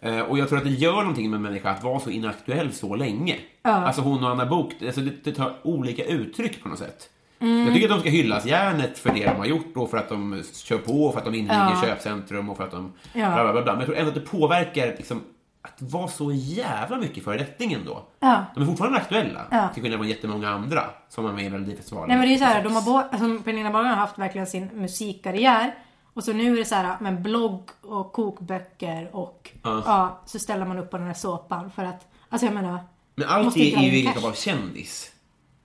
Eh, 0.00 0.20
Och 0.20 0.38
jag 0.38 0.48
tror 0.48 0.58
att 0.58 0.64
det 0.64 0.70
gör 0.70 0.96
någonting 1.00 1.30
med 1.30 1.36
en 1.36 1.42
människa 1.42 1.70
att 1.70 1.82
vara 1.82 2.00
så 2.00 2.10
inaktuell 2.10 2.72
så 2.72 2.94
länge. 2.96 3.36
Alltså 3.62 4.02
hon 4.02 4.24
och 4.24 4.30
Anna 4.30 4.46
Bok, 4.46 4.72
alltså 4.86 5.00
det, 5.00 5.24
det 5.24 5.32
tar 5.32 5.52
olika 5.62 6.04
uttryck 6.04 6.62
på 6.62 6.68
något 6.68 6.78
sätt. 6.78 7.08
Mm. 7.40 7.64
Jag 7.64 7.74
tycker 7.74 7.88
att 7.88 7.94
de 7.94 8.00
ska 8.00 8.10
hyllas 8.10 8.46
järnet 8.46 8.98
för 8.98 9.10
det 9.14 9.24
de 9.24 9.36
har 9.36 9.46
gjort 9.46 9.76
och 9.76 9.90
för 9.90 9.96
att 9.98 10.08
de 10.08 10.42
kör 10.64 10.78
på 10.78 11.04
och 11.04 11.12
för 11.12 11.18
att 11.20 11.24
de 11.24 11.34
inviger 11.34 11.70
Ja. 11.74 11.80
köpcentrum 11.82 12.50
och 12.50 12.56
för 12.56 12.64
att 12.64 12.70
de... 12.70 12.92
Ja. 13.12 13.34
Bla, 13.34 13.52
bla, 13.52 13.62
bla. 13.62 13.72
Men 13.72 13.80
jag 13.80 13.86
tror 13.86 13.96
ändå 13.96 14.08
att 14.08 14.14
det 14.14 14.20
påverkar 14.20 14.86
liksom, 14.86 15.20
att 15.62 15.82
vara 15.82 16.08
så 16.08 16.32
jävla 16.32 16.96
mycket 16.96 17.24
föredetting 17.24 17.78
då. 17.86 18.02
Ja. 18.20 18.44
De 18.54 18.62
är 18.62 18.66
fortfarande 18.66 18.98
aktuella, 18.98 19.40
Ja. 19.50 19.68
till 19.74 19.82
skillnad 19.82 20.00
från 20.00 20.08
jättemånga 20.08 20.48
andra 20.50 20.84
som 21.08 21.26
är 21.26 21.32
med 21.32 21.44
i 21.44 21.50
Melodifestivalen. 21.50 22.08
Nej 22.08 22.18
men 22.18 22.28
det 22.28 22.34
är 22.34 22.38
så 22.38 22.44
här, 22.44 22.62
de 22.64 22.74
har 22.74 22.82
bo- 22.82 22.96
alltså, 23.12 23.44
Pernilla 23.44 23.70
Wahlgren 23.70 23.94
har 23.94 24.00
haft 24.00 24.18
verkligen 24.18 24.46
sin 24.46 24.66
musikkarriär. 24.74 25.74
Och 26.14 26.24
så 26.24 26.32
nu 26.32 26.52
är 26.52 26.56
det 26.56 26.64
så 26.64 26.74
här, 26.74 26.96
men 27.00 27.22
blogg 27.22 27.70
och 27.82 28.12
kokböcker 28.12 29.10
och 29.16 29.50
ja. 29.62 30.20
så 30.26 30.38
ställer 30.38 30.64
man 30.66 30.78
upp 30.78 30.90
på 30.90 30.98
den 30.98 31.06
här 31.06 31.14
såpan 31.14 31.70
för 31.70 31.84
att, 31.84 32.06
alltså 32.28 32.46
jag 32.46 32.54
menar. 32.54 32.78
Men 33.14 33.28
allt 33.28 33.54
det 33.54 33.74
är 33.74 33.80
ju 33.82 33.90
egenskap 33.90 34.24
av 34.24 34.32
kändis. 34.32 35.12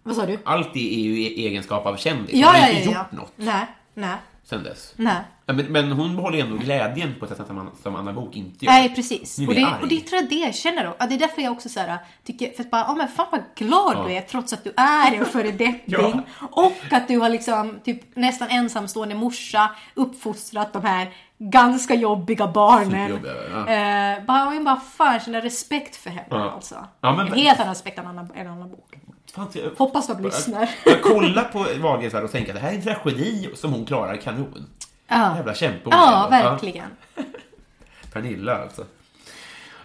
Vad 0.04 0.16
sa 0.16 0.26
du? 0.26 0.40
Allt 0.46 0.74
det 0.74 0.96
är 0.96 1.00
ju 1.00 1.14
egenskap 1.16 1.86
av 1.86 1.96
kändis. 1.96 2.36
Ja, 2.36 2.48
hon 2.48 2.56
har 2.56 2.62
ja, 2.62 2.70
inte 2.70 2.84
ja, 2.84 2.92
ja. 2.92 3.00
gjort 3.00 3.12
något 3.12 3.34
Nej, 3.36 3.66
nej, 3.94 4.16
sen 4.44 4.64
dess. 4.64 4.94
nej. 4.98 5.16
Ja, 5.50 5.54
Men, 5.54 5.66
men 5.66 5.92
hon 5.92 6.16
behåller 6.16 6.40
ändå 6.40 6.58
glädjen 6.58 7.16
på 7.20 7.26
ett 7.26 7.38
sätt 7.38 7.48
som, 7.48 7.70
som 7.84 7.96
Anna 7.96 8.14
Bok 8.14 8.36
inte 8.36 8.66
gör. 8.66 8.72
Nej 8.72 8.96
precis. 8.96 9.38
Nu 9.40 9.48
Och 9.48 9.54
jag 9.54 9.62
det, 9.64 9.68
arg. 9.68 9.82
och 9.82 9.88
det 9.88 10.00
tror 10.02 10.22
jag 10.22 10.30
det 10.30 10.36
jag 10.36 10.56
känner 10.56 10.84
då. 10.86 10.96
Ja, 11.00 11.08
det 11.08 11.16
är 11.16 11.20
därför 11.20 11.42
jag 11.42 11.52
också 11.52 11.70
så 11.70 11.80
här, 11.80 11.98
tycker, 12.24 12.52
för 12.52 12.64
att 12.64 12.72
bara, 12.72 12.84
oh, 12.92 12.96
men 12.98 13.08
fan 13.08 13.26
vad 13.32 13.42
glad 13.56 14.08
du 14.08 14.14
är 14.14 14.22
trots 14.22 14.54
att 14.54 14.64
du 14.64 14.74
är 14.78 15.16
en 15.16 15.26
föredetting. 15.26 15.82
Ja. 15.86 16.48
Och 16.52 16.74
att 16.92 17.08
du 17.08 17.18
har 17.20 17.30
liksom 17.30 17.80
typ 17.84 18.16
nästan 18.16 18.48
ensamstående 18.50 19.16
morsa 19.16 19.72
uppfostrat 19.94 20.74
de 20.74 20.84
här 20.86 21.10
ganska 21.40 21.96
jobbiga 21.96 22.48
barnen. 22.48 23.10
Superjobbiga, 23.10 23.34
ja. 23.68 24.18
Eh, 24.18 24.24
bara, 24.26 24.54
jag 24.54 24.64
bara 24.64 24.76
fan 24.98 25.20
känner 25.20 25.42
respekt 25.42 25.96
för 25.96 26.10
henne 26.10 26.28
Ja. 26.30 26.52
alltså. 26.52 26.76
Ja, 27.02 27.16
men- 27.16 27.28
en 27.28 27.34
helt 27.34 27.60
annan 27.60 27.74
respekt 27.74 27.98
än 28.00 28.06
en 28.06 28.10
annan, 28.12 28.30
en 28.36 28.48
annan 28.48 28.70
bok. 28.70 28.94
Fan, 29.36 29.48
jag- 29.54 29.72
Hoppas 29.78 30.08
de 30.08 30.24
lyssnar. 30.24 30.70
Jag 30.86 31.02
kollar 31.02 31.44
på 31.44 31.60
Wahlgrens 31.82 32.14
värld 32.14 32.24
och 32.24 32.32
tänker 32.32 32.50
att 32.54 32.56
det 32.56 32.62
här 32.62 32.72
är 32.72 32.76
en 32.76 32.82
tragedi 32.82 33.50
som 33.56 33.74
hon 33.74 33.86
klarar 33.86 34.16
kanon. 34.18 34.70
Ja, 35.08 35.36
Jävla 35.36 35.54
kämpe 35.56 35.82
hon 35.84 35.94
ja 35.94 36.26
är. 36.28 36.30
verkligen. 36.30 36.90
Ja, 37.16 37.24
Pernilla 38.14 38.56
alltså. 38.64 38.86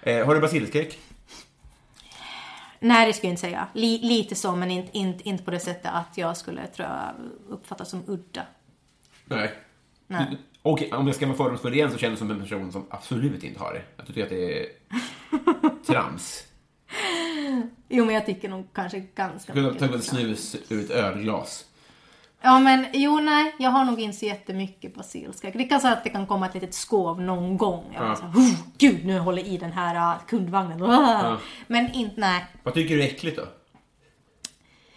Eh, 0.02 0.26
har 0.26 0.34
du 0.34 0.40
basilskräck? 0.40 0.98
Nej, 2.80 3.06
det 3.06 3.12
skulle 3.12 3.28
jag 3.28 3.32
inte 3.32 3.40
säga. 3.40 3.68
Li, 3.72 3.98
lite 3.98 4.34
så, 4.34 4.56
men 4.56 4.70
inte, 4.70 4.98
inte, 4.98 5.28
inte 5.28 5.44
på 5.44 5.50
det 5.50 5.60
sättet 5.60 5.90
att 5.94 6.18
jag 6.18 6.36
skulle, 6.36 6.66
tror 6.66 6.88
jag, 6.88 7.14
uppfattas 7.48 7.90
som 7.90 8.02
udda. 8.06 8.42
Nej. 9.24 9.52
Nej. 10.06 10.38
Och 10.62 10.82
om 10.92 11.06
jag 11.06 11.16
ska 11.16 11.26
vara 11.26 11.36
fördomsfull 11.36 11.74
igen 11.74 11.90
så 11.92 11.98
känns 11.98 12.12
du 12.12 12.16
som 12.18 12.30
en 12.30 12.40
person 12.40 12.72
som 12.72 12.86
absolut 12.90 13.44
inte 13.44 13.60
har 13.60 13.72
det. 13.72 13.82
Jag 13.96 14.06
tycker 14.06 14.22
att 14.22 14.28
det 14.28 14.60
är 14.62 14.66
trams. 15.86 16.44
Jo, 17.88 18.04
men 18.04 18.14
jag 18.14 18.26
tycker 18.26 18.48
nog 18.48 18.66
kanske 18.72 19.00
ganska 19.00 19.52
Du 19.52 19.60
kunde 19.62 19.68
ha 19.68 19.72
mycket. 19.74 19.90
tagit 19.90 20.04
snus 20.04 20.56
ur 20.68 20.84
ett 20.84 20.90
ölglas. 20.90 21.64
Ja, 22.42 22.58
men 22.58 22.86
jo, 22.92 23.20
nej, 23.20 23.54
jag 23.58 23.70
har 23.70 23.84
nog 23.84 24.00
inte 24.00 24.18
så 24.18 24.24
jättemycket 24.26 24.94
basilskräck. 24.94 25.54
Det 25.54 25.64
kan 25.64 25.80
så 25.80 25.88
att 25.88 26.04
det 26.04 26.10
kan 26.10 26.26
komma 26.26 26.46
ett 26.46 26.54
litet 26.54 26.74
skov 26.74 27.20
någon 27.20 27.56
gång. 27.56 27.84
Jag 27.94 28.04
Ja. 28.08 28.16
så 28.16 28.22
här, 28.22 28.32
"Oh, 28.38 28.54
gud, 28.78 29.06
nu 29.06 29.18
håller 29.18 29.46
i 29.46 29.58
den 29.58 29.72
här 29.72 30.14
uh, 30.14 30.20
kundvagnen. 30.26 30.82
Ah. 30.82 31.36
Men 31.66 31.92
inte, 31.92 32.20
nej. 32.20 32.44
Vad 32.62 32.74
tycker 32.74 32.96
du 32.96 33.02
är 33.02 33.06
äckligt 33.06 33.36
då? 33.36 33.44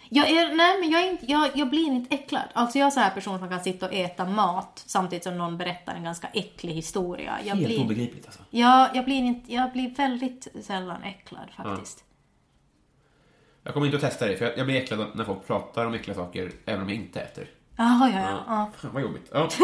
Jag, 0.08 0.30
är, 0.30 0.54
nej, 0.56 0.80
men 0.80 0.90
jag, 0.90 1.02
är 1.02 1.10
inte, 1.10 1.26
jag, 1.32 1.50
jag 1.54 1.70
blir 1.70 1.86
inte 1.86 2.14
äcklad. 2.14 2.42
Alltså 2.52 2.78
jag 2.78 2.86
är 2.86 2.90
så 2.90 3.00
här 3.00 3.10
person 3.10 3.38
som 3.38 3.48
kan 3.48 3.60
sitta 3.60 3.86
och 3.86 3.94
äta 3.94 4.24
mat 4.24 4.82
samtidigt 4.86 5.24
som 5.24 5.38
någon 5.38 5.58
berättar 5.58 5.94
en 5.94 6.04
ganska 6.04 6.28
äcklig 6.32 6.74
historia. 6.74 7.38
Jag 7.44 7.54
Helt 7.54 7.66
blir, 7.66 7.80
obegripligt 7.80 8.26
alltså. 8.26 8.42
jag, 8.50 8.88
jag, 8.96 9.04
blir 9.04 9.16
inte, 9.16 9.54
jag 9.54 9.72
blir 9.72 9.94
väldigt 9.94 10.48
sällan 10.62 11.02
äcklad 11.02 11.48
faktiskt. 11.56 12.04
Jag 13.66 13.74
kommer 13.74 13.86
inte 13.86 13.96
att 13.96 14.02
testa 14.02 14.26
det, 14.26 14.36
för 14.36 14.44
jag, 14.44 14.58
jag 14.58 14.66
blir 14.66 14.76
äcklad 14.76 15.06
när 15.14 15.24
folk 15.24 15.46
pratar 15.46 15.86
om 15.86 15.94
äckliga 15.94 16.14
saker, 16.14 16.52
även 16.64 16.82
om 16.82 16.88
jag 16.88 16.96
inte 16.96 17.20
äter. 17.20 17.50
Jaha, 17.76 18.10
ja, 18.10 18.20
ja. 18.20 18.44
ja. 18.46 18.70
Fan, 18.76 18.90
vad 18.94 19.02
jobbigt. 19.02 19.30
Ja. 19.32 19.48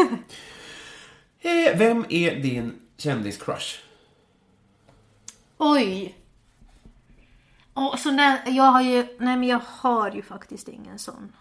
Eh, 1.45 1.77
Vem 1.77 2.05
är 2.09 2.35
din 2.35 2.79
kändiscrush? 2.97 3.79
Oj! 5.57 6.15
Och 7.73 7.99
så 7.99 8.11
när, 8.11 8.39
jag 8.45 8.63
har 8.63 8.81
ju, 8.81 9.07
nej 9.19 9.37
men 9.37 9.43
jag 9.43 9.61
har 9.65 10.11
ju 10.11 10.21
faktiskt 10.21 10.67
ingen 10.67 10.99
sån. 10.99 11.31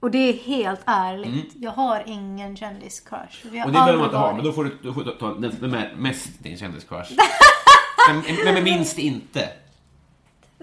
Och 0.00 0.10
det 0.10 0.18
är 0.18 0.32
helt 0.32 0.80
ärligt. 0.86 1.52
Jag 1.54 1.70
har 1.70 2.02
ingen 2.06 2.56
kändiscrush. 2.56 3.46
Mm. 3.46 3.64
Och 3.64 3.66
det 3.66 3.72
behöver 3.72 3.96
man 3.98 4.04
inte 4.04 4.16
ha, 4.16 4.34
men 4.34 4.44
då 4.44 4.52
får 4.52 4.64
du, 4.64 4.78
då 4.82 4.94
får 4.94 5.04
du 5.04 5.10
ta 5.10 5.34
den 5.34 5.56
som 5.56 5.74
är 5.74 5.94
mest 5.96 6.42
din 6.42 6.58
kändiscrush. 6.58 7.12
Vem 8.44 8.56
är 8.56 8.62
minst 8.62 8.98
inte 8.98 9.48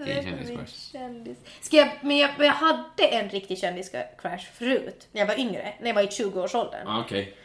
din 0.04 0.22
kändiscrush? 0.22 0.92
Kändis. 0.92 1.38
Ska 1.60 1.76
jag, 1.76 1.90
men 2.02 2.16
jag, 2.16 2.30
jag 2.38 2.52
hade 2.52 3.06
en 3.10 3.28
riktig 3.28 3.58
kändiscrush 3.58 4.52
förut, 4.52 5.08
när 5.12 5.20
jag 5.20 5.26
var 5.26 5.38
yngre, 5.38 5.74
när 5.80 5.86
jag 5.86 5.94
var 5.94 6.02
i 6.02 6.06
20-årsåldern. 6.06 6.82
Ja, 6.86 7.00
okej. 7.00 7.36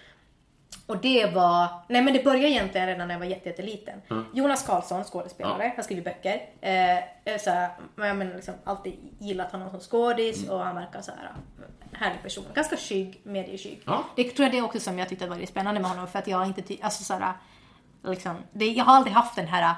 Och 0.88 0.98
det 0.98 1.26
var, 1.26 1.68
nej 1.88 2.02
men 2.02 2.14
det 2.14 2.24
började 2.24 2.50
egentligen 2.50 2.88
redan 2.88 3.08
när 3.08 3.16
jag 3.16 3.20
var 3.20 3.26
jätte, 3.26 3.50
jätteliten. 3.50 4.02
Jonas 4.34 4.66
Karlsson, 4.66 5.04
skådespelare, 5.04 5.74
har 5.76 5.84
skrivit 5.84 6.04
böcker. 6.04 6.42
Eh, 6.62 7.38
så 7.40 7.50
här, 7.50 7.70
jag 7.96 8.16
menar 8.16 8.36
liksom 8.36 8.54
alltid 8.64 8.94
gillat 9.20 9.52
honom 9.52 9.70
som 9.70 9.80
skådis 9.80 10.50
och 10.50 10.60
han 10.60 10.76
verkar 10.76 11.02
så 11.02 11.12
här 11.12 11.32
eh, 11.32 12.00
härlig 12.00 12.22
person. 12.22 12.46
Ganska 12.54 12.78
skygg, 12.78 13.22
medieskygg. 13.24 13.82
Ja. 13.86 14.04
Det 14.16 14.24
tror 14.24 14.44
jag 14.46 14.52
det 14.52 14.58
är 14.58 14.64
också 14.64 14.80
som 14.80 15.00
jag 15.00 15.10
tyckte 15.10 15.26
var 15.26 15.30
väldigt 15.30 15.50
spännande 15.50 15.82
med 15.82 15.90
honom 15.90 16.08
för 16.08 16.20
att 16.20 16.28
jag 16.28 16.48
inte 16.48 16.76
alltså 16.82 17.04
så 17.04 17.14
här, 17.14 17.34
liksom, 18.04 18.38
det, 18.52 18.66
jag 18.66 18.86
har 18.86 18.96
aldrig 18.96 19.14
haft 19.14 19.36
den 19.36 19.48
här 19.48 19.64
eh, 19.64 19.76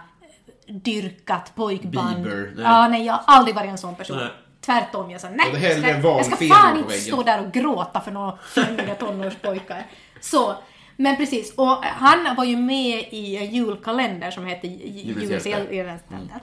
dyrkat 0.68 1.56
pojkband. 1.56 2.24
Bieber, 2.24 2.52
nej. 2.56 2.64
Ja, 2.66 2.88
nej 2.88 3.06
jag 3.06 3.14
har 3.14 3.24
aldrig 3.26 3.56
varit 3.56 3.70
en 3.70 3.78
sån 3.78 3.96
person. 3.96 4.18
Nej. 4.18 4.28
Tvärtom, 4.62 5.12
jag 5.12 5.22
sa 5.22 5.30
nej, 5.30 5.48
jag 5.54 5.78
ska, 5.80 5.90
jag 6.08 6.26
ska 6.26 6.36
fan 6.48 6.78
inte 6.78 6.94
stå 6.94 7.24
där 7.24 7.46
och 7.46 7.52
gråta 7.54 8.02
för 8.02 8.12
några 8.12 8.38
flummiga 8.48 8.96
tonårspojkar. 8.96 9.86
Så, 10.22 10.56
men 10.96 11.18
precis. 11.18 11.54
Och 11.56 11.68
han 11.84 12.36
var 12.36 12.44
ju 12.46 12.58
med 12.58 13.06
i 13.12 13.38
en 13.38 13.52
julkalender 13.52 14.32
som 14.32 14.46
hette 14.46 14.68
Julens 14.68 15.46
Julens 15.46 15.46
hjältar. 15.46 16.42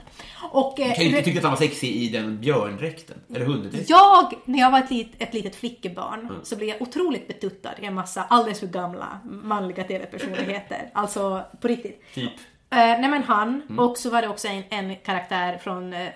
Och 0.51 0.81
eh, 0.81 0.87
Jag 0.87 0.95
kan 0.97 1.05
ju 1.05 1.11
inte 1.11 1.22
tycka 1.22 1.39
att 1.39 1.45
han 1.45 1.53
var 1.53 1.59
sexig 1.59 1.89
i 1.97 2.09
den 2.09 2.41
björndräkten. 2.41 3.16
Eller 3.35 3.47
hunddräkten. 3.47 3.85
jag, 3.89 4.35
när 4.45 4.59
jag 4.59 4.70
var 4.70 4.79
ett, 4.79 4.91
lit, 4.91 5.12
ett 5.18 5.35
litet 5.35 5.57
flickebarn, 5.57 6.20
Mm. 6.20 6.37
så 6.45 6.57
blev 6.57 6.68
jag 6.68 6.83
otroligt 6.83 7.29
betuttad 7.29 7.72
i 7.81 7.85
en 7.87 7.95
massa 7.95 8.22
alldeles 8.22 8.61
för 8.61 8.66
gamla 8.66 9.18
manliga 9.25 9.85
TV-personligheter. 9.85 10.91
alltså 10.95 11.43
på 11.61 11.68
riktigt. 11.68 12.03
Typ. 12.14 12.33
Eh, 12.75 13.01
nej 13.01 13.11
men 13.11 13.22
han, 13.22 13.62
Mm. 13.68 13.79
och 13.79 13.99
så 13.99 14.11
var 14.11 14.22
det 14.22 14.29
också 14.29 14.49
en, 14.49 14.62
en 14.70 14.97
karaktär 14.97 15.59
från 15.59 15.93
eh, 15.93 16.09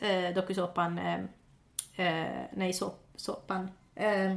eh, 0.00 0.34
dokusåpan, 0.34 0.98
eh, 0.98 1.14
eh, 2.06 2.26
nej 2.52 2.72
så, 2.72 2.92
såpan, 3.16 3.70
eh, 3.96 4.36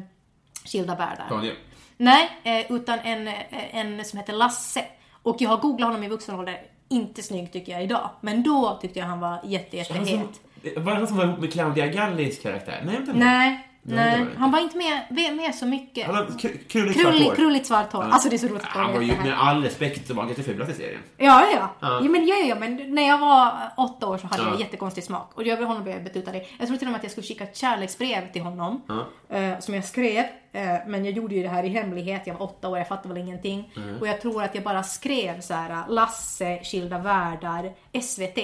Skilda 0.65 0.95
världar. 0.95 1.25
Daniel. 1.29 1.55
Nej, 1.97 2.29
eh, 2.43 2.71
utan 2.71 2.99
en, 2.99 3.27
eh, 3.27 3.75
en 3.75 4.05
som 4.05 4.19
heter 4.19 4.33
Lasse. 4.33 4.85
Och 5.23 5.35
jag 5.39 5.49
har 5.49 5.57
googlat 5.57 5.87
honom 5.87 6.03
i 6.03 6.07
vuxen 6.07 6.35
ålder. 6.39 6.61
Inte 6.89 7.23
snygg 7.23 7.53
tycker 7.53 7.71
jag 7.71 7.83
idag. 7.83 8.09
Men 8.21 8.43
då 8.43 8.77
tyckte 8.81 8.99
jag 8.99 9.05
han 9.05 9.19
var 9.19 9.39
jätte, 9.43 9.77
Han 9.93 10.05
jättehet. 10.05 10.41
som, 10.75 10.83
var 10.83 10.91
det 10.91 10.97
han 10.97 11.07
som 11.07 11.17
var 11.17 11.25
ihop 11.25 11.39
med 11.39 11.53
Claudia 11.53 11.87
Gallis 11.87 12.39
karaktär? 12.41 12.81
Nej, 12.85 12.99
nu. 13.07 13.13
Nej, 13.13 13.67
Nej, 13.87 14.25
Han 14.37 14.51
var 14.51 14.59
inte 14.59 14.77
med, 14.77 15.35
med, 15.35 15.55
så 15.55 15.65
mycket. 15.65 16.05
Han 16.05 16.15
hade 16.15 16.27
kr- 16.27 16.67
krulligt 16.67 16.99
svart 16.99 17.05
Krulligt, 17.11 17.29
hår. 17.29 17.35
krulligt 17.35 17.65
svart 17.67 17.93
hår. 17.93 18.03
Alltså 18.03 18.29
det 18.29 18.35
är 18.35 18.37
så 18.37 18.47
roligt 18.47 18.61
att 18.63 18.67
Han 18.67 18.93
var 18.93 19.01
ju, 19.01 19.07
med 19.17 19.33
all 19.39 19.63
respekt, 19.63 20.07
så 20.07 20.13
var 20.13 20.21
han 20.23 20.29
lite 20.29 20.43
fulast 20.43 20.71
i 20.71 20.73
serien. 20.73 20.99
Ja, 21.17 21.25
ja, 21.25 21.47
ja. 21.53 21.69
Ja. 21.79 21.99
ja 22.03 22.09
men, 22.09 22.27
ja, 22.27 22.35
ja, 22.35 22.55
men 22.55 22.95
när 22.95 23.07
jag 23.07 23.17
var 23.17 23.51
åtta 23.77 24.07
år 24.07 24.17
så 24.17 24.27
hade 24.27 24.43
Ja. 24.43 24.49
jag 24.49 24.59
jättekonstig 24.59 25.03
smak. 25.03 25.31
Och 25.33 25.43
jag 25.43 25.57
blev 25.57 25.67
honom 25.67 25.83
blev 25.83 26.03
betutad 26.03 26.31
det. 26.31 26.45
Jag 26.59 26.67
tror 26.67 26.77
till 26.77 26.87
och 26.87 26.91
med 26.91 26.97
att 26.97 27.03
jag 27.03 27.11
skulle 27.11 27.27
skicka 27.27 27.43
ett 27.43 27.57
kärleksbrev 27.57 28.31
till 28.31 28.41
honom. 28.41 28.81
eh, 29.29 29.59
som 29.59 29.73
jag 29.73 29.85
skrev. 29.85 30.25
eh, 30.51 30.61
men 30.87 31.05
jag 31.05 31.13
gjorde 31.13 31.35
ju 31.35 31.43
det 31.43 31.49
här 31.49 31.63
i 31.63 31.69
hemlighet. 31.69 32.21
Jag 32.25 32.33
var 32.33 32.43
åtta 32.43 32.69
år, 32.69 32.77
jag 32.77 32.87
fattade 32.87 33.13
väl 33.13 33.23
ingenting. 33.23 33.73
Och 34.01 34.07
jag 34.07 34.21
tror 34.21 34.43
att 34.43 34.55
jag 34.55 34.63
bara 34.63 34.83
skrev 34.83 35.41
så 35.41 35.53
här: 35.53 35.83
Lasse, 35.89 36.59
Skilda 36.63 36.97
världar, 36.97 37.73
SVT. 38.01 38.37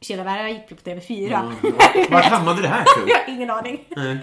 Världar 0.00 0.48
gick 0.48 0.68
på 0.68 0.74
TV4. 0.74 1.52
Vart 2.10 2.24
hamnade 2.24 2.62
det 2.62 2.68
här 2.68 2.84
tror 2.84 3.08
jag 3.08 3.18
har 3.18 3.28
ingen 3.28 3.50
aning. 3.50 3.84
du? 3.88 4.18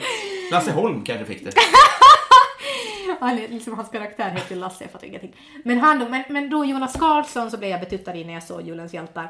Lasse 0.51 0.71
Holm 0.71 1.03
kanske 1.03 1.25
fick 1.25 1.45
det. 1.45 1.51
Han 3.19 3.37
är, 3.37 3.47
liksom, 3.47 3.73
hans 3.73 3.89
karaktär 3.89 4.29
heter 4.29 4.55
Lasse, 4.55 4.83
jag 4.83 4.91
fattar 4.91 5.07
ingenting. 5.07 5.35
Men 5.63 5.79
han 5.79 5.99
då, 5.99 6.09
men, 6.09 6.23
men 6.29 6.49
då 6.49 6.65
Jonas 6.65 6.93
Karlsson 6.99 7.51
så 7.51 7.57
blev 7.57 7.69
jag 7.69 7.79
betuttad 7.79 8.15
i 8.15 8.23
när 8.23 8.33
jag 8.33 8.43
såg 8.43 8.61
Julens 8.61 8.93
hjältar. 8.93 9.29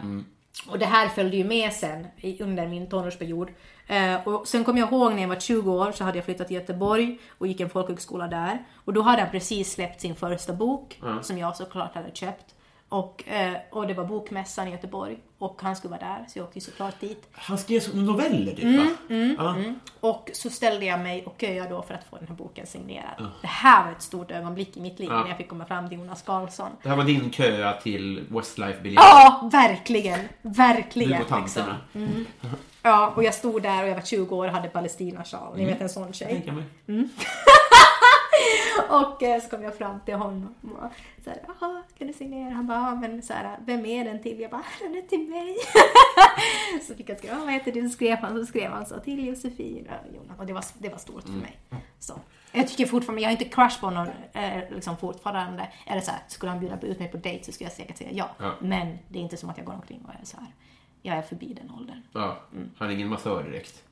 Och 0.67 0.79
det 0.79 0.85
här 0.85 1.07
följde 1.09 1.37
ju 1.37 1.43
med 1.43 1.73
sen 1.73 2.07
under 2.39 2.67
min 2.67 2.89
tonårsperiod. 2.89 3.49
Eh, 3.87 4.27
och 4.27 4.47
sen 4.47 4.63
kommer 4.63 4.79
jag 4.79 4.91
ihåg 4.91 5.13
när 5.13 5.21
jag 5.21 5.29
var 5.29 5.39
20 5.39 5.71
år 5.71 5.91
så 5.91 6.03
hade 6.03 6.17
jag 6.17 6.25
flyttat 6.25 6.47
till 6.47 6.55
Göteborg 6.55 7.19
och 7.37 7.47
gick 7.47 7.59
en 7.59 7.69
folkhögskola 7.69 8.27
där. 8.27 8.65
Och 8.85 8.93
då 8.93 9.01
hade 9.01 9.21
han 9.21 9.31
precis 9.31 9.71
släppt 9.71 10.01
sin 10.01 10.15
första 10.15 10.53
bok 10.53 10.99
som 11.21 11.37
jag 11.37 11.55
såklart 11.55 11.95
hade 11.95 12.11
köpt. 12.11 12.54
Och, 12.95 13.23
eh, 13.27 13.53
och 13.71 13.87
det 13.87 13.93
var 13.93 14.05
bokmässan 14.05 14.67
i 14.67 14.71
Göteborg 14.71 15.17
och 15.37 15.61
han 15.61 15.75
skulle 15.75 15.91
vara 15.91 16.01
där 16.01 16.25
så 16.27 16.39
jag 16.39 16.45
åkte 16.45 16.59
ju 16.59 16.65
såklart 16.65 16.99
dit. 16.99 17.27
Han 17.31 17.57
skrev 17.57 17.95
noveller 17.95 18.53
typ 18.55 18.79
va? 18.79 18.87
Mm, 19.09 19.35
ja. 19.39 19.55
Och 19.99 20.29
så 20.33 20.49
ställde 20.49 20.85
jag 20.85 20.99
mig 20.99 21.25
och 21.25 21.35
köade 21.41 21.69
då 21.69 21.81
för 21.81 21.93
att 21.93 22.03
få 22.09 22.17
den 22.17 22.27
här 22.27 22.35
boken 22.35 22.67
signerad. 22.67 23.27
Det 23.41 23.47
här 23.47 23.85
var 23.85 23.91
ett 23.91 24.01
stort 24.01 24.31
ögonblick 24.31 24.77
i 24.77 24.81
mitt 24.81 24.99
liv 24.99 25.09
när 25.09 25.27
jag 25.27 25.37
fick 25.37 25.49
komma 25.49 25.65
fram 25.65 25.89
till 25.89 25.97
Jonas 25.97 26.21
Karlsson. 26.21 26.69
Det 26.83 26.89
här 26.89 26.95
var 26.95 27.03
din 27.03 27.31
köa 27.31 27.73
till 27.73 28.25
Westlife-biljett. 28.29 29.03
Ja, 29.03 29.49
verkligen. 29.51 30.19
Verkligen. 30.41 31.11
Du 31.11 31.23
och 31.23 31.27
tanterna. 31.27 31.77
liksom. 31.93 32.25
Ja, 32.81 33.13
och 33.15 33.23
jag 33.23 33.33
stod 33.33 33.61
där 33.61 33.83
och 33.83 33.89
jag 33.89 33.95
var 33.95 34.01
20 34.01 34.35
år 34.35 34.47
och 34.47 34.53
hade 34.53 34.67
Palestina-sjal. 34.67 35.57
Ni 35.57 35.65
vet 35.65 35.81
en 35.81 35.89
sån 35.89 36.13
tjej. 36.13 36.51
Mig. 36.85 37.05
Och 38.89 39.23
eh, 39.23 39.41
så 39.41 39.49
kom 39.49 39.63
jag 39.63 39.77
fram 39.77 39.99
till 40.05 40.13
honom 40.15 40.55
och 40.63 40.91
så 41.23 41.29
här, 41.29 41.39
jaha, 41.47 41.83
kan 41.97 42.07
du 42.07 42.13
signera? 42.13 42.53
Han 42.53 42.67
bara, 42.67 42.77
"Ja, 42.77 42.95
men 42.95 43.21
så 43.21 43.33
här, 43.33 43.57
vem 43.65 43.85
är 43.85 44.05
den 44.05 44.23
till? 44.23 44.39
Jag 44.39 44.51
bara, 44.51 44.63
den 44.81 44.95
är 44.95 45.01
till 45.01 45.29
mig. 45.29 45.55
så 46.87 46.95
fick 46.95 47.09
jag 47.09 47.17
skriva, 47.17 47.35
vad 47.35 47.53
heter 47.53 47.71
du? 47.71 47.89
Så 47.89 47.93
skrev 47.93 48.17
han, 48.17 48.37
så 48.39 48.45
skrev 48.45 48.71
han 48.71 48.85
så 48.85 48.99
till 48.99 49.27
Josefin 49.27 49.87
och 49.89 50.15
Jonas. 50.15 50.39
Och 50.39 50.45
det 50.45 50.53
var, 50.53 50.63
det 50.77 50.89
var 50.89 50.97
stort 50.97 51.23
för 51.23 51.29
mig. 51.29 51.57
Så. 51.99 52.13
Jag 52.51 52.67
tycker 52.67 52.85
fortfarande, 52.85 53.21
jag 53.21 53.29
har 53.29 53.31
inte 53.31 53.45
crush 53.45 53.79
på 53.81 53.89
någon 53.89 54.07
eh, 54.33 54.69
liksom 54.69 54.97
fortfarande. 54.97 55.67
Eller 55.87 56.01
så 56.01 56.11
här, 56.11 56.19
skulle 56.27 56.49
han 56.51 56.59
bjuda 56.59 56.79
ut 56.81 56.99
mig 56.99 57.07
på 57.07 57.17
dejt 57.17 57.43
så 57.45 57.51
skulle 57.51 57.65
jag 57.69 57.75
säkert 57.77 57.97
säga 57.97 58.09
ja. 58.13 58.29
Ja. 58.39 58.53
Men 58.59 58.99
det 59.09 59.19
är 59.19 59.23
inte 59.23 59.37
som 59.37 59.49
att 59.49 59.57
jag 59.57 59.65
går 59.65 59.73
omkring 59.73 60.01
och 60.07 60.13
är 60.21 60.25
så 60.25 60.37
här, 60.37 60.47
jag 61.01 61.17
är 61.17 61.21
förbi 61.21 61.53
den 61.53 61.71
åldern. 61.71 62.01
Ja, 62.13 62.37
han 62.77 62.89
är 62.89 62.93
ingen 62.93 63.07
massör 63.09 63.43
direkt. 63.43 63.83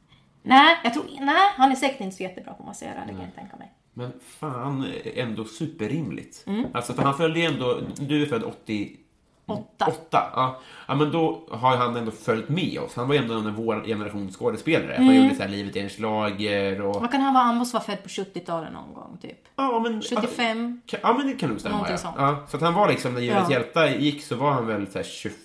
Nej, 0.42 0.78
jag 0.84 0.94
tror, 0.94 1.06
nej, 1.20 1.52
han 1.56 1.72
är 1.72 1.76
säkert 1.76 2.00
inte 2.02 2.16
så 2.18 2.24
jättebra 2.24 2.54
på 2.54 2.60
att 2.64 2.68
massera, 2.68 3.00
det 3.08 3.12
kan 3.12 3.22
jag 3.22 3.36
tänka 3.36 3.58
mig. 3.58 3.72
Men 3.94 4.12
fan, 4.40 4.86
ändå 5.16 5.46
superrimligt. 5.46 6.44
Mm. 6.48 6.66
Alltså, 6.74 6.94
för 6.94 7.04
han 7.04 7.18
följde 7.18 7.40
ju 7.40 7.46
ändå... 7.46 7.80
Du 7.96 8.22
är 8.22 8.26
född 8.26 8.44
80... 8.44 8.98
Åtta. 9.46 9.86
Åtta, 9.88 10.24
ja. 10.36 10.60
ja. 10.88 10.96
men 10.96 11.12
då 11.12 11.48
har 11.52 11.78
han 11.78 11.96
ändå 11.96 12.12
följt 12.12 12.50
med 12.50 12.80
oss. 12.80 12.96
Han 12.96 13.08
var 13.08 13.16
ju 13.16 13.22
ändå 13.22 13.34
en 13.34 13.48
av 13.48 13.54
vår 13.54 13.84
generations 13.86 14.36
skådespelare. 14.38 14.94
Han 14.98 15.16
gjorde 15.16 15.36
så 15.36 15.42
här 15.42 15.50
Livet 15.50 15.76
är 15.76 15.84
en 15.84 15.90
slager 15.90 16.82
och... 16.82 17.02
Vad 17.02 17.12
kan 17.12 17.22
han 17.22 17.34
vara? 17.34 17.44
Han 17.44 17.56
måste 17.56 17.76
vara 17.76 17.84
född 17.84 18.04
på 18.04 18.10
70-talet 18.10 18.74
någon 18.74 18.94
gång, 18.94 19.18
typ. 19.22 19.38
Ja, 19.56 19.80
men, 19.80 20.02
75. 20.02 20.82
Ja, 20.86 20.98
ja, 21.04 21.14
men 21.14 21.28
det 21.28 21.34
kan 21.34 21.50
nog 21.50 21.60
stämma. 21.60 21.88
Ja. 21.90 21.98
sånt. 21.98 22.16
Ja, 22.18 22.38
så 22.50 22.58
att 22.58 22.64
han 22.64 22.74
var 22.74 22.90
liksom, 22.90 23.14
när 23.14 23.22
Djurets 23.22 23.50
Ja. 23.50 23.56
hjältar 23.56 23.88
gick 23.88 24.24
så 24.24 24.36
var 24.36 24.52
han 24.52 24.68
väl 24.68 24.92
så 24.92 24.98
här 24.98 25.06
25 25.06 25.38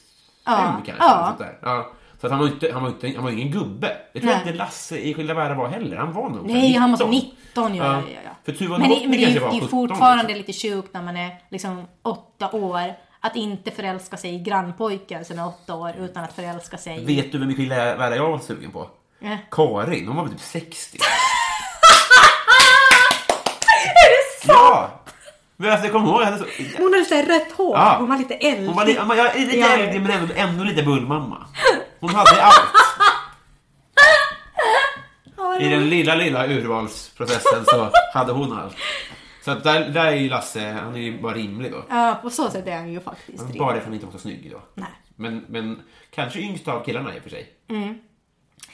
Ja, 0.45 0.83
kanske. 0.87 1.05
ja. 1.05 1.27
Sånt 1.27 1.39
där. 1.39 1.59
Ja. 1.63 1.91
Så 2.21 2.27
att 2.27 2.31
han 2.31 2.41
var 2.41 2.47
ju 2.47 2.53
inte, 2.53 2.73
han 2.73 2.83
var 2.83 2.89
inte, 2.89 3.13
han 3.15 3.25
var 3.25 3.31
ingen 3.31 3.51
gubbe. 3.51 3.97
Jag 4.13 4.23
tror 4.23 4.33
Nej. 4.33 4.43
inte 4.47 4.59
Lasse 4.59 4.99
i 4.99 5.15
Skilda 5.15 5.35
världar 5.35 5.55
var 5.55 5.69
heller. 5.69 5.97
Han 5.97 6.13
var 6.13 6.29
nog 6.29 6.47
Nej, 6.47 6.73
han 6.73 6.93
var 6.93 7.09
19. 7.09 7.11
19 7.11 7.75
ja, 7.75 8.03
Ja. 8.25 8.28
Ja, 8.49 8.55
ja, 8.55 8.57
ja. 8.57 8.59
För 8.59 8.59
Tuva 8.59 8.79
Men, 8.79 8.89
det, 8.89 9.01
men 9.09 9.11
det 9.11 9.25
kanske 9.25 9.41
var 9.41 9.51
det 9.51 9.57
är 9.57 9.61
17 9.61 9.69
fortfarande 9.71 10.35
liksom. 10.35 10.37
lite 10.47 10.53
sjukt 10.53 10.95
när 10.95 11.03
man 11.03 11.17
är 11.17 11.31
liksom 11.51 11.85
åtta 12.03 12.51
år 12.53 12.95
att 13.21 13.37
inte 13.37 13.71
förälska 13.71 14.17
sig 14.17 14.35
i 14.35 14.39
grannpojken 14.39 15.25
som 15.25 15.39
är 15.39 15.47
åtta 15.47 15.75
år 15.75 15.93
utan 15.99 16.25
att 16.25 16.33
förälska 16.33 16.79
sig. 16.79 17.05
Vet 17.05 17.33
du 17.33 17.39
vem 17.39 17.49
mycket 17.49 17.69
värre 17.69 18.17
jag 18.17 18.31
var 18.31 18.39
sugen 18.39 18.71
på? 18.71 18.91
Eh. 19.21 19.37
Karin, 19.51 20.07
hon 20.07 20.17
var 20.17 20.23
väl 20.25 20.33
typ 20.33 20.41
60. 20.43 20.99
Är 23.85 24.09
det 24.11 24.47
sant? 24.47 24.59
Ja! 24.59 24.91
Men 25.57 25.71
alltså 25.71 25.87
jag 25.87 25.93
kommer 25.93 26.09
ihåg 26.09 26.23
henne 26.23 26.39
så... 26.39 26.45
Hon 26.79 26.93
hade 26.93 27.05
såhär 27.05 27.27
rött 27.27 27.53
hår, 27.57 27.77
Ja. 27.77 27.97
hon 27.99 28.09
var 28.09 28.19
lite 28.19 28.35
äldre. 28.35 28.67
Hon 28.67 28.77
var 29.09 29.15
jag 29.15 29.37
är 29.37 29.41
lite 29.41 29.59
Ja. 29.59 29.69
äldre 29.69 30.01
men 30.01 30.11
ändå, 30.11 30.35
ändå 30.37 30.65
lite 30.65 30.83
bullmamma. 30.83 31.47
Hon 32.01 32.15
hade 32.15 32.43
allt. 32.43 32.88
I 35.61 35.69
den 35.69 35.89
lilla, 35.91 36.15
lilla 36.15 36.47
urvalsprocessen 36.47 37.65
så 37.65 37.91
hade 38.15 38.33
hon 38.33 38.53
allt. 38.59 38.77
Så 39.45 39.51
att 39.51 39.65
där, 39.65 39.89
där 39.89 40.07
är 40.07 40.13
ju 40.17 40.29
Lasse, 40.29 40.61
han 40.73 40.95
är 40.95 40.99
ju 41.01 41.21
bara 41.23 41.35
rimlig 41.35 41.73
då. 41.73 41.85
Ja, 41.89 42.19
på 42.23 42.31
så 42.31 42.51
sätt 42.51 42.67
är 42.67 42.77
han 42.77 42.93
ju 42.93 43.01
faktiskt 43.01 43.39
Bara 43.39 43.49
rimlig. 43.49 43.59
för 43.69 43.75
att 43.79 43.85
han 43.85 43.95
inte 43.95 44.07
var 44.07 44.13
så 44.13 44.19
snygg 44.19 44.51
då. 44.53 44.61
Nej. 44.75 44.89
Men, 45.17 45.45
men 45.49 45.83
kanske 46.15 46.39
yngst 46.41 46.69
av 46.69 46.85
killarna 46.85 47.15
i 47.15 47.19
och 47.19 47.23
för 47.23 47.31
sig. 47.31 47.47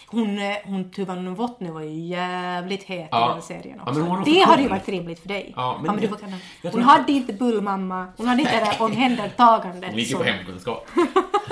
Hon, 0.07 0.39
eh, 0.39 0.57
hon 0.65 0.91
Tuva 0.91 1.15
Novotny 1.15 1.71
var 1.71 1.81
ju 1.81 2.01
jävligt 2.01 2.83
het 2.83 3.09
Ja. 3.11 3.31
i 3.31 3.33
den 3.33 3.43
serien 3.43 3.77
Ja, 3.85 3.91
också. 3.91 4.01
men 4.01 4.09
var 4.11 4.25
det 4.25 4.41
hade 4.41 4.63
ju 4.63 4.69
varit 4.69 4.89
rimligt 4.89 5.21
för 5.21 5.29
dig. 5.29 5.53
Ja, 5.57 5.81
men 5.85 5.97
du 5.97 6.03
jag- 6.03 6.11
får 6.11 6.17
kunna. 6.17 6.37
jag 6.63 6.71
Hon 6.71 6.81
tror- 6.83 6.91
hade 6.91 7.13
inte 7.13 7.33
bullmamma, 7.33 8.07
hon 8.17 8.27
hade 8.29 8.43
inte 8.43 8.59
det 8.61 8.65
där 8.65 8.83
omhändertagandet. 8.83 9.91
Hon 9.91 9.99
gick 9.99 10.11
ju 10.11 10.17
på 10.17 10.23
hemkunskap. 10.23 10.89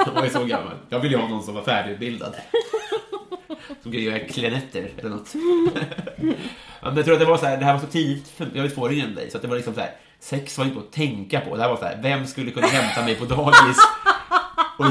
Hon 0.06 0.14
var 0.14 0.24
ju 0.24 0.30
så 0.30 0.44
gammal. 0.44 0.74
Jag 0.88 1.00
ville 1.00 1.14
ju 1.16 1.20
ha 1.22 1.28
någon 1.28 1.42
som 1.42 1.54
var 1.54 1.62
färdigutbildad. 1.62 2.34
Som 3.66 3.76
kunde 3.82 3.98
göra 3.98 4.18
klenetter 4.18 4.90
eller 4.98 5.10
något. 5.10 5.34
Men 6.82 6.96
jag 6.96 7.04
tror 7.04 7.14
att 7.14 7.20
det 7.20 7.26
var 7.26 7.36
så 7.38 7.46
här, 7.46 7.56
det 7.56 7.64
här 7.64 7.72
var 7.72 7.80
så 7.80 7.86
tidigt, 7.86 8.32
jag 8.54 8.64
är 8.64 8.68
två 8.68 8.82
år 8.82 8.92
yngre 8.92 9.06
än 9.06 9.14
dig, 9.14 9.30
så 9.30 9.36
att 9.36 9.42
det 9.42 9.48
var 9.48 9.56
liksom 9.56 9.74
så 9.74 9.80
här, 9.80 9.96
sex 10.20 10.58
var 10.58 10.64
inte 10.64 10.78
att 10.78 10.92
tänka 10.92 11.40
på. 11.40 11.56
Det 11.56 11.62
här 11.62 11.68
var 11.68 11.76
så 11.76 11.84
här, 11.84 11.98
vem 12.02 12.26
skulle 12.26 12.50
kunna 12.50 12.66
hämta 12.66 13.02
mig 13.04 13.14
på 13.14 13.24
dagis? 13.24 13.78
Och, 14.78 14.84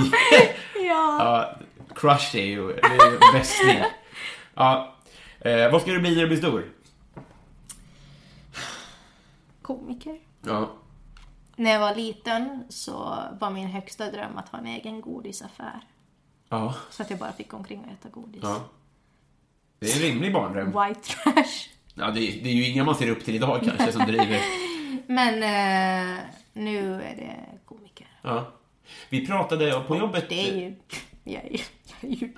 Ja. 0.75 1.17
ja, 1.19 1.55
crush 1.95 2.35
är 2.35 2.45
ju, 2.45 2.67
det 2.67 2.81
är 2.81 3.11
ju 3.11 3.19
bästning. 3.33 3.79
Ja, 4.55 4.95
eh, 5.39 5.71
vad 5.71 5.81
ska 5.81 5.91
du 5.91 5.99
bli 5.99 6.15
när 6.15 6.21
du 6.21 6.27
blir 6.27 6.37
stor? 6.37 6.65
Komiker. 9.61 10.19
Ja, 10.45 10.69
När 11.55 11.71
jag 11.71 11.79
var 11.79 11.95
liten 11.95 12.63
så 12.69 13.17
var 13.39 13.49
min 13.51 13.67
högsta 13.67 14.11
dröm 14.11 14.37
att 14.37 14.49
ha 14.49 14.59
en 14.59 14.65
egen 14.67 15.01
godisaffär. 15.01 15.79
Ja, 16.51 16.73
Så 16.89 17.03
att 17.03 17.09
jag 17.09 17.19
bara 17.19 17.31
fick 17.33 17.49
gå 17.51 17.57
omkring 17.57 17.79
och 17.79 17.91
äta 17.91 18.09
godis. 18.09 18.39
ja. 18.43 18.63
Det 19.79 19.91
är 19.91 19.95
en 19.95 20.01
rimlig 20.01 20.33
barndröm. 20.33 20.65
White 20.65 21.01
trash. 21.01 21.69
Ja, 21.93 22.11
det, 22.11 22.19
är, 22.21 22.43
det 22.43 22.49
är 22.49 22.53
ju 22.53 22.67
inga 22.67 22.83
man 22.83 22.95
ser 22.95 23.09
upp 23.09 23.25
till 23.25 23.35
idag 23.35 23.61
kanske 23.63 23.91
som 23.91 24.01
driver. 24.05 24.41
Men 25.07 25.33
eh, 25.33 26.19
nu 26.53 26.93
är 26.93 27.15
det 27.15 27.35
komiker. 27.65 28.07
Ja. 28.21 28.51
Vi 29.09 29.27
pratade 29.27 29.79
på 29.87 29.97
jobbet. 29.97 30.25
Det 30.29 30.49
är 30.49 30.55
ju... 30.55 30.75
Jag 31.23 31.43
är. 31.45 31.61
Jag 32.01 32.11
är 32.11 32.15
ju 32.15 32.33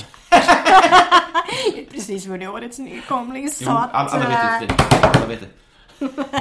precis 1.92 2.26
vunnit 2.26 2.50
årets 2.50 2.80
nykomling 2.80 3.50
så 3.52 3.64
Jo, 3.64 3.72
alla, 3.72 3.92
alla 3.92 4.54
eh, 4.56 4.60
vet 4.62 4.70
det. 4.70 5.08
Alla 5.18 5.26
vet 5.28 5.40
det. 5.40 5.50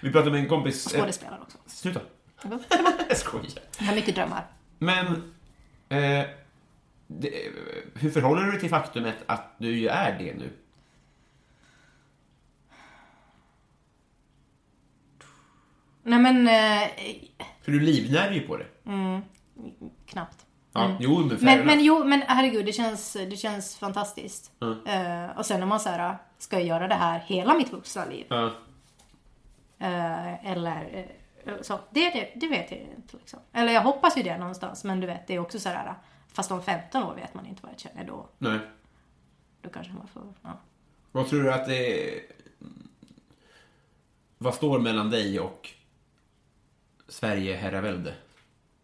Vi 0.00 0.12
pratade 0.12 0.30
med 0.30 0.40
en 0.40 0.48
kompis... 0.48 0.94
eh, 0.94 1.00
Skådespelare 1.00 1.40
också. 1.42 1.58
Sluta. 1.66 2.00
Jag 3.08 3.16
skojar. 3.16 3.46
Jag 3.78 3.86
har 3.86 3.94
mycket 3.94 4.14
drömmar. 4.14 4.46
Men... 4.78 5.34
Eh, 5.88 6.26
det, 7.06 7.30
hur 7.94 8.10
förhåller 8.10 8.42
du 8.42 8.50
dig 8.50 8.60
till 8.60 8.70
faktumet 8.70 9.16
att 9.26 9.54
du 9.58 9.78
ju 9.78 9.88
är 9.88 10.18
det 10.18 10.34
nu? 10.34 10.50
Nej 16.02 16.18
men... 16.18 16.48
Eh, 16.48 16.88
För 17.62 17.72
du 17.72 17.80
livnär 17.80 18.30
ju 18.30 18.40
på 18.40 18.56
det. 18.56 18.66
knappt. 20.06 20.46
Ja, 20.72 20.96
jo, 21.00 21.30
men 21.40 21.66
Men, 21.66 21.84
jo, 21.84 22.04
men 22.04 22.22
herregud, 22.26 22.66
det 22.66 22.72
känns, 22.72 23.12
det 23.12 23.36
känns 23.36 23.76
fantastiskt. 23.76 24.52
Mm. 24.62 24.86
Eh, 24.86 25.38
och 25.38 25.46
sen 25.46 25.60
när 25.60 25.66
man 25.66 25.80
säger 25.80 26.16
ska 26.38 26.56
jag 26.56 26.66
göra 26.66 26.88
det 26.88 26.94
här 26.94 27.18
hela 27.26 27.54
mitt 27.54 27.72
vuxna 27.72 28.04
liv? 28.04 28.26
Ja. 28.28 28.46
Eh, 29.78 30.50
eller 30.52 30.88
eh, 30.92 31.04
så. 31.62 31.80
Det, 31.90 32.10
det, 32.10 32.32
det 32.34 32.48
vet 32.48 32.70
jag 32.70 32.80
inte 32.80 33.16
liksom. 33.16 33.40
Eller 33.52 33.72
jag 33.72 33.82
hoppas 33.82 34.16
ju 34.16 34.22
det 34.22 34.38
någonstans, 34.38 34.84
men 34.84 35.00
du 35.00 35.06
vet, 35.06 35.26
det 35.26 35.34
är 35.34 35.38
också 35.38 35.60
så 35.60 35.68
här. 35.68 35.94
Fast 36.28 36.50
om 36.50 36.62
15 36.62 37.02
år 37.02 37.14
vet 37.14 37.34
man 37.34 37.46
inte 37.46 37.62
vad 37.62 37.72
jag 37.72 37.80
känner 37.80 38.04
då. 38.04 38.28
Nej. 38.38 38.58
Då 39.62 39.70
kanske 39.70 39.92
man 39.92 40.08
får, 40.08 40.34
ja. 40.42 40.60
Vad 41.12 41.28
tror 41.28 41.42
du 41.42 41.52
att 41.52 41.66
det 41.66 42.08
är... 42.16 42.20
Vad 44.38 44.54
står 44.54 44.78
mellan 44.78 45.10
dig 45.10 45.40
och 45.40 45.70
Sverige 47.08 47.56
herravälde? 47.56 48.14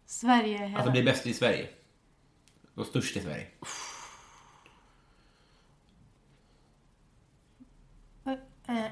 Sverige 0.05 0.57
hela... 0.57 0.77
Alltså 0.77 0.91
bli 0.91 1.03
bäst 1.03 1.27
i 1.27 1.33
Sverige. 1.33 1.69
Och 2.75 2.85
störst 2.85 3.17
i 3.17 3.21
Sverige. 3.21 3.47
Eh, 3.61 3.67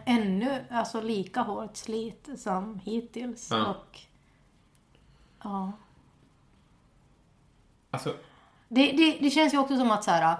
ännu 0.06 0.66
alltså 0.70 1.02
lika 1.02 1.42
hårt 1.42 1.78
slit 1.78 2.30
som 2.38 2.80
hittills. 2.84 3.48
Ja. 3.52 3.66
Och 3.66 4.00
ja. 5.44 5.72
Alltså, 7.92 8.14
Det, 8.68 8.92
det, 8.92 9.18
det 9.20 9.30
känns 9.30 9.54
ju 9.54 9.58
också 9.58 9.78
som 9.78 9.92
att 9.92 10.04
så 10.04 10.12
här. 10.12 10.38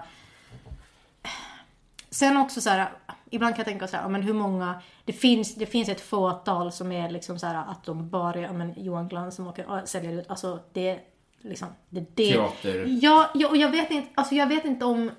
Sen 2.10 2.36
också 2.36 2.60
så 2.60 2.70
här, 2.70 2.92
ibland 3.30 3.54
kan 3.54 3.60
jag 3.60 3.66
tänka 3.66 3.88
så 3.88 3.96
här, 3.96 4.08
men 4.08 4.22
hur 4.22 4.34
många, 4.34 4.82
det 5.04 5.12
finns, 5.12 5.54
det 5.54 5.66
finns 5.66 5.88
ett 5.88 6.00
fåtal 6.00 6.72
som 6.72 6.92
är 6.92 7.10
liksom 7.10 7.38
så 7.38 7.46
här 7.46 7.64
att 7.70 7.84
de 7.84 8.08
bara, 8.10 8.40
ja 8.40 8.52
men 8.52 8.84
Johan 8.84 9.08
Glans 9.08 9.34
som 9.34 9.46
åker 9.46 9.66
och 9.66 9.88
säljer 9.88 10.12
ut, 10.12 10.30
alltså 10.30 10.60
det, 10.72 11.00
liksom, 11.38 11.68
det, 11.88 12.00
det. 12.14 12.32
Teater. 12.32 12.86
Ja, 13.02 13.30
ja, 13.34 13.48
och 13.48 13.56
jag 13.56 13.70
vet 13.70 13.90
inte, 13.90 14.08
alltså 14.14 14.34
jag 14.34 14.46
vet 14.46 14.64
inte 14.64 14.84
om, 14.84 15.10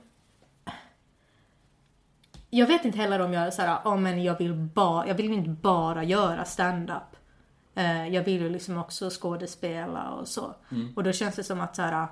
jag 2.56 2.68
vet 2.68 2.86
inte 2.86 2.98
heller 2.98 3.20
om 3.20 3.34
jag 3.34 3.54
så 3.54 3.62
här, 3.62 3.80
ja 3.84 3.96
men 3.96 4.24
jag 4.24 4.38
vill 4.38 4.54
bara, 4.54 5.08
jag 5.08 5.16
vill 5.16 5.34
inte 5.34 5.50
bara 5.50 6.04
göra 6.04 6.46
stand-up. 6.46 7.16
Eh, 7.76 8.08
jag 8.08 8.24
vill 8.24 8.42
ju 8.42 8.50
liksom 8.50 8.78
också 8.78 9.10
skådespela 9.10 10.10
och 10.10 10.28
så. 10.28 10.56
Och 10.96 11.04
då 11.04 11.12
känns 11.12 11.36
det 11.36 11.44
som 11.44 11.62
att 11.62 11.76
så 11.76 11.82
här, 11.82 12.08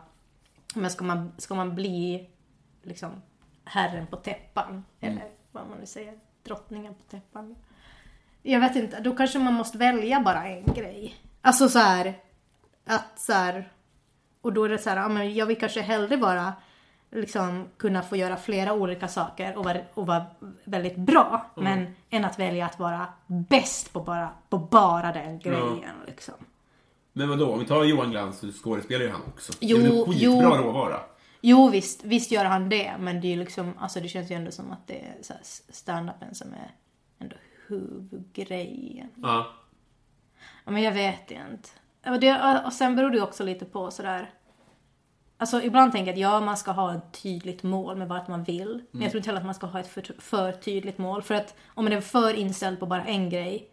men 0.75 0.91
ska 0.91 1.03
man, 1.03 1.31
ska 1.37 1.55
man 1.55 1.75
bli 1.75 2.29
liksom 2.81 3.11
herren 3.65 4.07
på 4.07 4.15
täppan, 4.15 4.83
eller 4.99 5.29
vad 5.51 5.67
man 5.69 5.77
nu 5.79 5.85
säger, 5.85 6.19
drottningen 6.43 6.93
på 6.93 7.03
täppan. 7.03 7.55
Jag 8.41 8.59
vet 8.59 8.75
inte, 8.75 8.99
då 8.99 9.15
kanske 9.15 9.39
man 9.39 9.53
måste 9.53 9.77
välja 9.77 10.19
bara 10.19 10.47
en 10.47 10.73
grej. 10.73 11.15
Alltså 11.41 11.69
så 11.69 11.79
här, 11.79 12.13
att 12.85 13.19
så 13.19 13.33
här, 13.33 13.71
och 14.41 14.53
då 14.53 14.63
är 14.63 14.69
det 14.69 14.77
så 14.77 14.89
här, 14.89 14.97
ja 14.97 15.07
men 15.07 15.33
jag 15.33 15.45
vill 15.45 15.59
kanske 15.59 15.81
hellre 15.81 16.17
bara 16.17 16.53
liksom 17.13 17.67
kunna 17.77 18.01
få 18.01 18.15
göra 18.15 18.37
flera 18.37 18.73
olika 18.73 19.07
saker 19.07 19.57
och 19.57 19.63
vara, 19.63 19.77
och 19.93 20.07
vara 20.07 20.25
väldigt 20.63 20.97
bra. 20.97 21.51
Men 21.55 21.95
än 22.09 22.25
att 22.25 22.39
välja 22.39 22.65
att 22.65 22.79
vara 22.79 23.07
bäst 23.27 23.93
på 23.93 23.99
bara, 23.99 24.29
på 24.49 24.57
bara 24.57 25.11
den 25.11 25.39
grejen 25.39 25.95
liksom. 26.07 26.33
men 27.13 27.29
vadå, 27.29 27.51
om 27.53 27.59
vi 27.59 27.65
tar 27.65 27.83
Johan 27.83 28.11
Glans 28.11 28.39
så 28.39 28.51
skådespelar 28.51 29.05
ju 29.05 29.11
han 29.11 29.21
också. 29.27 29.53
Jo, 29.59 29.77
det 29.77 29.85
är 29.85 29.89
väl 29.89 30.05
skitbra 30.05 30.57
jo. 30.57 30.63
råvara. 30.63 30.99
Jo 31.41 31.69
visst, 31.69 32.03
visst 32.03 32.31
gör 32.31 32.45
han 32.45 32.69
det. 32.69 32.93
Men 32.99 33.21
det 33.21 33.33
är 33.33 33.37
liksom, 33.37 33.73
alltså 33.79 33.99
det 33.99 34.07
känns 34.07 34.31
ju 34.31 34.35
ändå 34.35 34.51
som 34.51 34.71
att 34.71 34.87
det 34.87 34.99
är 34.99 35.15
så 35.21 35.33
här 35.33 35.41
stand-upen 35.71 36.33
som 36.33 36.53
är 36.53 36.71
ändå 37.19 37.35
huvudgrejen. 37.67 39.09
Ja. 39.15 39.47
Ja, 40.65 40.71
men 40.71 40.81
jag 40.81 40.91
vet 40.91 41.31
inte. 41.31 41.69
Och, 42.05 42.19
det, 42.19 42.61
och 42.65 42.73
sen 42.73 42.95
beror 42.95 43.09
det 43.09 43.21
också 43.21 43.43
lite 43.43 43.65
på 43.65 43.91
sådär. 43.91 44.29
Alltså 45.43 45.61
ibland 45.61 45.91
tänker 45.91 46.11
jag 46.11 46.13
att 46.13 46.19
ja, 46.19 46.39
man 46.39 46.57
ska 46.57 46.71
ha 46.71 46.95
ett 46.95 47.21
tydligt 47.23 47.63
mål 47.63 47.97
med 47.97 48.07
vart 48.07 48.27
man 48.27 48.43
vill. 48.43 48.83
Men 48.91 49.01
jag 49.01 49.11
tror 49.11 49.19
inte 49.19 49.29
heller 49.29 49.39
att 49.39 49.45
man 49.45 49.55
ska 49.55 49.67
ha 49.67 49.79
ett 49.79 49.87
för, 49.87 50.21
för 50.21 50.51
tydligt 50.51 50.97
mål. 50.97 51.21
För 51.21 51.35
att 51.35 51.55
om 51.67 51.83
man 51.83 51.93
är 51.93 52.01
för 52.01 52.33
inställd 52.33 52.79
på 52.79 52.85
bara 52.85 53.03
en 53.03 53.29
grej 53.29 53.69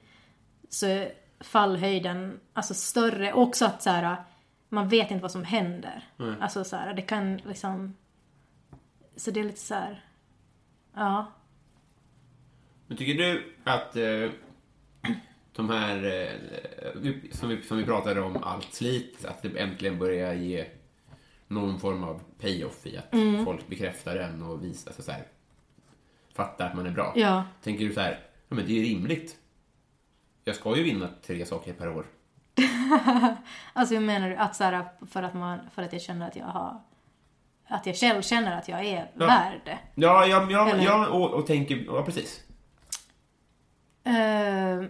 så 0.69 0.87
är 0.87 1.13
fallhöjden 1.41 2.41
alltså 2.53 2.75
större. 2.75 3.33
Och 3.33 3.43
också 3.43 3.65
att 3.65 3.83
så 3.83 3.91
här, 3.91 4.17
man 4.69 4.89
vet 4.89 5.11
inte 5.11 5.23
vad 5.23 5.31
som 5.31 5.45
händer. 5.45 6.09
Alltså 6.41 6.65
så 6.65 6.77
här, 6.77 6.95
det 6.95 7.03
kan 7.03 7.37
liksom... 7.37 7.97
Så 9.17 9.31
det 9.31 9.41
är 9.41 9.45
lite 9.45 9.61
så 9.61 9.75
här. 9.75 10.05
Ja. 10.95 11.33
Men 12.87 12.97
tycker 12.97 13.15
du 13.15 13.55
att 13.65 13.97
eh, 13.97 14.31
de 15.57 15.71
här, 15.71 16.05
eh, 16.05 16.93
som, 17.33 17.49
vi, 17.49 17.63
som 17.63 17.79
vi 17.79 17.85
pratade 17.85 18.21
om, 18.21 18.43
allt 18.43 18.75
slit, 18.75 19.25
att 19.25 19.43
det 19.43 19.59
äntligen 19.59 19.99
börjar 19.99 20.35
ge 20.35 20.67
någon 21.51 21.81
form 21.81 22.05
av 22.05 22.21
payoff 22.41 22.87
i 22.87 22.97
att 22.99 23.13
Mm. 23.13 23.45
folk 23.45 23.67
bekräftar 23.69 24.17
en 24.17 24.43
och 24.43 24.65
visar, 24.65 24.91
alltså 24.91 25.03
så 25.03 25.13
här, 25.13 25.27
fattar 26.35 26.67
att 26.67 26.77
man 26.77 26.87
är 26.87 26.91
bra. 26.91 27.13
Ja. 27.17 27.45
Tänker 27.63 27.85
du 27.85 27.93
så 27.95 28.01
här, 28.01 28.21
ja 28.49 28.55
men 28.57 28.67
det 28.67 28.73
är 28.73 28.75
ju 28.75 28.83
rimligt. 28.83 29.37
Jag 30.45 30.55
ska 30.57 30.77
ju 30.77 30.83
vinna 30.83 31.09
tre 31.27 31.47
saker 31.47 31.73
per 31.73 31.89
år. 31.97 32.07
Alltså 33.73 33.95
hur 33.95 34.01
menar 34.01 34.29
du? 34.31 34.37
Att 34.37 34.57
så 34.57 34.65
här, 34.65 34.85
för 35.11 35.23
att 35.23 35.35
man, 35.35 35.59
för 35.75 35.83
att 35.83 35.93
jag 35.93 36.03
känner 36.03 36.29
att 36.29 36.37
jag 36.37 36.47
har... 36.47 36.81
Att 37.69 37.87
jag 37.87 37.97
själv 37.97 38.23
känner 38.23 38.59
att 38.59 38.69
jag 38.69 38.85
är 38.85 39.11
värd 39.15 39.61
det. 39.65 39.79
Ja, 39.95 40.27
ja, 40.27 40.47
ja, 40.51 40.77
ja 40.77 41.09
och, 41.09 41.31
och 41.31 41.47
tänker, 41.47 41.77
ja 41.87 42.03
precis. 42.03 42.41
Eh, 44.05 44.83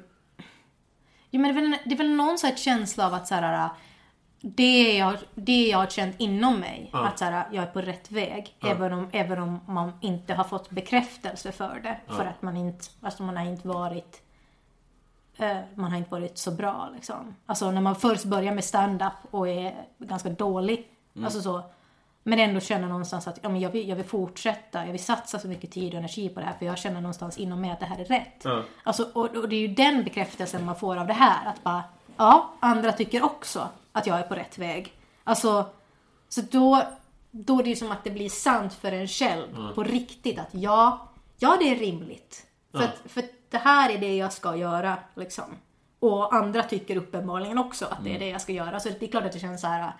Jo, 1.33 1.41
men 1.41 1.55
det, 1.55 1.61
är 1.61 1.63
väl, 1.63 1.77
det 1.85 1.95
är 1.95 1.99
väl 1.99 2.11
någon 2.17 2.39
så 2.39 2.47
här 2.47 2.55
känsla 2.57 3.07
av 3.07 3.15
att 3.15 3.29
så 3.29 3.35
här, 3.35 3.69
det, 4.41 4.97
jag, 4.97 5.16
det 5.34 5.68
jag 5.68 5.78
har 5.78 5.86
känt 5.86 6.20
inom 6.20 6.61
mig, 6.61 6.91
att 6.93 7.18
så 7.18 7.24
här, 7.24 7.45
jag 7.53 7.64
är 7.64 7.68
på 7.68 7.80
rätt 7.80 8.11
väg. 8.11 8.57
Även, 8.61 8.93
om, 8.93 9.09
även 9.12 9.38
om 9.38 9.61
man 9.66 9.93
inte 10.01 10.34
har 10.34 10.45
fått 10.45 10.70
bekräftelse 10.70 11.53
för 11.53 11.80
det. 11.82 11.97
För 12.07 12.24
att 12.24 12.43
man 12.43 12.57
inte, 12.57 12.84
alltså 13.01 13.22
man 13.22 13.36
har 13.36 13.45
inte 13.45 13.68
varit 13.68 14.22
eh, 15.36 15.59
man 15.74 15.91
har 15.91 15.99
inte 15.99 16.11
varit 16.11 16.38
så 16.38 16.51
bra 16.51 16.91
liksom. 16.95 17.34
Alltså 17.47 17.70
när 17.70 17.80
man 17.80 17.97
först 17.97 18.24
börjar 18.24 18.55
med 18.55 18.64
stand-up 18.64 19.12
och 19.30 19.49
är 19.49 19.74
ganska 19.99 20.28
dålig. 20.28 20.88
Alltså 21.24 21.43
så. 21.43 21.62
Men 22.22 22.38
ändå 22.38 22.61
känner 22.61 22.88
någonstans 22.88 23.28
att 23.28 23.38
ja, 23.43 23.49
men 23.49 23.61
jag, 23.61 23.70
vill, 23.70 23.88
jag 23.88 23.97
vill 23.97 24.05
fortsätta, 24.05 24.84
jag 24.86 24.93
vill 24.93 25.05
satsa 25.05 25.38
så 25.38 25.49
mycket 25.49 25.70
tid 25.70 25.93
och 25.93 25.99
energi 25.99 26.28
på 26.28 26.41
det 26.41 26.47
här 26.47 26.55
för 26.59 26.66
jag 26.66 26.78
känner 26.78 27.01
någonstans 27.01 27.38
inom 27.38 27.61
mig 27.61 27.70
att 27.70 27.80
det 27.80 27.86
här 27.86 27.99
är 27.99 28.05
rätt. 28.05 28.47
Alltså, 28.82 29.09
och, 29.12 29.36
och 29.36 29.49
det 29.49 29.57
är 29.57 29.68
ju 29.68 29.74
den 29.74 30.05
bekräftelsen 30.05 30.64
man 30.64 30.76
får 30.76 30.97
av 30.97 31.07
det 31.07 31.12
här. 31.12 31.49
Att 31.51 31.64
bara, 31.64 31.84
ja, 32.16 32.51
andra 32.61 32.93
tycker 32.93 33.24
också 33.24 33.68
att 33.93 34.07
jag 34.07 34.18
är 34.18 34.22
på 34.22 34.34
rätt 34.34 34.59
väg. 34.59 34.93
Alltså, 35.24 35.70
så 36.28 36.41
då, 36.41 36.82
då 37.30 37.59
är 37.59 37.62
det 37.62 37.70
ju 37.70 37.76
som 37.76 37.91
att 37.91 38.05
det 38.05 38.11
blir 38.11 38.28
sant 38.28 38.74
för 38.74 38.93
en 38.93 39.09
själv 39.09 39.74
på 39.74 39.82
riktigt 39.82 40.38
att 40.38 40.49
ja, 40.51 41.09
ja 41.38 41.57
det 41.61 41.70
är 41.70 41.76
rimligt. 41.76 42.47
För, 42.72 42.78
att, 42.78 43.03
för 43.05 43.24
det 43.51 43.59
här 43.59 43.91
är 43.91 43.99
det 43.99 44.16
jag 44.16 44.32
ska 44.32 44.57
göra 44.57 44.99
liksom. 45.14 45.45
Och 45.99 46.34
andra 46.34 46.62
tycker 46.62 46.97
uppenbarligen 46.97 47.59
också 47.59 47.86
att 47.86 48.05
det 48.05 48.14
är 48.14 48.18
det 48.18 48.28
jag 48.28 48.41
ska 48.41 48.53
göra. 48.53 48.80
Så 48.80 48.88
det 48.88 49.03
är 49.03 49.11
klart 49.11 49.24
att 49.24 49.32
det 49.32 49.38
känns 49.38 49.61
så 49.61 49.66
här 49.66 49.93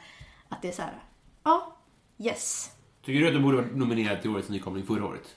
att 0.49 0.63
det 0.63 0.69
är 0.69 0.73
så 0.73 0.83
här, 0.83 1.03
ja, 1.45 1.77
yes. 2.19 2.71
Tycker 3.05 3.21
du 3.21 3.27
att 3.27 3.35
du 3.35 3.41
borde 3.41 3.57
varit 3.57 3.77
nominerad 3.77 4.21
till 4.21 4.31
Årets 4.31 4.49
nykomling 4.49 4.87
förra 4.87 5.05
året? 5.05 5.37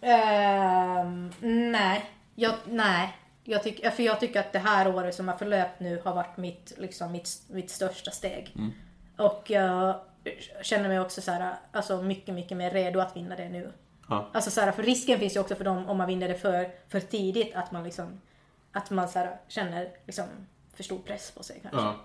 Ehm, 0.00 1.32
nej, 1.72 2.10
jag, 2.34 2.54
nej. 2.66 3.16
Jag, 3.50 3.62
tyck, 3.62 3.86
för 3.92 4.02
jag 4.02 4.20
tycker 4.20 4.40
att 4.40 4.52
det 4.52 4.58
här 4.58 4.94
året 4.94 5.14
som 5.14 5.28
har 5.28 5.36
förlöpt 5.36 5.80
nu 5.80 6.00
har 6.04 6.14
varit 6.14 6.36
mitt, 6.36 6.72
liksom, 6.78 7.12
mitt, 7.12 7.28
mitt 7.48 7.70
största 7.70 8.10
steg. 8.10 8.54
Och 9.16 9.44
jag 9.50 10.00
känner 10.62 10.88
mig 10.88 11.00
också 11.00 11.20
så 11.20 11.30
här, 11.30 11.54
alltså 11.72 12.02
mycket, 12.02 12.34
mycket 12.34 12.56
mer 12.56 12.70
redo 12.70 13.00
att 13.00 13.16
vinna 13.16 13.36
det 13.36 13.48
nu. 13.48 13.72
Ja. 14.08 14.30
Alltså 14.32 14.50
så 14.50 14.60
här, 14.60 14.72
för 14.72 14.82
risken 14.82 15.18
finns 15.18 15.36
ju 15.36 15.40
också 15.40 15.54
för 15.54 15.64
dem 15.64 15.88
om 15.88 15.96
man 15.98 16.06
vinner 16.06 16.28
det 16.28 16.34
för, 16.34 16.70
för 16.88 17.00
tidigt 17.00 17.54
att 17.54 17.72
man 17.72 17.84
liksom, 17.84 18.20
att 18.72 18.90
man 18.90 19.08
så 19.08 19.18
här, 19.18 19.36
känner 19.48 19.88
liksom 20.06 20.24
för 20.74 20.82
stor 20.84 20.98
press 20.98 21.30
på 21.30 21.42
sig 21.42 21.58
kanske. 21.62 21.80
Ja. 21.80 21.96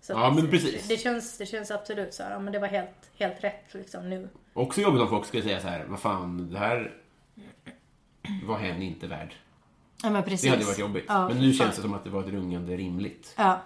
Så 0.00 0.12
Ja, 0.12 0.30
men 0.30 0.44
det- 0.44 0.50
precis. 0.50 0.88
Det, 0.88 0.96
känns, 0.96 1.38
det 1.38 1.46
känns 1.46 1.70
absolut 1.70 2.14
så 2.14 2.22
här, 2.22 2.30
ja, 2.30 2.38
men 2.38 2.52
det 2.52 2.58
var 2.58 2.68
helt, 2.68 3.10
helt 3.18 3.44
rätt 3.44 3.74
liksom 3.74 4.10
nu. 4.10 4.28
Också 4.54 4.80
jobbigt 4.80 5.02
om 5.02 5.08
folk 5.08 5.26
skulle 5.26 5.42
säga 5.42 5.60
så 5.60 5.68
här, 5.68 5.84
vad 5.84 6.00
fan, 6.00 6.50
det 6.52 6.58
här 6.58 6.94
var 8.46 8.58
hen 8.58 8.82
inte 8.82 9.06
värd. 9.06 9.34
Ja 10.04 10.10
men 10.10 10.22
precis. 10.22 10.42
Det 10.42 10.48
hade 10.50 10.64
varit 10.64 10.78
jobbigt. 10.78 11.04
Ja, 11.08 11.28
Men 11.28 11.38
nu 11.38 11.52
fan. 11.52 11.66
känns 11.66 11.76
det 11.76 11.82
som 11.82 11.94
att 11.94 12.04
det 12.04 12.10
var 12.10 12.20
ett 12.20 12.28
rungande 12.28 12.76
rimligt. 12.76 13.34
Ja, 13.36 13.60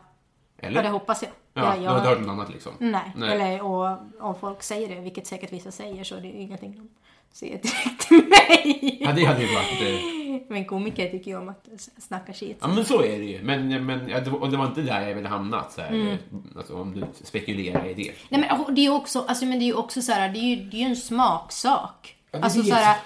Eller? 0.58 0.76
ja 0.76 0.82
det 0.82 0.88
hoppas 0.88 1.22
jag. 1.22 1.30
Ja, 1.54 1.62
Ja, 1.64 1.76
du 1.76 1.82
jag- 1.84 1.90
har 1.90 1.98
inte 1.98 2.08
hört 2.08 2.20
något 2.20 2.28
annat 2.28 2.50
liksom? 2.52 2.72
Nej, 2.78 3.12
Nej. 3.16 3.32
eller 3.32 3.62
och 3.62 3.98
om 4.20 4.34
folk 4.40 4.62
säger 4.62 4.88
det, 4.94 5.00
vilket 5.00 5.26
säkert 5.26 5.52
vissa 5.52 5.70
säger, 5.70 6.04
så 6.04 6.16
är 6.16 6.20
det 6.20 6.26
ju 6.28 6.40
ingenting 6.40 6.72
de 6.76 6.88
säger 7.32 7.58
direkt 7.62 8.08
till 8.08 8.16
mig. 8.28 8.98
Ja, 9.00 9.12
det 9.12 9.24
hade 9.24 9.40
ju 9.42 9.54
varit... 9.54 9.82
eh, 9.82 10.46
Men 10.48 10.64
komiker 10.64 11.10
tycker 11.10 11.30
ju 11.30 11.36
om 11.38 11.48
att 11.48 11.66
snacka 11.98 12.32
skit. 12.32 12.58
Ja, 12.60 12.68
men 12.68 12.84
så 12.84 13.02
är 13.02 13.18
det 13.18 13.24
ju. 13.24 13.42
Men, 13.42 13.86
men 13.86 14.08
ja, 14.08 14.20
det, 14.20 14.30
och 14.30 14.50
det 14.50 14.56
var 14.56 14.66
inte 14.66 14.80
där 14.82 15.08
jag 15.08 15.14
ville 15.14 15.28
hamna. 15.28 15.64
Så 15.70 15.80
här, 15.80 15.88
Mm. 15.88 16.16
alltså, 16.56 16.80
om 16.80 16.94
du 17.00 17.04
spekulerar 17.24 17.86
i 17.86 17.94
det. 17.94 18.12
Nej 18.28 18.40
men 18.66 18.74
det 18.74 18.80
är 18.80 18.82
ju 18.82 18.90
också, 18.94 19.24
alltså, 19.28 19.44
men 19.44 19.58
det 19.58 19.64
är 19.64 19.66
ju 19.66 19.74
också 19.74 20.02
så 20.02 20.12
här, 20.12 20.28
det 20.28 20.38
är 20.38 20.56
ju, 20.56 20.56
det 20.56 20.76
är 20.76 20.80
ju 20.80 20.86
en 20.86 20.96
smaksak. 20.96 22.16
Ja, 22.30 22.38
det 22.38 22.44
alltså 22.44 22.58
vet 22.58 22.68
så 22.68 22.74
här, 22.74 22.96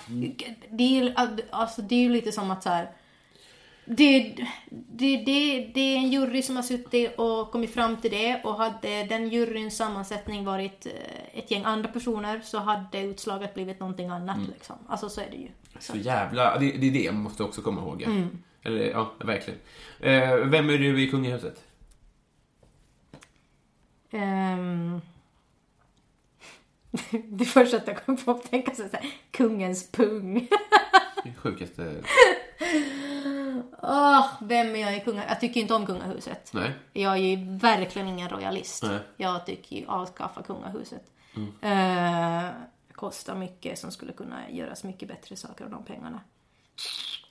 det 0.70 0.98
är 1.00 1.14
alltså, 1.50 1.82
det 1.82 1.94
är 1.94 2.00
ju 2.00 2.08
lite 2.08 2.32
som 2.32 2.50
att 2.50 2.62
så 2.62 2.68
här. 2.68 2.90
Det, 3.84 4.34
det, 4.70 5.16
det, 5.16 5.70
det 5.74 5.80
är 5.80 5.96
en 5.96 6.10
jury 6.12 6.42
som 6.42 6.56
har 6.56 6.62
suttit 6.62 7.18
och 7.18 7.50
kommit 7.52 7.74
fram 7.74 7.96
till 7.96 8.10
det 8.10 8.40
och 8.44 8.54
hade 8.54 9.04
den 9.04 9.28
juryns 9.28 9.76
sammansättning 9.76 10.44
varit 10.44 10.86
eh, 10.86 11.38
ett 11.38 11.50
gäng 11.50 11.64
andra 11.64 11.88
personer 11.88 12.40
så 12.44 12.58
hade 12.58 13.00
utslaget 13.00 13.54
blivit 13.54 13.80
någonting 13.80 14.08
annat 14.08 14.36
Mm. 14.36 14.50
liksom. 14.50 14.76
Alltså 14.88 15.08
så 15.08 15.20
är 15.20 15.30
det 15.30 15.36
ju. 15.36 15.48
Så 15.78 15.96
jävla... 15.96 16.58
Det, 16.58 16.70
det 16.72 16.86
är 16.86 16.90
det 16.92 17.12
man 17.12 17.22
måste 17.22 17.42
också 17.42 17.62
komma 17.62 17.80
ihåg. 17.80 18.02
ja. 18.02 18.06
Mm. 18.10 18.38
Eller, 18.62 18.90
ja, 18.90 19.12
verkligen. 19.24 19.60
Eh, 20.00 20.34
vem 20.36 20.70
är 20.70 20.78
du 20.78 21.02
i 21.02 21.10
kungahuset? 21.10 21.64
Um, 24.10 25.00
det 27.28 27.44
första 27.44 27.80
jag 27.86 28.04
kom 28.06 28.16
på 28.16 28.30
att 28.30 28.50
tänka 28.50 28.74
så 28.74 28.82
här, 28.82 29.06
kungens 29.30 29.90
pung. 29.92 30.48
Det 31.24 31.32
sjukaste... 31.36 31.94
Åh, 33.82 34.26
vem 34.40 34.76
är 34.76 34.80
jag 34.80 34.96
i 34.96 35.00
kungahuset? 35.00 35.30
Jag 35.30 35.40
tycker 35.40 35.60
inte 35.60 35.74
om 35.74 35.86
kungahuset. 35.86 36.50
Nej. 36.52 36.72
Jag 36.92 37.12
är 37.12 37.36
ju 37.36 37.58
verkligen 37.58 38.08
ingen 38.08 38.28
royalist. 38.28 38.82
Nej. 38.82 38.98
Jag 39.16 39.46
tycker 39.46 39.76
ju 39.76 39.86
avskaffa 39.86 40.42
kungahuset. 40.42 41.04
Eh, 41.60 42.50
kostar 42.92 43.34
mycket 43.34 43.78
som 43.78 43.90
skulle 43.90 44.12
kunna 44.12 44.50
göras 44.50 44.84
mycket 44.84 45.08
bättre 45.08 45.36
saker 45.36 45.64
av 45.64 45.70
de 45.70 45.84
pengarna. 45.84 46.20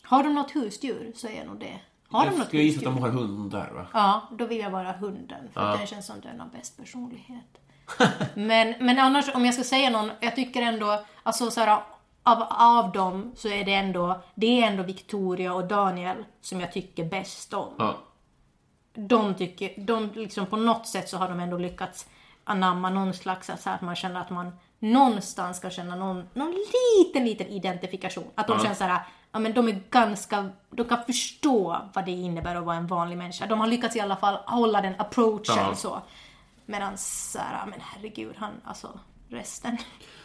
Har 0.04 0.24
de 0.24 0.36
något 0.36 0.56
husdjur 0.56 1.12
så 1.16 1.28
är 1.28 1.46
nog 1.46 1.60
det. 1.60 1.80
Har 2.08 2.26
de 2.26 2.32
Jag 2.32 2.38
något 2.38 2.48
skulle 2.48 2.64
gissa 2.64 2.80
att 2.80 2.96
de 2.96 2.98
har 2.98 3.10
hundar, 3.10 3.72
va? 3.72 3.88
Ja, 3.94 4.28
då 4.32 4.46
vill 4.46 4.60
jag 4.60 4.70
vara 4.70 4.92
hunden. 4.92 5.50
För 5.54 5.78
den 5.78 5.88
känns 5.88 6.06
som 6.06 6.22
den 6.22 6.40
har 6.40 6.48
bäst 6.48 6.78
personlighet. 6.78 7.58
men, 8.36 8.76
men 8.80 9.00
annars, 9.00 9.36
om 9.36 9.46
jag 9.46 9.54
ska 9.54 9.64
säga 9.64 9.90
någon, 9.90 10.12
jag 10.20 10.36
tycker 10.36 10.62
ändå, 10.62 11.06
alltså 11.24 11.52
så 11.52 11.60
här, 11.60 11.82
av, 12.24 12.44
av 12.50 12.92
dem 12.92 13.32
så 13.36 13.48
är 13.48 13.66
det 13.66 13.74
ändå, 13.74 14.22
det 14.36 14.62
är 14.62 14.68
ändå 14.68 14.84
Victoria 14.84 15.54
och 15.54 15.68
Daniel 15.68 16.26
som 16.42 16.60
jag 16.60 16.72
tycker 16.72 17.06
bäst 17.06 17.54
om. 17.54 17.74
Ja. 17.80 17.98
De 18.94 19.36
tycker, 19.36 19.74
de 19.78 20.10
liksom 20.14 20.46
på 20.46 20.58
något 20.58 20.88
sätt 20.88 21.10
så 21.10 21.18
har 21.18 21.30
de 21.30 21.40
ändå 21.40 21.58
lyckats 21.58 22.08
anamma 22.44 22.90
någon 22.90 23.14
slags, 23.14 23.48
så 23.48 23.70
här, 23.70 23.76
att 23.76 23.82
man 23.82 23.96
känner 23.96 24.22
att 24.22 24.30
man 24.30 24.52
någonstans 24.80 25.58
ska 25.58 25.70
känna 25.70 25.96
någon, 25.96 26.30
någon 26.34 26.56
liten, 26.98 27.26
liten 27.26 27.48
identifikation. 27.48 28.32
Att 28.36 28.48
de 28.48 28.60
känner 28.60 28.76
så 28.76 28.84
här, 28.84 29.02
ja 29.32 29.40
men 29.40 29.54
de 29.54 29.68
är 29.68 29.84
ganska, 29.90 30.50
de 30.70 30.86
kan 30.86 31.04
förstå 31.06 31.78
vad 31.94 32.06
det 32.06 32.12
innebär 32.12 32.56
att 32.56 32.64
vara 32.64 32.76
en 32.76 32.88
vanlig 32.88 33.18
människa. 33.18 33.46
De 33.46 33.60
har 33.60 33.68
lyckats 33.68 33.96
i 33.96 34.00
alla 34.00 34.16
fall 34.16 34.36
hålla 34.46 34.82
den 34.82 34.96
approachen 34.98 35.56
Ja. 35.58 35.76
så. 35.76 36.02
Medan 36.66 36.98
så 36.98 37.40
här, 37.40 37.58
ja, 37.60 37.66
men 37.66 37.80
herregud, 37.82 38.36
han, 38.38 38.52
alltså 38.64 39.00
resten. 39.30 39.78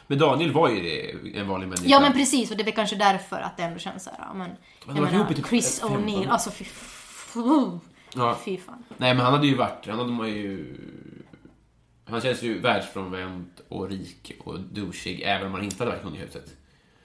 Men 0.06 0.18
Daniel 0.18 0.52
var 0.52 0.68
ju 0.68 1.32
en 1.34 1.48
vanlig 1.48 1.66
människa. 1.68 1.84
Ja 1.88 2.00
men 2.00 2.12
precis, 2.12 2.50
och 2.50 2.56
det 2.56 2.62
är 2.62 2.64
väl 2.64 2.74
kanske 2.74 2.96
därför 2.96 3.40
att 3.40 3.56
det 3.56 3.62
ändå 3.62 3.78
känns 3.78 4.04
så 4.04 4.10
här, 4.10 4.18
ja 4.28 4.34
men. 4.34 4.50
Jag 4.86 4.94
menar, 5.12 5.24
typ 5.34 5.46
Chris 5.48 5.80
15 5.80 6.04
O'Neill, 6.04 6.28
alltså 6.30 6.50
fy, 6.50 6.64
Ja. 8.14 8.36
fy 8.44 8.56
fan. 8.58 8.84
Nej, 8.96 9.14
men 9.14 9.24
han 9.24 9.34
hade 9.34 9.46
ju 9.46 9.54
varit... 9.56 9.86
Han 9.86 9.98
hade 9.98 10.12
man 10.12 10.28
ju... 10.28 10.76
Han 12.08 12.20
känns 12.20 12.42
ju 12.42 12.60
världsfrånvänd 12.60 13.50
och 13.68 13.88
rik 13.88 14.32
och 14.44 14.60
douchig, 14.60 15.22
även 15.24 15.46
om 15.46 15.52
han 15.54 15.64
inte 15.64 15.76
hade 15.78 15.90
varit 15.90 16.00
i 16.00 16.04
kungahuset. 16.04 16.56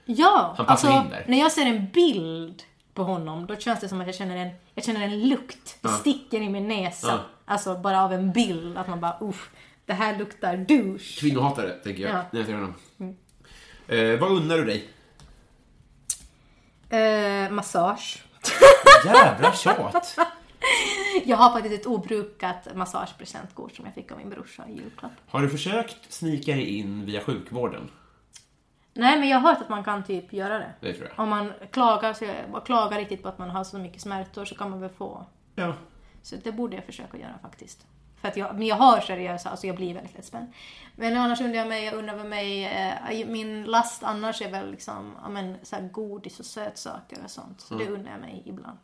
Ja, 0.04 0.54
Han 0.56 0.66
alltså 0.66 0.86
in 0.86 1.08
där. 1.10 1.24
när 1.28 1.38
jag 1.38 1.52
ser 1.52 1.66
en 1.66 1.86
bild 1.90 2.62
på 2.94 3.04
honom 3.04 3.46
då 3.46 3.56
känns 3.56 3.80
det 3.80 3.88
som 3.88 4.00
att 4.00 4.06
jag 4.06 4.16
känner 4.16 4.36
en, 4.36 4.50
jag 4.74 4.84
känner 4.84 5.00
en 5.00 5.28
lukt. 5.28 5.78
Det 5.80 5.88
sticker 5.88 6.40
i 6.40 6.48
min 6.48 6.68
näsa. 6.68 7.06
Ja. 7.08 7.18
Alltså 7.44 7.74
bara 7.78 8.02
av 8.04 8.12
en 8.12 8.32
bild. 8.32 8.78
Att 8.78 8.88
man 8.88 9.00
bara 9.00 9.16
usch, 9.22 9.50
det 9.86 9.92
här 9.92 10.18
luktar 10.18 10.56
douche. 10.56 11.20
Kvinnohatare, 11.20 11.70
tänker 11.70 12.02
jag, 12.02 12.10
Ja. 12.12 12.22
när 12.32 12.40
jag 12.40 12.46
ser 12.46 12.54
honom. 12.54 12.74
Eh, 13.88 14.20
vad 14.20 14.30
unnar 14.32 14.56
du 14.58 14.64
dig? 14.64 14.88
Eh, 16.88 17.50
massage. 17.50 18.22
Jävla 19.04 19.52
tjat! 19.52 20.18
Jag 21.24 21.36
har 21.36 21.52
faktiskt 21.52 21.74
ett 21.80 21.86
obrukat 21.86 22.74
massagepresentkort 22.74 23.74
som 23.76 23.84
jag 23.84 23.94
fick 23.94 24.12
av 24.12 24.18
min 24.18 24.30
brorsa 24.30 24.64
i 24.68 24.72
julklapp. 24.76 25.12
Har 25.28 25.40
du 25.42 25.48
försökt 25.50 26.12
snika 26.12 26.52
dig 26.52 26.78
in 26.78 27.04
via 27.06 27.20
sjukvården? 27.20 27.90
Nej 28.94 29.18
men 29.18 29.28
jag 29.28 29.38
har 29.38 29.52
hört 29.52 29.62
att 29.62 29.68
man 29.68 29.84
kan 29.84 30.04
typ 30.04 30.32
göra 30.32 30.58
det. 30.58 30.72
Det 30.80 30.92
tror 30.92 31.08
jag. 31.08 31.20
Om 31.22 31.28
man 31.28 31.52
klagar, 31.70 32.12
så 32.12 32.24
jag, 32.24 32.66
klagar 32.66 32.98
riktigt 32.98 33.22
på 33.22 33.28
att 33.28 33.38
man 33.38 33.50
har 33.50 33.64
så 33.64 33.78
mycket 33.78 34.00
smärtor 34.02 34.44
så 34.44 34.54
kan 34.54 34.70
man 34.70 34.80
väl 34.80 34.90
få. 34.90 35.26
Ja. 35.54 35.74
Så 36.22 36.36
det 36.36 36.52
borde 36.52 36.76
jag 36.76 36.84
försöka 36.84 37.18
göra 37.18 37.38
faktiskt. 37.42 37.86
För 38.22 38.28
att 38.28 38.36
jag, 38.36 38.54
men 38.58 38.66
jag 38.66 38.76
har 38.76 39.00
seriösa, 39.00 39.50
alltså 39.50 39.66
jag 39.66 39.76
blir 39.76 39.94
väldigt 39.94 40.14
lättspänd. 40.14 40.52
Men 40.96 41.16
annars 41.16 41.40
undrar 41.40 41.58
jag 41.58 41.68
mig, 41.68 41.84
jag 41.84 41.94
undrar 41.94 42.16
väl 42.16 42.28
mig, 42.28 42.64
eh, 42.64 43.26
min 43.26 43.64
last 43.64 44.02
annars 44.02 44.42
är 44.42 44.50
väl 44.50 44.70
liksom, 44.70 45.16
ja 45.22 45.28
men 45.28 45.56
så 45.62 45.76
här 45.76 45.88
godis 45.88 46.40
och 46.40 46.46
sötsaker 46.46 47.18
och 47.24 47.30
sånt. 47.30 47.60
Så 47.60 47.74
det 47.74 47.88
undrar 47.88 48.12
jag 48.12 48.20
mig 48.20 48.42
ibland. 48.46 48.78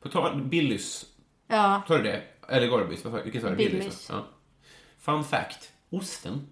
På 0.00 0.08
tal 0.08 0.42
Billys. 0.42 1.06
Ja, 1.46 1.82
Tar 1.88 1.96
du 1.98 2.02
det? 2.02 2.22
Eller 2.48 2.66
Gorbis? 2.68 3.04
Vad 3.04 3.12
sa- 3.12 3.40
sa 3.40 3.50
du? 3.50 3.56
Billys. 3.56 4.08
Ja. 4.12 4.24
Fun 4.98 5.24
fact. 5.24 5.72
Osten 5.90 6.46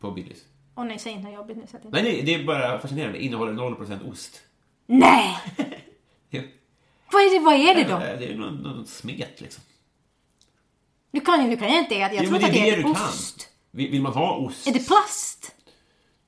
på 0.00 0.10
Billys. 0.10 0.44
och 0.74 0.86
nej 0.86 0.98
säg 0.98 1.12
inte 1.12 1.30
jobbigt 1.30 1.56
nu 1.56 1.66
så 1.66 1.76
att 1.76 1.84
jag... 1.84 1.92
Nej, 1.92 2.02
nej, 2.02 2.22
det 2.22 2.34
är 2.34 2.44
bara 2.44 2.78
fascinerande. 2.78 3.24
Innehåller 3.24 3.52
0% 3.52 4.10
ost. 4.10 4.42
Nej! 4.86 5.36
Ja. 6.30 6.42
Vad 7.12 7.22
är 7.22 7.38
det, 7.38 7.44
vad 7.44 7.54
är 7.54 7.74
det 7.74 7.84
då? 7.84 7.94
Eh, 7.94 8.18
Det 8.18 8.32
är 8.32 8.36
någon, 8.36 8.54
någon 8.56 8.86
smet 8.86 9.40
liksom. 9.40 9.64
Du 11.10 11.20
kan 11.20 11.44
ju, 11.44 11.50
du 11.50 11.56
kan 11.56 11.68
ju 11.72 11.78
inte 11.78 11.94
äta, 11.94 12.14
jag 12.14 12.24
Jo, 12.24 12.30
tror 12.30 12.38
det 12.38 12.46
att 12.46 12.52
det 12.52 12.60
det 12.60 12.70
är 12.70 12.86
ost. 12.90 13.48
Vill, 13.70 13.90
vill 13.90 14.02
man 14.02 14.12
ha 14.12 14.36
ost? 14.36 14.66
Är 14.68 14.72
det 14.72 14.86
plast? 14.86 15.54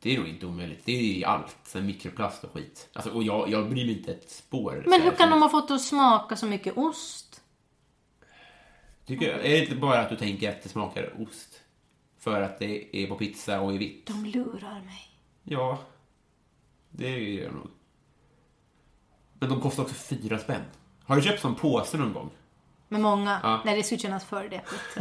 Det 0.03 0.15
är 0.15 0.19
nog 0.19 0.29
inte 0.29 0.47
omöjligt. 0.47 0.83
Det 0.85 0.93
är 0.93 1.03
ju 1.03 1.25
allt. 1.25 1.57
Sen 1.65 1.87
mikroplast 1.87 2.45
och 2.45 2.53
skit. 2.53 2.89
Alltså, 2.93 3.11
och 3.11 3.23
jag, 3.23 3.49
jag 3.51 3.69
bryr 3.71 3.87
mig 3.87 3.99
inte 3.99 4.13
ett 4.13 4.31
spår. 4.31 4.85
Men 4.87 5.03
hur 5.03 5.11
kan 5.11 5.31
de 5.31 5.43
ha 5.43 5.49
fått 5.49 5.71
att 5.71 5.83
smaka 5.83 6.37
så 6.37 6.47
mycket 6.47 6.77
ost? 6.77 7.41
Tycker, 9.07 9.29
jag- 9.31 9.39
är 9.47 9.51
det 9.51 9.59
inte 9.63 9.75
bara 9.77 10.01
att 10.01 10.09
du 10.11 10.17
tänker 10.17 10.51
att 10.51 10.63
det 10.63 10.69
smakar 10.69 11.23
ost? 11.23 11.61
För 12.19 12.41
att 12.43 12.59
det 12.59 12.97
är 12.97 13.07
på 13.07 13.15
pizza 13.17 13.61
och 13.61 13.75
är 13.75 13.79
vitt? 13.79 14.07
De 14.07 14.25
lurar 14.27 14.81
mig. 14.81 15.09
Ja, 15.45 15.79
det 16.91 17.11
gör 17.19 17.45
jag 17.45 17.53
nog. 17.55 17.69
Men 19.39 19.49
de 19.49 19.61
kostar 19.61 19.83
också 19.83 19.95
fyra 19.95 20.39
spänn. 20.39 20.63
Har 21.05 21.17
du 21.17 21.23
köpt 21.23 21.41
sån 21.41 21.55
påse 21.55 21.97
någon 21.99 22.13
gång? 22.13 22.31
Med 22.91 23.01
många. 23.01 23.41
Ja. 23.43 23.61
Nej, 23.65 23.77
det 23.77 23.83
skulle 23.83 23.99
kännas 23.99 24.25
för 24.25 24.43
deppigt. 24.43 24.97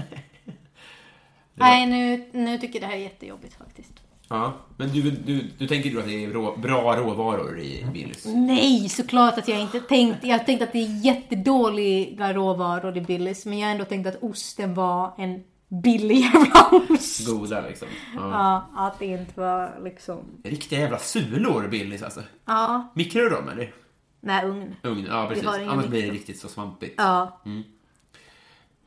Nej, 1.53 1.85
nu, 1.85 2.29
nu 2.31 2.57
tycker 2.57 2.79
jag 2.79 2.89
det 2.89 2.91
här 2.93 2.99
är 2.99 3.03
jättejobbigt 3.03 3.57
faktiskt. 3.57 3.93
Ja, 4.29 4.53
men 4.77 4.89
du, 4.89 5.11
du, 5.11 5.47
du 5.57 5.67
tänker 5.67 5.89
du 5.89 5.99
att 5.99 6.05
det 6.05 6.23
är 6.25 6.29
rå, 6.29 6.57
bra 6.57 6.95
råvaror 6.97 7.59
i 7.59 7.85
Willys? 7.93 8.25
Nej, 8.25 8.89
såklart 8.89 9.37
att 9.37 9.47
jag 9.47 9.61
inte 9.61 9.79
tänkt. 9.79 10.23
Jag 10.23 10.45
tänkte 10.45 10.65
att 10.65 10.71
det 10.71 10.79
är 10.79 11.05
jättedåliga 11.05 12.33
råvaror 12.33 12.97
i 12.97 13.01
Billys, 13.01 13.45
men 13.45 13.59
jag 13.59 13.67
har 13.67 13.71
ändå 13.71 13.85
tänkt 13.85 14.07
att 14.07 14.23
osten 14.23 14.73
var 14.73 15.13
en 15.17 15.43
billig 15.67 16.15
jävla 16.15 16.69
ost. 16.89 17.27
Goda 17.27 17.61
liksom. 17.61 17.87
Ja. 18.15 18.29
Ja, 18.31 18.69
att 18.87 18.99
det 18.99 19.05
inte 19.05 19.39
var 19.39 19.79
liksom... 19.83 20.17
Riktiga 20.43 20.79
jävla 20.79 20.99
sulor, 20.99 21.67
Billys 21.67 22.03
alltså. 22.03 22.23
Ja, 22.45 22.91
Mikrar 22.95 23.21
du 23.23 23.29
dem 23.29 23.49
eller? 23.49 23.73
nej 24.21 24.45
ugn. 24.45 24.75
Ugn? 24.83 25.05
Ja, 25.09 25.27
precis. 25.29 25.47
Annars 25.47 25.85
blir 25.85 26.01
det 26.07 26.11
riktigt 26.13 26.39
så 26.39 26.47
svampigt. 26.47 26.93
Ja. 26.97 27.41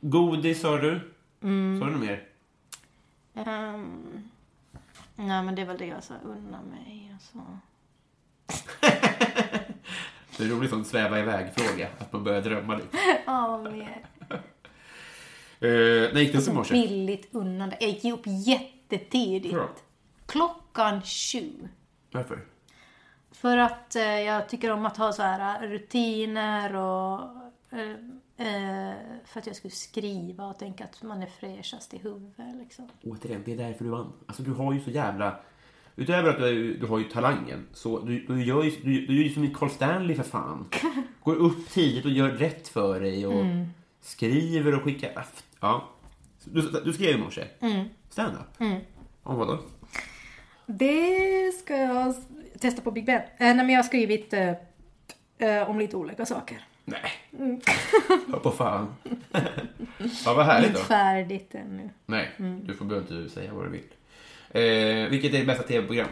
Godis 0.05 0.61
sa 0.61 0.77
du? 0.77 1.13
Mm. 1.41 1.79
Sa 1.79 1.85
du 1.85 1.91
något 1.91 2.01
mer? 2.01 2.27
Ehm, 3.33 4.29
nej, 5.15 5.43
men 5.43 5.55
det 5.55 5.61
är 5.61 5.65
väl 5.65 5.77
det 5.77 5.85
jag 5.85 6.03
sa 6.03 6.13
unna 6.23 6.61
mig. 6.61 7.11
Alltså. 7.13 7.37
Det 10.37 10.43
är 10.43 10.47
roligt 10.47 10.69
sån 10.69 10.85
sväva 10.85 11.19
iväg-fråga, 11.19 11.87
att 11.99 12.13
man 12.13 12.23
börjar 12.23 12.41
drömma 12.41 12.75
lite. 12.75 12.97
Ja, 13.25 13.57
mer. 13.57 14.05
Uh, 15.61 15.69
när 16.13 16.19
gick 16.19 16.35
upp 16.35 16.47
i 16.47 16.53
morse? 16.53 16.73
Billigt 16.73 17.35
unnande. 17.35 17.77
Jag 17.79 17.89
gick 17.89 18.13
upp 18.13 18.23
jättetidigt. 18.25 19.53
Bra. 19.53 19.69
Klockan 20.25 21.01
sju. 21.01 21.69
Varför? 22.11 22.45
För 23.31 23.57
att 23.57 23.95
eh, 23.95 24.21
jag 24.21 24.49
tycker 24.49 24.71
om 24.71 24.85
att 24.85 24.97
ha 24.97 25.13
så 25.13 25.21
här 25.21 25.67
rutiner 25.67 26.75
och 26.75 27.19
eh, 27.71 27.79
eh, 27.79 27.95
för 29.25 29.39
att 29.39 29.47
jag 29.47 29.55
skulle 29.55 29.71
skriva 29.71 30.45
och 30.45 30.59
tänka 30.59 30.83
att 30.83 31.03
man 31.03 31.23
är 31.23 31.27
fräschast 31.27 31.93
i 31.93 31.97
huvudet 31.97 32.55
liksom. 32.59 32.89
Återigen, 33.03 33.41
det 33.45 33.53
är 33.53 33.57
därför 33.57 33.83
du 33.83 33.89
vann. 33.91 34.13
Alltså 34.25 34.43
du 34.43 34.51
har 34.51 34.73
ju 34.73 34.79
så 34.79 34.89
jävla... 34.89 35.39
Utöver 35.95 36.29
att 36.29 36.37
du, 36.37 36.77
du 36.77 36.85
har 36.85 36.97
ju 36.97 37.03
talangen, 37.03 37.67
så 37.73 37.99
du, 37.99 38.25
du 38.25 38.43
gör 38.43 38.63
ju 38.63 38.69
du, 38.69 39.05
du 39.05 39.19
är 39.19 39.23
ju 39.23 39.29
som 39.33 39.53
Carl 39.53 39.69
Stanley 39.69 40.15
för 40.15 40.23
fan. 40.23 40.69
Går 41.23 41.35
upp 41.35 41.69
tidigt 41.69 42.05
och 42.05 42.11
gör 42.11 42.29
rätt 42.29 42.67
för 42.67 42.99
dig 42.99 43.27
och 43.27 43.33
Mm. 43.41 43.65
skriver 44.01 44.75
och 44.75 44.83
skickar... 44.83 45.25
Ja. 45.59 45.89
Du, 46.43 46.61
du 46.85 46.93
skrev 46.93 47.15
i 47.15 47.17
morse? 47.17 47.43
Mm. 47.59 47.85
Stand-up? 48.09 48.59
Mm. 48.61 48.81
Om 49.23 49.35
vadå? 49.37 49.59
Det 50.65 51.51
ska 51.59 51.75
jag 51.77 52.15
testa 52.59 52.81
på 52.81 52.91
Big 52.91 53.05
Ben. 53.05 53.15
Eh, 53.21 53.25
nej 53.37 53.55
men 53.55 53.69
jag 53.69 53.77
har 53.77 53.83
skrivit 53.83 54.33
eh, 54.33 54.49
eh, 55.37 55.69
om 55.69 55.79
lite 55.79 55.97
olika 55.97 56.25
saker. 56.25 56.61
Nej. 56.85 57.11
Mm. 57.39 57.61
Hör 58.31 58.39
på 58.39 58.51
fan. 58.51 58.95
ja, 60.25 60.33
vad 60.33 60.45
härligt 60.45 60.67
Inte 60.69 60.79
då. 60.79 60.85
färdigt 60.85 61.55
ännu. 61.55 61.89
Nej, 62.05 62.29
Mm. 62.39 62.67
du 62.67 62.73
får 62.75 62.85
behöver 62.85 63.15
inte 63.17 63.33
säga 63.33 63.53
vad 63.53 63.65
du 63.65 63.69
vill. 63.69 63.83
Eh, 64.51 65.09
vilket 65.09 65.33
är 65.33 65.37
ditt 65.37 65.47
bästa 65.47 65.63
tv-program? 65.63 66.07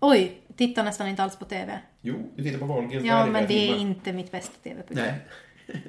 Oj, 0.00 0.40
tittar 0.56 0.84
nästan 0.84 1.08
inte 1.08 1.22
alls 1.22 1.36
på 1.38 1.44
TV. 1.44 1.78
Jo, 2.00 2.30
du 2.36 2.42
tittar 2.42 2.58
på 2.58 2.64
Wahlgrens 2.66 3.04
Ja, 3.06 3.26
men 3.26 3.46
det 3.46 3.54
är 3.54 3.66
timmar. 3.66 3.80
inte 3.80 4.12
mitt 4.12 4.30
bästa 4.32 4.54
TV-program. 4.62 5.06
Nej. 5.06 5.20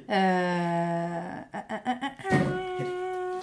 Eh, 0.08 1.26
eh, 1.52 2.02
eh. 2.32 3.40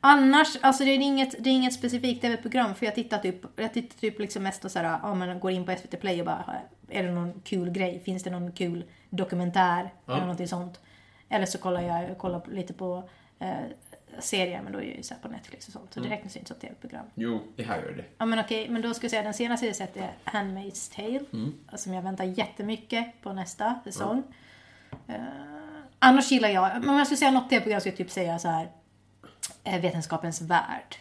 Annars, 0.00 0.56
alltså 0.60 0.84
det 0.84 0.90
är 0.90 0.96
inget, 0.98 1.44
det 1.44 1.50
är 1.50 1.54
inget 1.54 1.74
specifikt 1.74 2.22
TV-program 2.22 2.74
för 2.74 2.86
jag 2.86 2.94
tittar 2.94 3.18
typ, 3.18 3.36
jag 3.56 3.72
tittar 3.74 3.98
typ 3.98 4.18
liksom 4.18 4.42
mest 4.42 4.64
och 4.64 4.70
såhär, 4.70 4.98
ja 5.02 5.14
men 5.14 5.40
går 5.40 5.50
in 5.50 5.64
på 5.66 5.72
SVT 5.76 6.00
Play 6.00 6.20
och 6.20 6.26
bara, 6.26 6.56
är 6.90 7.02
det 7.02 7.10
någon 7.10 7.40
kul 7.44 7.70
grej? 7.70 8.00
Finns 8.04 8.22
det 8.22 8.30
någon 8.30 8.52
kul 8.52 8.84
dokumentär? 9.10 9.90
Eller 10.06 10.20
någonting 10.20 10.48
sånt. 10.48 10.80
Eller 11.28 11.46
så 11.46 11.58
kollar 11.58 11.80
jag 11.80 12.18
kollar 12.18 12.42
lite 12.52 12.72
på 12.72 13.08
eh, 13.38 13.48
serier, 14.18 14.62
men 14.62 14.72
då 14.72 14.78
är 14.78 14.82
det 14.82 14.88
ju 14.96 15.02
så 15.02 15.14
på 15.22 15.28
Netflix 15.28 15.66
och 15.66 15.72
sånt. 15.72 15.94
Så 15.94 16.00
det 16.00 16.08
räknas 16.08 16.36
inte 16.36 16.48
som 16.48 16.56
TV-program. 16.60 17.06
Jo, 17.14 17.40
det 17.56 17.62
här 17.62 17.82
gör 17.82 17.92
det. 17.92 18.04
Ja 18.18 18.26
men 18.26 18.38
okej, 18.38 18.68
men 18.68 18.82
då 18.82 18.94
ska 18.94 19.04
jag 19.04 19.10
säga 19.10 19.22
den 19.22 19.34
senaste 19.34 19.66
jag 19.66 19.76
sett 19.76 19.96
är 19.96 20.10
Handmaid's 20.24 20.94
Tale. 20.96 21.20
Som 21.74 21.94
jag 21.94 22.02
väntar 22.02 22.24
jättemycket 22.24 23.22
på 23.22 23.32
nästa 23.32 23.80
säsong. 23.84 24.22
Eh, 25.06 25.14
annars 25.98 26.32
gillar 26.32 26.48
jag, 26.48 26.80
men 26.80 26.88
om 26.88 26.96
jag 26.96 27.06
skulle 27.06 27.18
säga 27.18 27.30
något 27.30 27.50
tv-program 27.50 27.80
skulle 27.80 27.92
jag 27.92 27.98
typ 27.98 28.10
säga 28.10 28.38
så 28.38 28.48
här 28.48 28.68
eh, 29.64 29.80
Vetenskapens 29.80 30.40
Värld. 30.40 30.96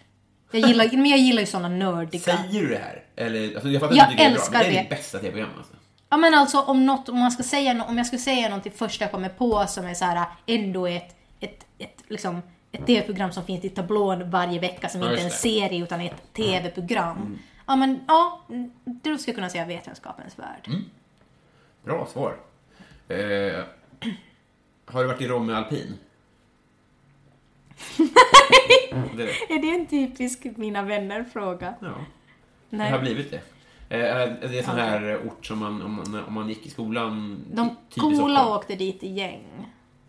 Jag 0.52 0.70
gillar, 0.70 0.90
men 0.92 1.06
jag 1.06 1.20
gillar 1.20 1.40
ju 1.40 1.46
såna 1.46 1.70
nördiga. 1.70 2.22
Säger 2.22 2.62
du 2.62 2.68
det 2.68 2.78
här? 2.78 3.04
Eller, 3.16 3.54
alltså, 3.54 3.70
jag 3.70 3.82
fattar 3.82 3.96
Jag 3.96 4.04
att 4.04 4.10
du 4.10 4.18
tycker 4.18 4.32
älskar 4.32 4.60
det 4.60 4.66
är 4.66 4.72
bra, 4.72 4.72
men 4.72 4.74
det 4.74 4.80
är 4.80 4.82
ditt 4.82 4.90
bästa 4.90 5.20
tv-program 5.20 5.50
alltså. 5.58 5.74
Ja 6.10 6.18
men 6.18 6.34
alltså 6.34 6.62
om 6.62 6.86
något, 6.86 7.10
om 7.10 7.20
man 7.20 7.32
ska 7.32 7.43
säga 7.43 7.74
nå- 7.74 7.84
om 7.86 7.97
jag 7.97 8.07
skulle 8.07 8.20
säga 8.20 8.49
någonting 8.49 8.72
första 8.72 9.03
jag 9.05 9.12
kommer 9.12 9.30
på 9.30 9.66
som 9.68 9.86
är 9.86 9.93
så 9.93 10.05
här 10.05 10.26
ändå 10.45 10.86
ett, 10.88 11.16
ett, 11.39 11.66
ett 11.78 12.03
liksom 12.07 12.41
ett 12.72 12.86
tv-program 12.86 13.32
som 13.32 13.45
finns 13.45 13.66
i 13.66 13.70
tablån 13.70 14.30
varje 14.30 14.60
vecka 14.60 14.89
som 14.89 15.01
Ja, 15.01 15.10
inte 15.10 15.22
är 15.22 15.24
en 15.24 15.30
det. 15.30 15.36
serie 15.36 15.84
utan 15.84 16.01
ett 16.01 16.34
tv-program. 16.34 17.39
Ja 17.68 17.76
men 17.76 17.99
ja, 18.07 18.41
då 18.86 19.18
skulle 19.18 19.32
jag 19.32 19.36
kunna 19.36 19.49
säga 19.49 19.66
Vetenskapens 19.66 20.39
Värld. 20.39 20.70
Bra 21.84 22.05
svar. 22.05 22.36
Eh, 23.07 23.64
har 24.86 25.01
du 25.01 25.07
varit 25.07 25.22
i 25.22 25.28
Romme 25.28 25.53
Alpin? 25.53 25.97
det, 29.18 29.24
Är 29.53 29.62
det 29.62 29.76
en 29.76 29.86
typisk 29.86 30.43
mina 30.43 30.82
vänner-fråga? 30.82 31.74
ja, 31.80 31.88
det 32.70 32.78
Nej. 32.78 32.91
har 32.91 32.99
blivit 32.99 33.32
det. 33.32 33.41
Eh, 33.90 34.00
det 34.00 34.56
är 34.56 34.58
en 34.58 34.64
sån 34.64 34.76
här 34.78 35.22
ort 35.28 35.46
som 35.46 35.60
man, 35.60 35.82
om 35.82 35.92
man, 35.96 36.24
om 36.28 36.34
man 36.34 36.50
gick 36.50 36.66
i 36.66 36.70
skolan... 36.70 37.46
De 37.54 37.70
typ 37.70 37.98
i 37.98 38.00
coola 38.00 38.56
åkte 38.56 38.76
dit 38.76 39.04
i 39.04 39.08
gäng. 39.14 39.44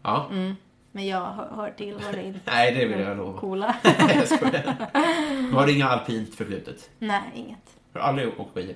Ja. 0.03 0.31
Men 0.93 1.07
jag 1.07 1.21
hör, 1.33 1.51
hör 1.57 1.71
tillhörde 1.71 2.23
inte 2.27 2.41
Nej, 2.47 2.75
det 2.75 2.87
vill 2.87 3.01
jag 3.01 3.17
lova. 3.17 3.39
coola. 3.41 3.77
jag 4.15 4.29
skojar. 4.29 4.77
Men 5.33 5.53
Har 5.55 5.67
du 5.67 5.73
inga 5.77 5.89
alpint 5.89 6.35
förflutet? 6.35 6.91
Nej, 6.99 7.23
inget. 7.35 7.77
Har 7.93 8.01
du 8.01 8.07
aldrig 8.07 8.41
åkt 8.41 8.55
skidor? 8.55 8.75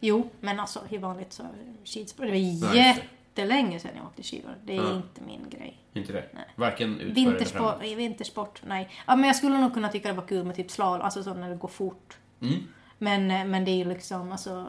Jo, 0.00 0.30
men 0.40 0.60
alltså 0.60 0.80
hur 0.88 0.98
vanligt 0.98 1.32
så 1.32 1.42
skidspår. 1.84 2.24
Det 2.24 2.30
var 2.30 2.72
det. 2.72 2.78
jättelänge 2.78 3.80
sedan 3.80 3.90
jag 3.96 4.04
åkte 4.06 4.22
skidor. 4.22 4.54
Det 4.64 4.72
är 4.76 4.82
Ja. 4.82 4.96
inte 4.96 5.20
min 5.26 5.50
grej. 5.50 5.76
Inte 5.92 6.12
det? 6.12 6.24
Varken 6.56 6.92
utför 7.00 7.04
eller 7.04 7.14
Vintersport, 7.14 7.78
framåt? 7.78 7.82
vintersport, 7.98 8.62
nej. 8.66 8.90
Ja, 9.06 9.16
men 9.16 9.24
jag 9.26 9.36
skulle 9.36 9.58
nog 9.58 9.74
kunna 9.74 9.88
tycka 9.88 10.08
det 10.08 10.14
var 10.14 10.26
kul 10.26 10.44
med 10.44 10.56
typ 10.56 10.70
slalom, 10.70 11.00
alltså 11.02 11.22
så 11.22 11.34
när 11.34 11.50
det 11.50 11.56
går 11.56 11.68
fort. 11.68 12.16
Mm. 12.42 12.54
Men, 12.98 13.30
eh, 13.30 13.44
men 13.44 13.64
det 13.64 13.70
är 13.70 13.76
ju 13.76 13.84
liksom, 13.84 14.32
alltså... 14.32 14.66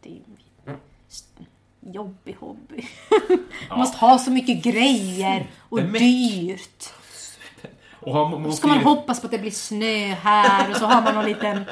Det 0.00 0.08
är 0.08 0.12
ju 0.12 0.20
en 1.80 1.92
jobbig 1.92 2.36
hobby. 2.40 2.88
Man 3.68 3.78
måste 3.78 3.98
ha 3.98 4.18
så 4.18 4.30
mycket 4.30 4.62
grejer 4.64 5.50
och 5.58 5.82
dyrt. 5.82 6.84
Och 8.00 8.12
har, 8.12 8.50
Ska 8.50 8.68
man 8.68 8.78
hoppas 8.78 9.20
på 9.20 9.26
att 9.26 9.30
det 9.30 9.38
blir 9.38 9.50
snö 9.50 10.14
här 10.14 10.70
och 10.70 10.76
så 10.76 10.86
har 10.86 11.02
man 11.02 11.14
någon 11.14 11.24
liten 11.24 11.64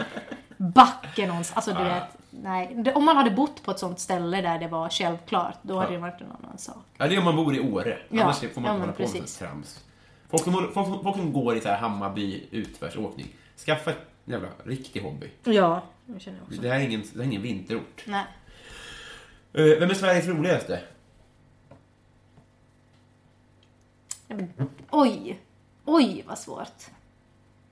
backe 0.56 1.26
någonstans. 1.26 1.56
Alltså 1.56 1.84
du 1.84 1.88
vet, 1.88 2.16
nej. 2.30 2.92
Om 2.94 3.04
man 3.04 3.16
hade 3.16 3.30
bott 3.30 3.62
på 3.62 3.70
ett 3.70 3.78
sånt 3.78 4.00
ställe 4.00 4.40
där 4.40 4.58
det 4.58 4.68
var 4.68 4.88
självklart, 4.88 5.58
då 5.62 5.78
hade 5.78 5.92
det 5.92 5.98
varit 5.98 6.20
en 6.20 6.32
annan 6.42 6.58
sak. 6.58 6.84
Ja, 6.96 7.08
det 7.08 7.14
är 7.14 7.18
om 7.18 7.24
man 7.24 7.36
bor 7.36 7.56
i 7.56 7.60
Åre. 7.60 7.98
Ja, 8.08 8.22
Annars 8.22 8.38
får 8.38 8.46
man 8.46 8.52
ja, 8.54 8.58
inte 8.58 8.70
men 8.70 8.80
hålla 8.80 8.92
på 8.92 9.02
med 9.02 9.10
sånt 9.10 9.38
trams. 9.38 9.84
Folk 10.28 10.44
som, 10.44 10.52
folk, 10.74 11.02
folk 11.02 11.16
som 11.16 11.32
går 11.32 11.56
i 11.56 11.60
så 11.60 11.68
här 11.68 11.76
Hammarby 11.76 12.44
utförsåkning, 12.50 13.26
skaffa 13.66 13.90
ett 13.90 14.13
jävla 14.24 14.48
riktig 14.64 15.00
hobby. 15.00 15.30
Ja, 15.44 15.82
det 16.06 16.20
känner 16.20 16.38
jag 16.38 16.46
också. 16.48 16.60
Det 16.60 16.68
här 16.68 16.80
är 16.80 16.84
ingen, 16.84 17.00
det 17.00 17.16
här 17.16 17.20
är 17.20 17.24
ingen 17.24 17.42
vinterort. 17.42 18.04
Nej. 18.06 18.24
Eh, 19.52 19.64
Vem 19.80 19.90
är 19.90 19.94
Sveriges 19.94 20.26
roligaste? 20.26 20.80
Nej, 24.28 24.48
men, 24.56 24.68
oj! 24.90 25.40
Oj, 25.84 26.24
vad 26.26 26.38
svårt. 26.38 26.82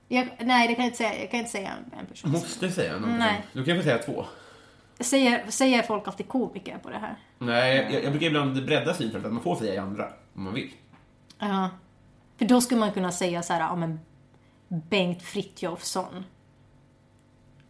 Jag, 0.07 0.27
nej, 0.39 0.67
det 0.67 0.75
kan 0.75 0.83
jag 0.83 0.89
inte 0.89 0.97
säga. 0.97 1.19
Jag 1.19 1.31
kan 1.31 1.39
inte 1.39 1.51
säga 1.51 1.71
en, 1.71 1.99
en 1.99 2.05
person. 2.05 2.31
Måste 2.31 2.71
säga 2.71 2.99
någon 2.99 3.17
Nej. 3.17 3.35
person. 3.37 3.49
Du 3.53 3.65
kan 3.65 3.77
få 3.77 3.83
säga 3.83 3.97
två. 3.97 4.25
Säger, 4.99 5.51
säger 5.51 5.83
folk 5.83 6.07
alltid 6.07 6.27
komiker 6.27 6.77
på 6.77 6.89
det 6.89 6.97
här? 6.97 7.15
Nej, 7.37 7.89
jag, 7.93 8.03
jag 8.03 8.11
brukar 8.11 8.27
ibland 8.27 8.65
bredda 8.65 8.93
synfältet, 8.93 9.25
att 9.25 9.33
man 9.33 9.43
får 9.43 9.55
säga 9.55 9.73
i 9.73 9.77
andra, 9.77 10.13
om 10.33 10.43
man 10.43 10.53
vill. 10.53 10.71
Ja. 11.39 11.69
För 12.37 12.45
då 12.45 12.61
skulle 12.61 12.79
man 12.79 12.91
kunna 12.91 13.11
säga 13.11 13.43
så 13.43 13.53
här, 13.53 13.59
ja 13.59 13.75
men 13.75 13.99
Bengt 14.67 15.21
Frithiofsson. 15.23 16.25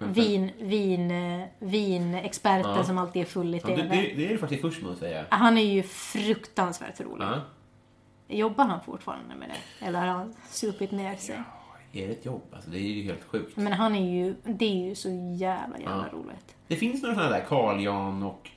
Vin, 0.07 0.51
vin, 0.59 1.11
eh, 1.11 1.45
vinexperten 1.59 2.71
Ja. 2.75 2.83
som 2.83 2.97
alltid 2.97 3.21
är 3.21 3.25
full 3.25 3.55
i 3.55 3.61
Ja, 3.63 3.67
det, 3.69 3.75
TV. 3.75 3.95
det, 4.15 4.25
är 4.25 4.29
du 4.29 4.37
faktiskt 4.37 4.61
först 4.61 4.81
med 4.81 4.91
att 4.91 4.97
säga. 4.97 5.25
Han 5.29 5.57
är 5.57 5.61
ju 5.61 5.83
fruktansvärt 5.83 7.01
rolig. 7.01 7.25
Ja. 7.25 7.41
Jobbar 8.27 8.65
han 8.65 8.81
fortfarande 8.81 9.35
med 9.35 9.49
det? 9.49 9.85
Eller 9.85 9.99
har 9.99 10.07
han 10.07 10.33
supit 10.49 10.91
ner 10.91 11.15
sig? 11.15 11.41
är 11.95 12.07
det 12.07 12.13
ett 12.13 12.25
jobb? 12.25 12.41
Alltså, 12.53 12.69
det 12.69 12.77
är 12.77 12.81
ju 12.81 13.03
helt 13.03 13.23
sjukt. 13.23 13.57
Men 13.57 13.73
han 13.73 13.95
är 13.95 14.11
ju, 14.11 14.35
det 14.43 14.65
är 14.65 14.87
ju 14.87 14.95
så 14.95 15.09
jävla 15.35 15.77
jävla 15.79 16.07
Ja. 16.11 16.17
roligt. 16.17 16.55
Det 16.67 16.75
finns 16.75 17.01
några 17.01 17.15
sådana 17.15 17.31
där, 17.31 17.45
Carl 17.49 17.83
Jan 17.83 18.23
och, 18.23 18.49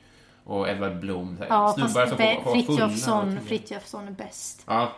och 0.45 0.69
Edvard 0.69 1.01
Blom. 1.01 1.37
här, 1.39 1.47
Ja, 1.49 1.73
snubbar 1.73 2.07
som 2.07 2.17
får 2.19 2.63
fulla 2.63 3.41
Frithiofsson 3.41 4.09
är 4.09 4.11
bäst. 4.11 4.63
Ja. 4.67 4.93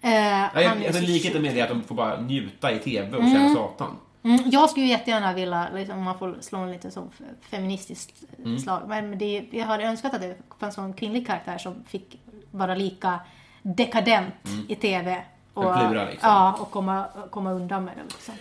Nej, 0.00 0.66
han 0.66 0.78
alltså, 0.78 0.92
så 0.92 1.00
likheten 1.06 1.42
med 1.42 1.54
det 1.54 1.60
är 1.60 1.64
att 1.64 1.68
de 1.70 1.82
får 1.82 1.94
bara 1.94 2.20
njuta 2.20 2.72
i 2.72 2.78
TV 2.78 3.16
och 3.16 3.22
känna 3.22 3.54
satan. 3.54 3.96
Mm, 4.22 4.40
jag 4.50 4.70
skulle 4.70 4.86
ju 4.86 4.90
jättegärna 4.92 5.32
vilja, 5.32 5.68
liksom, 5.74 5.98
om 5.98 6.04
man 6.04 6.18
får 6.18 6.36
slå 6.40 6.58
en 6.58 6.72
lite 6.72 6.90
så 6.90 7.08
feministiskt 7.40 8.22
Mm. 8.44 8.58
slag. 8.58 8.82
Men 8.88 9.18
det, 9.18 9.46
jag 9.50 9.66
hade 9.66 9.84
önskat 9.84 10.14
att 10.14 10.20
det 10.20 10.36
fanns 10.58 10.78
en 10.78 10.92
kvinnlig 10.92 11.26
karaktär 11.26 11.58
som 11.58 11.84
fick 11.84 12.20
vara 12.50 12.74
lika 12.74 13.20
dekadent 13.62 14.34
i 14.68 14.74
TV. 14.74 15.22
Och, 15.54 15.62
plura, 15.62 16.04
liksom. 16.04 16.30
Ja, 16.30 16.52
och 16.60 16.70
komma, 16.70 17.06
komma 17.30 17.52
undan 17.52 17.84
med 17.84 17.96
det 17.96 18.02
liksom. 18.02 18.34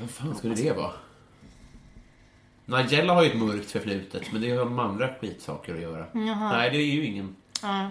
Vad 0.00 0.10
fan 0.10 0.34
skulle 0.34 0.54
det 0.54 0.72
vara? 0.72 0.92
Nigella 2.64 3.14
har 3.14 3.22
ju 3.22 3.30
ett 3.30 3.36
mörkt 3.38 3.70
förflutet, 3.70 4.32
men 4.32 4.40
det 4.42 4.50
har 4.50 4.64
med 4.64 4.84
andra 4.84 5.08
skitsaker 5.20 5.74
att 5.74 5.80
göra. 5.80 6.06
Nej, 6.12 6.70
det 6.70 6.76
är 6.76 6.94
ju 6.94 7.04
ingen... 7.06 7.36
Ja. 7.62 7.90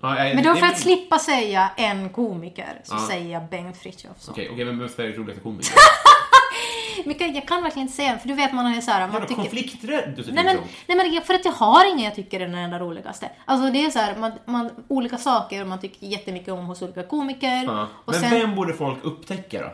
Ja, 0.00 0.14
Men 0.14 0.44
då 0.44 0.54
för 0.54 0.66
att 0.66 0.78
slippa 0.78 1.18
säga 1.18 1.70
en 1.76 2.08
komiker 2.08 2.80
så 2.84 2.94
Ja. 2.94 3.06
säger 3.08 3.32
jag 3.32 3.48
Bengt 3.48 3.76
Frithiofsson. 3.76 4.32
Okej, 4.32 4.48
okej, 4.52 4.64
men 4.64 4.78
vem 4.78 4.84
är 4.84 4.88
Sveriges 4.88 5.18
roligaste 5.18 5.42
komiker? 5.42 5.72
Men 7.04 7.34
jag, 7.34 7.48
kan 7.48 7.62
verkligen 7.62 7.86
inte 7.86 7.96
säga 7.96 8.12
det, 8.12 8.18
för 8.18 8.28
du 8.28 8.34
vet 8.34 8.52
man 8.52 8.66
är 8.66 8.80
såhär, 8.80 9.08
man 9.08 9.20
tycker... 9.22 9.34
konflikträdd 9.34 10.24
ser 10.24 10.32
Nej 10.32 10.44
men, 10.44 10.56
nej 10.86 10.96
men 10.96 11.22
för 11.22 11.34
att 11.34 11.44
jag 11.44 11.52
har 11.52 11.92
ingen 11.92 12.04
jag 12.04 12.14
tycker 12.14 12.40
är 12.40 12.46
den 12.46 12.54
enda 12.54 12.78
roligaste. 12.78 13.30
Alltså 13.44 13.70
det 13.70 13.84
är 13.84 13.90
så 13.90 13.98
här, 13.98 14.16
man, 14.16 14.32
man, 14.44 14.70
olika 14.88 15.18
saker 15.18 15.64
man 15.64 15.80
tycker 15.80 16.06
jättemycket 16.06 16.48
om 16.48 16.66
hos 16.66 16.82
olika 16.82 17.02
komiker. 17.02 17.64
Ja. 17.64 17.88
Och 18.04 18.12
Men 18.12 18.20
sen, 18.20 18.30
vem 18.30 18.54
borde 18.54 18.74
folk 18.74 19.04
upptäcka 19.04 19.60
då? 19.62 19.70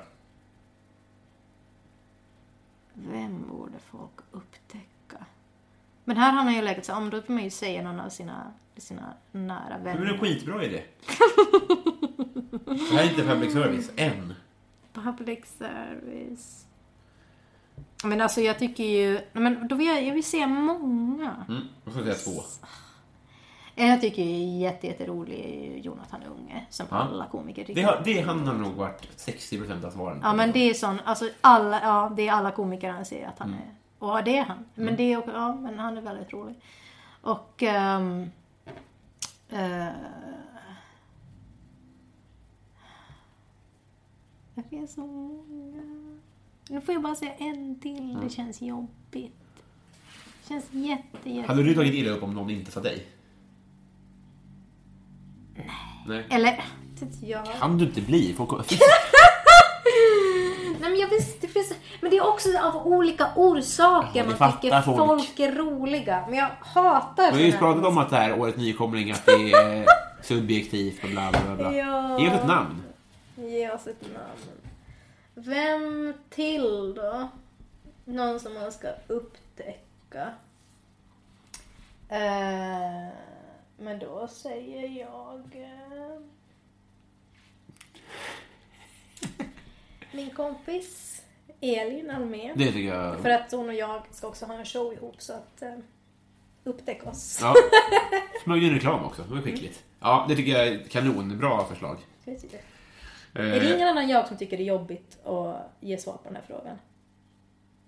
vem 2.95 3.49
borde 3.51 3.79
folk 3.91 4.13
upptäcka? 4.31 5.25
Men 6.05 6.17
här 6.17 6.33
har 6.33 6.43
han 6.43 6.55
ju 6.55 6.63
läget 6.63 6.87
så 6.87 6.95
om 6.95 7.11
då 7.11 7.23
får 7.23 7.33
man 7.33 7.45
ju 7.45 7.51
säga 7.51 7.83
någon 7.83 8.01
av 8.01 8.09
sina, 8.09 8.53
sina 8.83 9.15
nära 9.33 9.65
Men 9.69 9.85
det 9.85 9.91
är 9.91 9.95
vänner. 9.97 10.13
en 10.13 10.19
skitbra 10.19 10.65
idé. 10.65 10.83
Det 12.65 12.97
här 12.97 13.05
är 13.05 13.11
inte 13.11 13.23
public 13.23 13.53
service, 13.53 13.91
än. 13.97 14.35
Public 14.93 15.45
service. 15.59 16.67
Men 18.05 18.21
alltså 18.21 18.41
jag 18.41 18.59
tycker 18.59 18.85
ju, 18.85 19.21
men 19.33 19.69
då 19.69 19.77
vill 19.77 19.87
jag, 19.87 20.03
jag 20.05 20.15
vill 20.15 20.25
se 20.25 20.47
många. 20.47 21.45
Mm, 21.49 21.63
jag 21.85 21.95
får 21.95 22.03
säga 22.03 22.15
två. 22.15 22.43
En 23.77 23.89
jag 23.89 24.01
tycker 24.01 24.23
är 24.23 24.59
jätte, 24.59 24.87
jätterolig 24.87 25.39
är 25.41 25.79
Jonathan 25.79 26.21
Unge, 26.23 26.67
som 26.71 26.87
Ja. 26.91 26.97
alla 26.97 27.27
komiker 27.27 27.65
tycker. 27.65 27.81
Det, 27.83 27.87
har, 27.89 28.03
det 28.05 28.21
han 28.21 28.47
har 28.47 28.55
nog 28.55 28.73
varit 28.75 29.09
60% 29.19 29.87
av 29.87 29.91
svaren. 29.91 30.21
Ja 30.23 30.33
men 30.35 30.53
det 30.53 30.71
är 30.71 30.75
sån, 30.75 31.01
alltså 31.05 31.29
alla, 31.41 31.81
ja 31.83 32.13
det 32.17 32.29
är 32.29 32.33
alla 32.33 32.51
komiker 32.51 32.91
anser 32.91 33.27
att 33.27 33.39
han 33.39 33.49
Mm. 33.49 33.61
är. 33.61 33.75
Och 33.99 34.25
det 34.25 34.39
är 34.39 34.45
han. 34.45 34.65
Men 34.75 34.97
det 34.97 35.13
är 35.13 35.17
också, 35.19 35.31
ja 35.33 35.55
men 35.55 35.79
han 35.79 35.97
är 35.97 36.01
väldigt 36.03 36.33
rolig. 36.33 36.55
Och 37.21 37.63
ehm, 37.63 38.31
eh, 39.49 39.89
Det 44.55 44.63
finns 44.71 44.95
så 44.95 45.01
många. 45.01 45.83
Nu 46.71 46.81
får 46.81 46.95
jag 46.95 47.03
bara 47.03 47.15
säga 47.15 47.35
en 47.35 47.81
till, 47.81 48.19
det 48.23 48.31
känns 48.31 48.63
jobbigt. 48.63 49.33
Det 50.43 50.49
känns 50.49 50.65
jätte, 50.73 51.31
jätte... 51.31 51.49
Hade 51.49 51.63
du 51.63 51.75
tagit 51.75 51.95
illa 51.95 52.11
upp 52.11 52.23
om 52.23 52.35
någon 52.35 52.51
inte 52.51 52.71
sa 52.71 52.81
dig? 52.81 53.07
Nej. 56.07 56.27
Eller, 56.31 56.65
inte 57.03 57.27
jag. 57.27 57.47
Kan 57.47 57.79
du 57.79 57.85
inte 57.85 58.01
bli? 58.01 58.35
Folk... 58.35 58.51
Nej 60.81 60.91
men 60.91 61.01
jag 61.01 61.09
visst, 61.09 61.41
det 61.41 61.49
finns, 61.49 61.73
men 62.01 62.11
det 62.11 62.17
är 62.17 62.27
också 62.29 62.49
av 62.59 62.87
olika 62.87 63.31
orsaker 63.37 64.19
Ja, 64.19 64.25
det 64.25 64.39
man 64.39 64.53
tycker 64.61 64.83
folk. 64.83 64.97
folk. 64.97 65.41
är 65.41 65.53
roliga. 65.53 66.25
Men 66.29 66.39
jag 66.39 66.51
hatar 66.61 67.33
Vi 67.33 67.39
har 67.39 67.51
ju 67.51 67.59
pratat 67.59 67.85
om 67.85 67.99
att 67.99 68.11
det 68.11 68.17
här 68.17 68.41
årets 68.41 68.59
nykomling 68.59 69.11
att 69.11 69.27
det 69.27 69.53
är 69.53 69.87
subjektivt 70.23 71.05
och 71.05 71.11
bla 71.11 71.31
bla 71.31 71.57
bla. 71.57 71.73
Ja. 71.73 72.19
Ge 72.21 72.29
oss 72.29 72.35
ett 72.35 72.47
namn. 72.47 72.83
Ge 73.37 73.71
oss 73.71 73.87
ett 73.87 74.03
namn. 74.03 74.61
Vem 75.35 76.15
till 76.31 76.95
då? 76.95 77.29
Någon 78.05 78.41
som 78.41 78.55
man 78.55 78.73
ska 78.73 78.89
upptäcka. 79.07 80.29
Eh, 82.09 83.09
men 83.79 83.99
då 83.99 84.29
säger 84.31 85.01
jag... 85.01 85.41
Eh, 85.63 86.21
min 90.15 90.31
kompis 90.31 91.23
Elin 91.61 92.11
Almén. 92.11 92.53
Det 92.59 92.73
tycker 92.73 92.95
jag. 92.95 93.21
För 93.21 93.31
att 93.31 93.53
hon 93.53 93.69
och 93.69 93.75
jag 93.75 94.03
ska 94.11 94.27
också 94.27 94.47
ha 94.47 94.55
en 94.55 94.65
show 94.65 94.93
ihop 94.93 95.15
så 95.19 95.33
att 95.33 95.63
eh, 95.63 95.75
upptäck 96.65 97.07
oss. 97.07 97.39
Ja. 97.43 97.55
Smörj 98.45 98.67
in 98.67 98.75
reklam 98.75 99.05
också, 99.05 99.23
det 99.23 99.35
var 99.35 99.43
skickligt. 99.43 99.85
Ja, 100.01 100.27
det 100.29 100.37
tycker 100.37 100.53
jag 100.53 100.69
är 100.69 100.79
kanonbra 100.79 101.65
förslag. 101.65 101.97
Se. 102.25 102.31
Eh, 103.35 103.45
Är 103.55 103.61
det 103.61 103.75
ingen 103.75 103.89
annan 103.89 104.09
jag 104.09 104.29
som 104.29 104.37
tycker 104.37 104.57
det 104.57 104.63
är 104.63 104.67
jobbigt 104.67 105.19
att 105.27 105.57
ge 105.81 105.99
svar 105.99 106.13
på 106.13 106.21
den 106.25 106.37
här 106.37 106.43
frågan? 106.47 106.77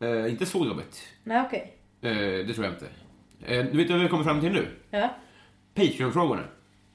eh, 0.00 0.30
inte 0.32 0.46
så 0.46 0.66
jobbigt. 0.66 1.02
Nej, 1.24 1.42
okej. 1.46 1.76
Eh, 2.00 2.46
det 2.46 2.54
tror 2.54 2.66
jag 2.66 2.74
inte. 2.74 2.86
Eh, 3.46 3.64
du 3.64 3.76
vet 3.78 3.90
vad 3.90 4.00
vi 4.00 4.08
kommer 4.08 4.24
fram 4.24 4.40
till 4.40 4.52
nu? 4.52 4.68
Ja. 4.90 5.08
Patreon-frågorna. 5.74 6.44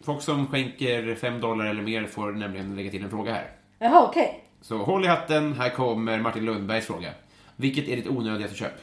Folk 0.04 0.22
som 0.22 0.48
skänker 0.48 1.16
5 1.16 1.42
dollar 1.42 1.66
eller 1.66 1.82
mer 1.82 2.06
får 2.06 2.32
nämligen 2.32 2.76
lägga 2.76 2.92
till 2.92 3.04
en 3.04 3.10
fråga 3.10 3.34
här. 3.34 3.52
Jaha, 3.80 4.08
okej. 4.10 4.41
Så 4.62 4.78
håll 4.78 5.06
i 5.06 5.08
hatten, 5.08 5.54
här 5.54 5.70
kommer 5.70 6.20
Martin 6.20 6.46
Lundbergs 6.46 6.86
fråga. 6.86 7.14
Vilket 7.56 7.88
är 7.88 7.96
ditt 7.96 8.08
onödigaste 8.08 8.56
köp? 8.56 8.74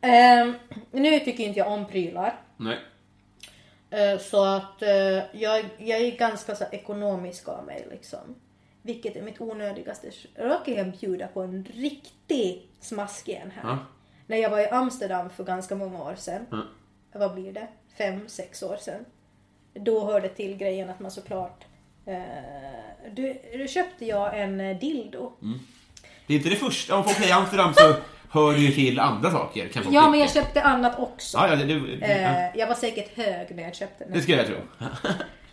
Ehm, 0.00 0.54
nu 0.90 1.20
tycker 1.20 1.44
inte 1.44 1.58
jag 1.58 1.72
om 1.72 1.86
prylar. 1.86 2.40
Nej. 2.56 2.78
Eh, 3.90 4.18
så 4.18 4.44
att 4.44 4.82
eh, 4.82 4.90
jag, 5.32 5.64
jag 5.78 6.00
är 6.00 6.18
ganska 6.18 6.54
så 6.54 6.64
ekonomisk 6.72 7.48
av 7.48 7.64
mig 7.66 7.86
liksom. 7.90 8.34
Vilket 8.82 9.16
är 9.16 9.22
mitt 9.22 9.40
onödigaste 9.40 10.10
köp? 10.10 10.36
Då 10.36 10.60
kan 10.64 10.74
jag 10.74 10.92
bjuda 10.92 11.26
på 11.26 11.42
en 11.42 11.64
riktig 11.64 12.68
smaskig 12.80 13.34
en 13.34 13.50
här. 13.50 13.62
Ja. 13.70 13.78
När 14.26 14.36
jag 14.36 14.50
var 14.50 14.60
i 14.60 14.68
Amsterdam 14.68 15.30
för 15.30 15.44
ganska 15.44 15.74
många 15.76 16.02
år 16.02 16.14
sedan. 16.14 16.46
Ja. 16.50 16.62
Vad 17.12 17.34
blir 17.34 17.52
det? 17.52 17.68
Fem, 17.98 18.28
sex 18.28 18.62
år 18.62 18.76
sedan. 18.76 19.04
Då 19.74 20.04
hörde 20.12 20.28
till 20.28 20.56
grejen 20.56 20.90
att 20.90 21.00
man 21.00 21.10
såklart... 21.10 21.64
Eh, 22.06 22.16
du, 23.12 23.36
då 23.58 23.66
köpte 23.66 24.04
jag 24.04 24.40
en 24.40 24.60
eh, 24.60 24.78
dildo. 24.78 25.32
Det 26.26 26.34
är 26.34 26.36
inte 26.36 26.48
det 26.50 26.56
första. 26.56 26.96
Om 26.96 27.04
folk 27.04 27.16
säger 27.16 27.34
Amsterdam 27.34 27.74
så 27.74 27.94
hör 28.30 28.52
det 28.52 28.58
ju 28.58 28.72
till 28.72 29.00
andra 29.00 29.30
saker. 29.30 29.68
Kan 29.68 29.92
Ja, 29.92 30.10
men 30.10 30.20
jag 30.20 30.30
köpte 30.30 30.62
annat 30.62 30.98
också. 30.98 31.38
Ja, 31.38 31.48
ja, 31.48 31.56
det, 31.56 31.64
det, 31.64 31.96
ja. 32.00 32.06
Eh, 32.06 32.58
jag 32.58 32.66
var 32.66 32.74
säkert 32.74 33.16
hög 33.16 33.56
när 33.56 33.62
jag 33.62 33.74
köpte 33.74 34.04
den. 34.04 34.12
det 34.12 34.20
skulle 34.22 34.36
jag 34.36 34.46
tro. 34.46 34.56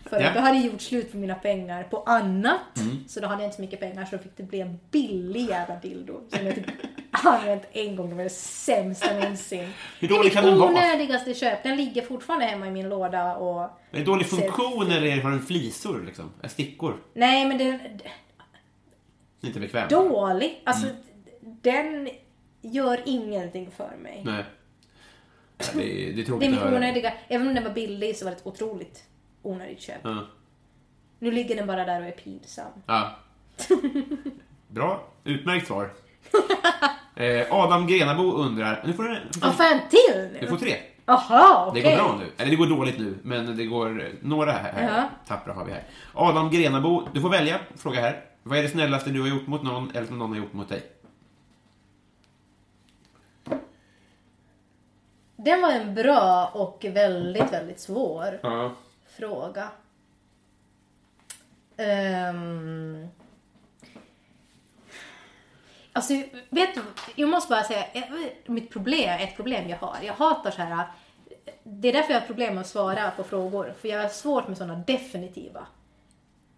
För 0.10 0.20
Ja. 0.22 0.30
då 0.34 0.40
hade 0.40 0.58
jag 0.58 0.66
gjort 0.66 0.82
slut 0.82 1.12
på 1.12 1.18
mina 1.18 1.36
pengar 1.36 1.84
på 1.84 2.04
annat. 2.04 2.78
Mm. 2.78 3.04
Så 3.08 3.20
då 3.20 3.28
hade 3.28 3.42
jag 3.42 3.48
inte 3.48 3.56
så 3.56 3.62
mycket 3.62 3.80
pengar 3.80 4.06
så 4.06 4.16
då 4.16 4.24
fick 4.24 4.38
det 4.38 4.44
bli 4.44 4.62
en 4.62 4.80
billig 4.92 5.50
jävla 5.50 5.76
dildo. 5.76 6.22
Som 6.30 6.46
jag 6.46 6.56
typ 6.56 6.66
använt 7.30 7.64
en 7.72 7.96
gång. 7.96 8.10
Det 8.10 8.16
var 8.16 8.24
det 8.24 8.30
sämsta 8.30 9.14
någonsin. 9.14 9.70
Hur 10.00 10.08
det 10.08 10.14
är 10.14 10.18
dålig 10.18 10.24
mitt 10.26 10.34
kan 10.34 10.46
den 10.46 10.60
vara? 10.60 10.70
onödigaste 10.70 11.34
köp. 11.34 11.64
Den 11.64 11.78
ligger 11.78 12.02
fortfarande 12.02 12.46
hemma 12.46 12.68
i 12.68 12.72
min 12.72 12.90
låda 12.90 13.36
och... 13.36 13.62
Är 13.64 13.70
det 13.92 14.04
dålig 14.04 14.26
funktion 14.28 14.92
eller 14.92 15.22
har 15.22 15.32
den 15.32 15.42
flisor 15.46 16.04
liksom? 16.06 16.32
Är 16.42 16.48
Stickor? 16.48 16.98
Nej 17.14 17.46
men 17.46 17.58
den... 17.58 17.80
Inte 19.42 19.60
bekväm? 19.60 19.88
Dålig. 19.90 20.62
Alltså 20.66 20.88
Mm. 20.88 21.58
den 21.62 22.10
gör 22.62 23.02
ingenting 23.06 23.72
för 23.72 23.92
mig. 24.04 24.22
Nej. 24.26 24.44
Ja, 25.58 25.66
Det 25.74 25.82
är, 25.84 25.86
det 25.86 26.12
är 26.12 26.14
Det 26.16 26.22
är 26.22 26.26
tråkigt 26.26 26.50
mitt 26.50 26.60
att 26.60 26.66
höra. 26.66 26.76
onödiga. 26.78 27.14
Även 27.28 27.48
om 27.48 27.54
den 27.56 27.64
var 27.64 27.72
billig 27.72 28.16
så 28.18 28.26
var 28.26 28.32
det 28.32 28.38
ett 28.38 28.46
otroligt 28.48 29.04
onödigt 29.42 29.82
köp. 29.82 29.96
Ja. 30.04 30.28
Nu 31.20 31.32
ligger 31.32 31.56
den 31.56 31.68
bara 31.68 31.86
där 31.86 32.02
och 32.02 32.08
är 32.08 32.12
pinsam. 32.12 32.72
ja. 32.86 33.16
Bra. 34.68 35.08
Utmärkt 35.24 35.68
svar. 35.68 35.94
Eh, 37.16 37.48
Adam 37.54 37.88
Grenabo 37.88 38.32
undrar... 38.34 38.84
Nu 38.86 38.94
får 38.94 39.04
du, 39.04 39.16
får 39.52 39.66
jag 39.66 39.72
en 39.72 39.80
till 39.90 40.38
du 40.42 40.48
får 40.48 40.58
tre. 40.58 40.76
Jaha, 41.06 41.66
Det 41.74 41.80
okej. 41.82 41.96
går 41.98 42.04
bra 42.04 42.16
nu. 42.20 42.26
Eller 42.38 42.50
det 42.52 42.56
går 42.56 42.66
dåligt 42.68 43.00
nu, 43.00 43.18
men 43.24 43.58
det 43.58 43.66
går... 43.66 44.10
Några 44.22 44.52
här, 44.52 44.74
här 44.74 44.98
Ja. 44.98 45.10
tappra 45.28 45.54
har 45.54 45.66
vi 45.66 45.72
här. 45.72 45.84
Adam 46.14 46.50
Grenabo, 46.52 47.08
du 47.14 47.22
får 47.22 47.30
välja. 47.30 47.60
Fråga 47.76 48.02
här. 48.02 48.24
Vad 48.44 48.58
är 48.58 48.64
det 48.64 48.70
snällaste 48.70 49.10
du 49.10 49.22
har 49.22 49.28
gjort 49.28 49.48
mot 49.48 49.64
någon 49.64 49.92
eller 49.96 50.08
som 50.08 50.20
någon 50.20 50.30
har 50.30 50.38
gjort 50.38 50.54
mot 50.54 50.70
dig? 50.70 50.82
Den 55.36 55.62
var 55.62 55.72
en 55.72 55.96
bra 55.96 56.52
och 56.54 56.86
väldigt, 56.90 57.54
väldigt 57.54 57.80
svår 57.80 58.40
Ja. 58.44 58.72
fråga. 59.18 59.70
Um, 61.78 63.08
alltså, 65.94 66.14
vet 66.50 66.76
du, 66.76 66.82
jag 67.16 67.30
måste 67.30 67.50
bara 67.50 67.64
säga, 67.64 67.86
eh, 67.94 68.04
mitt 68.46 68.70
problem, 68.70 69.20
ett 69.20 69.36
problem 69.36 69.70
jag 69.70 69.78
har. 69.78 69.98
Jag 70.04 70.14
hatar 70.14 70.52
så 70.52 70.62
här, 70.62 70.86
det 71.64 71.90
är 71.90 71.94
därför 71.94 72.14
jag 72.14 72.20
har 72.20 72.28
problem 72.28 72.54
med 72.54 72.62
att 72.62 72.68
svara 72.68 73.12
på 73.12 73.24
frågor. 73.24 73.74
För 73.82 73.88
jag 73.88 74.02
har 74.02 74.10
svårt 74.10 74.48
med 74.48 74.58
sådana 74.58 74.76
definitiva. 74.88 75.68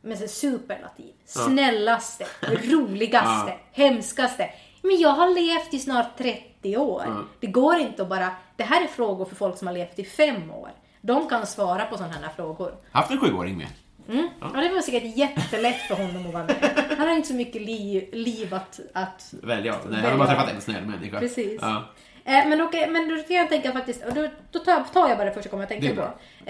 Men 0.01 0.17
så 0.17 0.27
superlativ. 0.27 1.13
Snällaste, 1.25 2.25
roligaste, 2.41 3.53
hemskaste. 3.71 4.49
Men 4.81 4.99
jag 4.99 5.09
har 5.09 5.29
levt 5.29 5.73
i 5.73 5.79
snart 5.79 6.17
30 6.17 6.77
år. 6.77 7.03
Det 7.39 7.47
går 7.47 7.75
inte 7.75 8.01
att 8.01 8.09
bara... 8.09 8.31
Det 8.55 8.63
här 8.63 8.83
är 8.83 8.87
frågor 8.87 9.25
för 9.25 9.35
folk 9.35 9.57
som 9.57 9.67
har 9.67 9.73
levt 9.73 9.99
i 9.99 10.03
fem 10.03 10.51
år. 10.51 10.71
De 11.01 11.29
kan 11.29 11.47
svara 11.47 11.85
på 11.85 11.97
sådana 11.97 12.13
här 12.13 12.29
frågor. 12.35 12.75
Haft 12.91 13.11
en 13.11 13.19
sjuåring 13.19 13.57
med. 13.57 13.67
Mm. 14.09 14.29
Ja, 14.41 14.47
det 14.61 14.69
var 14.69 14.81
säkert 14.81 15.17
jättelätt 15.17 15.81
för 15.81 15.95
honom 15.95 16.27
att 16.27 16.33
vara 16.33 16.43
med. 16.43 16.55
Han 16.97 17.07
har 17.07 17.15
inte 17.15 17.27
så 17.27 17.33
mycket 17.33 17.61
liv, 17.61 18.09
liv 18.13 18.53
att, 18.53 18.79
att 18.93 19.33
Välja. 19.43 19.71
Nej, 19.71 19.81
Välja. 19.85 20.01
han 20.01 20.11
har 20.11 20.17
bara 20.17 20.27
träffat 20.35 20.55
en 20.55 20.61
snäll 20.61 20.85
människa. 20.85 21.19
Precis. 21.19 21.59
Ja. 21.61 21.83
Eh, 22.25 22.47
men 22.47 22.61
okej, 22.61 22.89
men 22.89 23.09
då 23.09 23.15
kan 23.23 23.35
jag 23.35 23.49
tänka 23.49 23.71
faktiskt, 23.71 24.05
och 24.05 24.13
då, 24.13 24.27
då 24.51 24.59
tar, 24.59 24.83
tar 24.93 25.09
jag 25.09 25.17
bara 25.17 25.25
det 25.25 25.31
första 25.33 25.47
jag 25.47 25.51
kommer 25.51 25.63
att 25.63 25.69
tänka 25.69 25.95
på. 25.95 26.01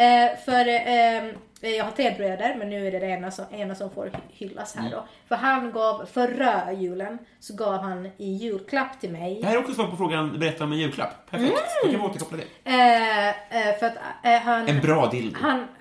Eh, 0.01 0.29
för 0.45 0.67
eh, 0.67 1.33
jag 1.77 1.83
har 1.85 1.91
tre 1.91 2.13
bröder, 2.17 2.55
men 2.55 2.69
nu 2.69 2.87
är 2.87 2.91
det 2.91 2.99
det 2.99 3.05
ena 3.05 3.31
som, 3.31 3.45
ena 3.51 3.75
som 3.75 3.89
får 3.91 4.11
hyllas 4.29 4.75
Mm. 4.75 4.85
här 4.85 4.91
då. 4.91 5.07
För 5.27 5.35
han 5.35 5.71
gav, 5.71 6.05
förra 6.13 6.71
julen, 6.73 7.17
så 7.39 7.55
gav 7.55 7.81
han 7.81 8.05
i 8.17 8.33
julklapp 8.33 8.99
till 8.99 9.11
mig. 9.11 9.39
Det 9.41 9.47
här 9.47 9.55
är 9.55 9.59
också 9.59 9.73
svar 9.73 9.87
på 9.87 9.97
frågan 9.97 10.39
berätta 10.39 10.63
om 10.63 10.71
en 10.71 10.77
julklapp. 10.79 11.29
Perfekt. 11.31 11.53
Då 11.83 11.89
kan 11.91 11.99
vi 12.01 12.05
återkoppla 12.07 12.37
det. 12.37 12.69
Eh, 12.71 13.29
eh, 13.29 13.79
för 13.79 13.85
att 13.85 13.95
eh, 14.23 14.39
han... 14.41 14.67
En 14.67 14.81
bra 14.81 15.09
dildo. 15.09 15.39
Han... 15.41 15.67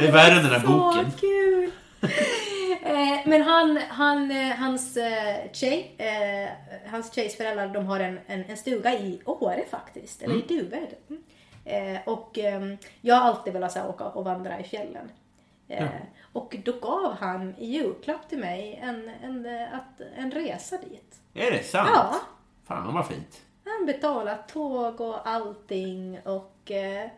Det 0.00 0.08
är 0.08 0.12
värre 0.12 0.34
än 0.34 0.42
den 0.42 0.60
här 0.60 0.66
boken. 0.66 1.10
kul! 1.20 1.70
Eh, 2.82 3.18
Men 3.26 3.42
han, 3.42 3.76
han, 3.88 4.30
eh, 4.30 4.56
hans 4.56 4.96
eh, 4.96 5.36
tjej, 5.52 5.94
eh, 5.98 6.48
hans 6.90 7.14
tjejs 7.14 7.36
föräldrar, 7.36 7.68
de 7.68 7.86
har 7.86 8.00
en, 8.00 8.20
en, 8.26 8.44
en 8.44 8.56
stuga 8.56 8.94
i 8.94 9.20
Åre 9.24 9.64
faktiskt, 9.70 10.22
eller 10.22 10.34
i 10.34 10.40
Duved. 10.40 10.88
Mm. 11.08 11.22
Eh, 11.64 12.00
och 12.06 12.38
ehm, 12.38 12.76
jag 13.00 13.14
har 13.14 13.22
alltid 13.28 13.52
velat 13.52 13.72
så 13.72 13.78
här, 13.78 13.88
åka 13.88 14.04
och 14.04 14.24
vandra 14.24 14.60
i 14.60 14.64
fjällen. 14.64 15.10
Eh, 15.68 15.86
Och 16.32 16.56
då 16.64 16.72
gav 16.72 17.16
han 17.20 17.54
i 17.58 17.66
julklapp 17.66 18.28
till 18.28 18.38
mig 18.38 18.80
en, 18.82 19.10
en, 19.22 19.46
att, 19.72 20.00
en 20.16 20.30
resa 20.30 20.76
dit. 20.76 21.14
Är 21.34 21.50
det 21.50 21.62
sant? 21.62 21.90
Ja. 21.94 22.14
Fan 22.66 22.94
vad 22.94 23.06
fint. 23.08 23.40
Han 23.64 23.86
betalade 23.86 24.38
tåg 24.52 25.00
och 25.00 25.28
allting 25.28 26.18
och 26.24 26.70
eh, 26.70 27.10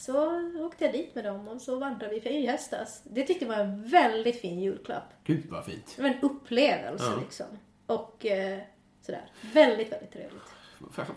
så 0.00 0.42
åkte 0.58 0.84
jag 0.84 0.92
dit 0.92 1.14
med 1.14 1.24
dem 1.24 1.48
och 1.48 1.60
så 1.60 1.78
vandrade 1.78 2.14
vi 2.14 2.20
för 2.20 2.30
i 2.30 2.46
höstas. 2.46 3.02
Det 3.04 3.22
tyckte 3.22 3.44
jag 3.44 3.56
var 3.56 3.64
en 3.64 3.84
väldigt 3.84 4.40
fin 4.40 4.60
julklapp. 4.60 5.12
Gud 5.24 5.46
vad 5.48 5.64
fint. 5.64 5.92
Det 5.96 6.02
var 6.02 6.08
en 6.08 6.20
upplevelse 6.20 7.12
liksom. 7.20 7.46
Och 7.86 8.26
eh, 8.26 8.58
sådär. 9.02 9.24
Väldigt, 9.52 9.92
väldigt 9.92 10.12
trevligt. 10.12 10.42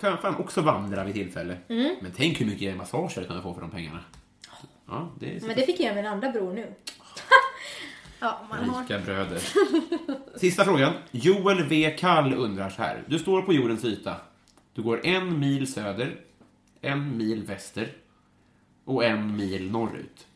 Jag 0.02 0.20
fan 0.20 0.36
också 0.36 0.62
vandra 0.62 1.04
vid 1.04 1.14
tillfälle. 1.14 1.58
Mm. 1.68 1.96
Men 2.02 2.12
tänk 2.16 2.42
hur 2.42 2.46
mycket 2.46 2.78
massage 2.78 3.18
jag 3.18 3.28
kunde 3.28 3.42
få 3.42 3.54
för 3.54 3.62
de 3.62 3.72
pengarna. 3.72 4.00
Ja, 4.88 5.12
det. 5.20 5.44
Men 5.44 5.56
det 5.56 5.66
fick 5.66 5.80
jag 5.80 5.90
av 5.90 5.96
min 5.96 6.06
andra 6.06 6.32
bror 6.32 6.54
nu. 6.54 6.74
ja, 8.20 8.48
man 8.50 8.70
har... 8.70 8.82
Rika 8.82 9.00
bröder. 9.00 9.42
Sista 10.40 10.64
frågan. 10.66 10.94
Joel 11.12 11.64
V. 11.64 11.96
Kall 12.00 12.34
undrar 12.34 12.70
så 12.70 12.82
här. 12.82 13.04
Du 13.08 13.20
står 13.20 13.42
på 13.42 13.54
jordens 13.54 13.86
yta. 13.86 14.16
Du 14.74 14.82
går 14.82 15.06
en 15.06 15.40
mil 15.40 15.74
söder, 15.74 16.22
en 16.82 17.18
mil 17.18 17.44
väster 17.44 17.90
och 18.86 19.06
en 19.06 19.38
mil 19.38 19.72
norrut. 19.72 20.28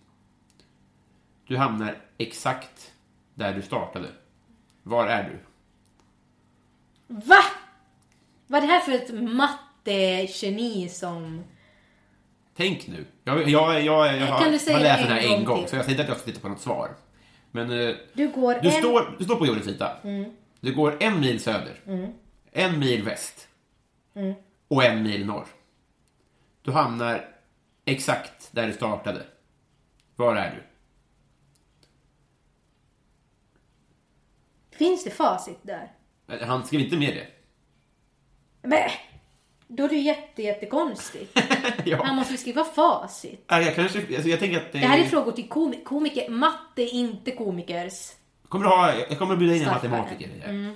Du 1.47 1.57
hamnar 1.57 1.97
exakt 2.17 2.93
där 3.33 3.53
du 3.53 3.61
startade. 3.61 4.07
Var 4.83 5.07
är 5.07 5.23
du? 5.23 5.39
Va? 7.07 7.39
Vad 8.47 8.63
är 8.63 8.67
det 8.67 8.73
här 8.73 8.79
för 8.79 8.91
ett 8.91 9.13
matte-geni 9.13 10.89
som... 10.89 11.43
Tänk 12.55 12.87
nu. 12.87 13.05
Jag, 13.23 13.49
jag, 13.49 13.83
jag, 13.83 14.17
jag 14.17 14.27
har, 14.27 14.39
har 14.39 14.51
läst 14.51 14.67
den 14.67 14.81
här 14.81 15.19
en 15.19 15.45
gång 15.45 15.57
gång, 15.57 15.67
så 15.67 15.75
jag 15.75 15.85
säger 15.85 15.89
inte 15.89 16.01
att 16.03 16.09
jag 16.09 16.17
ska 16.17 16.25
titta 16.25 16.39
på 16.41 16.49
något 16.49 16.61
svar. 16.61 16.89
Men 17.51 17.71
eh, 17.71 17.95
Du 18.13 18.27
går 18.27 18.53
du, 18.61 18.67
en... 18.67 18.73
står, 18.73 19.15
du 19.17 19.23
står 19.25 19.35
på 19.35 19.45
jordens 19.45 19.67
yta. 19.67 19.97
Du 20.59 20.75
går 20.75 20.97
en 20.99 21.19
mil 21.19 21.39
söder, 21.39 21.79
en 22.51 22.79
mil 22.79 23.03
väst 23.03 23.47
och 24.67 24.83
en 24.83 25.03
mil 25.03 25.25
norr. 25.25 25.45
Du 26.61 26.71
hamnar 26.71 27.29
exakt 27.87 28.49
där 28.51 28.67
du 28.67 28.73
startade. 28.73 29.25
Var 30.15 30.35
är 30.35 30.55
du? 30.55 30.63
Finns 34.77 35.03
det 35.03 35.09
facit 35.11 35.59
där? 35.61 35.91
Eh, 36.31 36.47
Han 36.47 36.65
skrev 36.65 36.81
inte 36.81 36.97
med 36.97 37.15
det. 37.15 37.27
Men, 38.67 38.89
då 39.67 39.83
är 39.83 39.89
det 39.89 39.95
ju 39.95 40.01
jätte, 40.01 40.43
jättekonstigt. 40.43 41.39
Han 41.39 41.85
ja. 41.85 42.13
måste 42.13 42.33
ju 42.33 42.37
skriva 42.37 42.63
facit. 42.63 43.45
Jag, 43.47 43.75
kanske, 43.75 43.99
alltså 44.15 44.29
jag 44.29 44.39
tänker 44.39 44.57
att... 44.57 44.71
Det 44.71 44.77
här 44.77 44.99
är 44.99 45.03
frågor 45.03 45.31
till 45.31 45.49
komi- 45.49 45.83
komiker. 45.83 46.29
Matte 46.29 46.81
är 46.81 46.93
inte 46.93 47.31
komikers. 47.31 48.11
kommer 48.49 48.65
du 48.65 48.71
ha, 48.71 48.93
jag 48.95 49.19
kommer 49.19 49.35
bjuda 49.35 49.55
in 49.55 49.61
en 49.61 49.67
matematiker 49.67 50.25
i 50.29 50.39
det 50.39 50.45
här. 50.47 50.75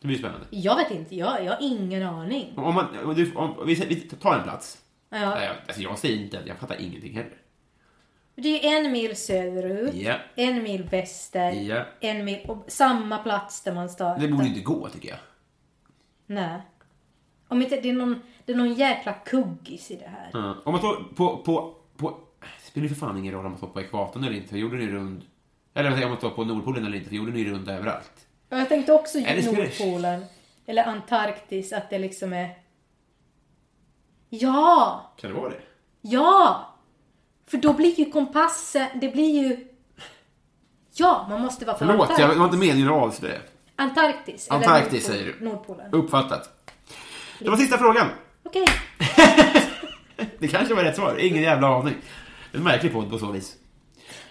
Det 0.00 0.06
blir 0.06 0.18
spännande. 0.18 0.46
Jag 0.50 0.76
vet 0.76 0.90
inte, 0.90 1.16
jag, 1.16 1.44
jag 1.44 1.52
har 1.52 1.58
ingen 1.60 2.02
aning. 2.02 2.52
Om, 2.56 2.74
man, 2.74 2.98
om, 3.04 3.14
du, 3.14 3.34
om 3.34 3.66
vi, 3.66 3.74
vi 3.74 3.96
tar 4.00 4.34
en 4.36 4.42
plats. 4.42 4.78
Ja. 5.10 5.34
Nej, 5.34 5.44
jag- 5.46 5.56
Alltså 5.66 5.82
jag 5.82 5.98
säger 5.98 6.16
inte 6.24 6.38
att 6.38 6.46
jag 6.46 6.58
fattar 6.58 6.80
ingenting 6.80 7.14
heller. 7.16 7.36
Det 8.34 8.48
är 8.48 8.70
ju 8.70 8.76
en 8.86 8.92
mil 8.92 9.16
söderut, 9.16 9.94
Ja. 9.94 10.14
en 10.36 10.62
mil 10.62 10.82
väster, 10.82 11.50
Ja. 11.52 11.84
en 12.00 12.24
mil... 12.24 12.38
Och 12.48 12.64
samma 12.68 13.18
plats 13.18 13.62
där 13.62 13.74
man 13.74 13.88
startar. 13.90 14.22
Det 14.22 14.28
borde 14.28 14.46
inte 14.46 14.60
gå, 14.60 14.88
tycker 14.88 15.08
jag. 15.08 15.18
Nej. 16.26 16.60
Om 17.48 17.62
inte 17.62 17.80
det 17.80 17.88
är 17.88 17.92
någon, 17.92 18.22
det 18.44 18.52
är 18.52 18.56
någon 18.56 18.74
jäkla 18.74 19.12
kuggis 19.12 19.90
i 19.90 19.96
det 19.96 20.08
här. 20.08 20.30
Ja. 20.32 20.54
Om 20.64 20.72
man 20.72 20.78
står 20.80 21.04
på, 21.16 21.36
på, 21.36 21.74
på... 21.96 22.18
Det 22.40 22.66
spelar 22.66 22.82
ju 22.82 22.88
för 22.94 23.00
fan 23.06 23.18
ingen 23.18 23.34
roll 23.34 23.44
om 23.44 23.50
man 23.52 23.58
står 23.58 23.68
på 23.68 23.80
ekvatorn 23.80 24.24
eller 24.24 24.36
inte, 24.36 24.48
för 24.48 24.56
jorden 24.58 24.82
är 24.82 24.86
rund... 24.86 25.24
Eller 25.74 26.04
om 26.04 26.08
man 26.08 26.18
står 26.18 26.30
på 26.30 26.44
Nordpolen 26.44 26.86
eller 26.86 26.96
inte, 26.96 27.08
för 27.08 27.16
jorden 27.16 27.34
är 27.34 27.38
ju 27.38 27.50
rund 27.52 27.68
överallt. 27.68 28.26
Och 28.50 28.56
jag 28.58 28.68
tänkte 28.68 28.92
också 28.92 29.18
Ja, 29.18 29.34
det 29.36 29.42
skulle- 29.42 29.62
Nordpolen. 29.62 30.24
Eller 30.66 30.84
Antarktis, 30.84 31.72
att 31.72 31.90
det 31.90 31.98
liksom 31.98 32.32
är... 32.32 32.50
Ja! 34.30 35.12
Kan 35.20 35.30
det 35.30 35.36
vara 35.40 35.50
det? 35.50 35.60
Ja! 36.00 36.66
För 37.50 37.56
då 37.58 37.72
blir 37.72 37.98
ju 38.00 38.10
kompassen, 38.10 38.86
det 39.00 39.08
blir 39.08 39.42
ju... 39.42 39.66
Ja, 40.94 41.26
man 41.30 41.40
måste 41.40 41.64
vara 41.64 41.74
på 41.74 41.78
Förlåt, 41.78 42.00
Antarktis. 42.00 42.18
jag 42.28 42.34
var 42.34 42.44
inte 42.44 42.56
meningen 42.56 42.88
att 42.88 42.94
avslöja 43.02 43.34
det. 43.34 43.42
Antarktis. 43.76 44.48
eller 44.48 44.56
Antarktis 44.56 45.08
Nordpol- 45.08 45.12
säger 45.12 45.24
du. 45.38 45.44
Nordpolen. 45.44 45.92
Uppfattat. 45.92 46.70
Det 47.38 47.50
var 47.50 47.56
sista 47.56 47.78
frågan. 47.78 48.06
Okej. 48.44 48.66
Det 50.38 50.48
kanske 50.48 50.74
var 50.74 50.84
rätt 50.84 50.96
svar. 50.96 51.16
Ingen 51.18 51.42
jävla 51.42 51.68
aning. 51.68 51.94
Det 52.50 52.56
är 52.56 52.58
en 52.58 52.64
märklig 52.64 52.92
podd 52.92 53.10
på 53.10 53.18
så 53.18 53.26
vis. 53.32 53.56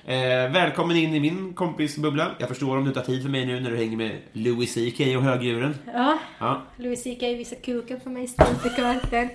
Eh, 0.10 0.52
välkommen 0.52 0.98
in 0.98 1.16
i 1.16 1.20
min 1.20 1.54
kompisbubbla. 1.54 2.32
Jag 2.38 2.50
förstår 2.50 2.78
om 2.78 2.86
du 2.86 2.92
tar 2.92 3.02
tid 3.02 3.22
för 3.22 3.30
mig 3.30 3.46
nu 3.46 3.60
när 3.60 3.72
du 3.72 3.78
hänger 3.78 3.98
med 3.98 4.18
Louis 4.34 4.74
CK 4.74 5.00
och 5.18 5.24
högdjuren. 5.24 5.76
Ja, 5.94 6.20
Ja, 6.40 6.62
Louis 6.78 7.04
CK 7.04 7.22
visar 7.22 7.56
kuken 7.56 8.00
för 8.00 8.10
mig 8.10 8.24
i 8.24 8.28
strumpekarten. 8.28 9.30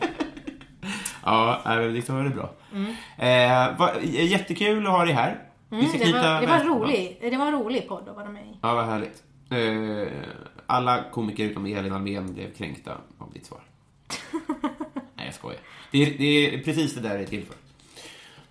ja 1.24 1.62
äh, 1.66 1.92
det 1.92 2.08
var 2.08 2.24
det 2.24 2.30
bra. 2.30 2.52
Eh, 3.18 3.78
va, 3.78 3.90
jättekul 4.02 4.86
att 4.86 4.92
ha 4.92 5.04
dig 5.04 5.14
här. 5.14 5.42
Mm, 5.70 5.84
det, 5.92 6.12
var, 6.12 6.40
det, 6.40 6.46
var 6.46 6.64
rolig, 6.64 7.18
det 7.20 7.36
var 7.36 7.46
en 7.46 7.52
rolig 7.52 7.88
podd 7.88 8.08
att 8.08 8.16
vara 8.16 8.28
med 8.28 8.42
i. 8.42 8.58
Ja, 8.62 8.74
vad 8.74 8.84
härligt. 8.84 9.22
Eh, 9.50 10.12
alla 10.66 11.04
komiker 11.12 11.44
utom 11.44 11.66
Elin 11.66 11.92
Almen 11.92 12.34
blev 12.34 12.52
kränkta 12.52 12.92
av 13.18 13.32
ditt 13.32 13.46
svar. 13.46 13.60
Nej, 15.14 15.26
jag 15.26 15.34
skojar. 15.34 15.60
Det 15.90 16.02
är, 16.02 16.18
det 16.18 16.54
är 16.54 16.62
precis 16.62 16.94
det 16.94 17.00
där 17.00 17.18
det 17.18 17.24
är 17.24 17.26
till 17.26 17.46
för. 17.46 17.65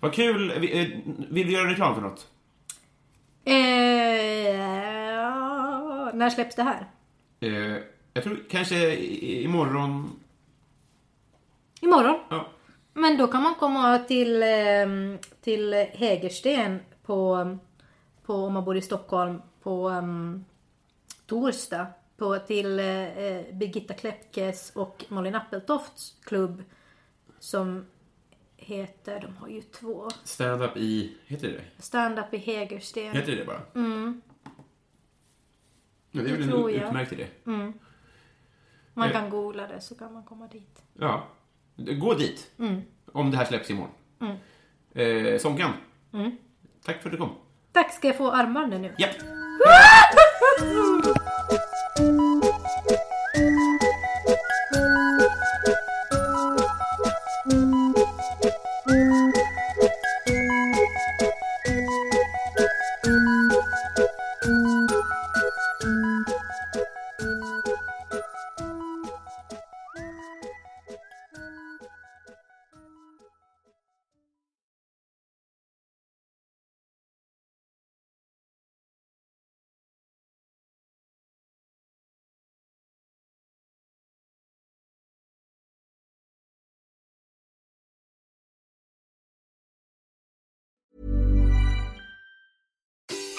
Vad 0.00 0.14
kul. 0.14 0.50
Eh, 0.50 0.88
Vill 1.30 1.46
du 1.46 1.52
göra 1.52 1.70
reklam 1.70 1.94
för 1.94 2.02
något? 2.02 2.28
Eh, 3.44 3.54
när 6.14 6.30
släpps 6.30 6.56
det 6.56 6.62
här? 6.62 6.86
Eh, 7.40 7.82
jag 8.12 8.24
tror 8.24 8.44
kanske 8.50 8.96
imorgon... 8.96 10.20
Imorgon. 11.80 12.18
Ja. 12.30 12.48
Men 12.94 13.16
då 13.16 13.26
kan 13.26 13.42
man 13.42 13.54
komma 13.54 13.98
till, 13.98 14.42
ehm, 14.42 15.18
till 15.40 15.72
Hägersten 15.92 16.80
på, 17.02 17.58
på, 18.22 18.34
om 18.34 18.52
man 18.52 18.64
bor 18.64 18.76
i 18.76 18.82
Stockholm, 18.82 19.42
på 19.62 19.88
um, 19.90 20.44
torsdag. 21.26 21.86
På, 22.16 22.38
till 22.38 22.78
eh, 22.78 23.42
Birgitta 23.52 23.94
Klepkes 23.94 24.70
och 24.74 25.04
Malin 25.08 25.34
Appeltofts 25.34 26.14
klubb 26.24 26.62
som 27.38 27.86
heter, 28.56 29.20
de 29.20 29.36
har 29.36 29.48
ju 29.48 29.62
två, 29.62 30.08
Stand-up 30.24 30.76
i... 30.76 31.16
Heter 31.26 31.48
det? 31.48 31.82
Stand-up 31.82 32.34
i 32.34 32.36
Hägersten. 32.36 33.12
Heter 33.12 33.36
det 33.36 33.44
bara? 33.44 33.60
Mm. 33.74 34.20
Ja, 36.10 36.22
det 36.22 36.30
är 36.30 36.36
väl 36.36 36.52
en 36.52 36.68
utmärkt 36.88 37.12
idé. 37.12 37.26
Man 37.44 37.74
Eh. 39.08 39.12
kan 39.12 39.30
googla 39.30 39.66
det 39.66 39.80
så 39.80 39.94
kan 39.94 40.12
man 40.12 40.24
komma 40.24 40.48
dit. 40.48 40.82
Ja. 40.94 41.26
Gå 41.76 42.14
dit. 42.14 42.50
Om 43.12 43.30
det 43.30 43.36
här 43.36 43.44
släpps 43.44 43.70
imorgon. 43.70 43.90
Eh, 44.94 45.38
Sonkan. 45.38 45.72
Tack 46.84 47.02
för 47.02 47.08
att 47.08 47.12
du 47.12 47.18
kom. 47.18 47.30
Tack, 47.72 47.92
ska 47.94 48.06
jag 48.08 48.16
få 48.16 48.30
armbanden 48.30 48.82
nu? 48.82 48.94
Ja. 48.98 49.08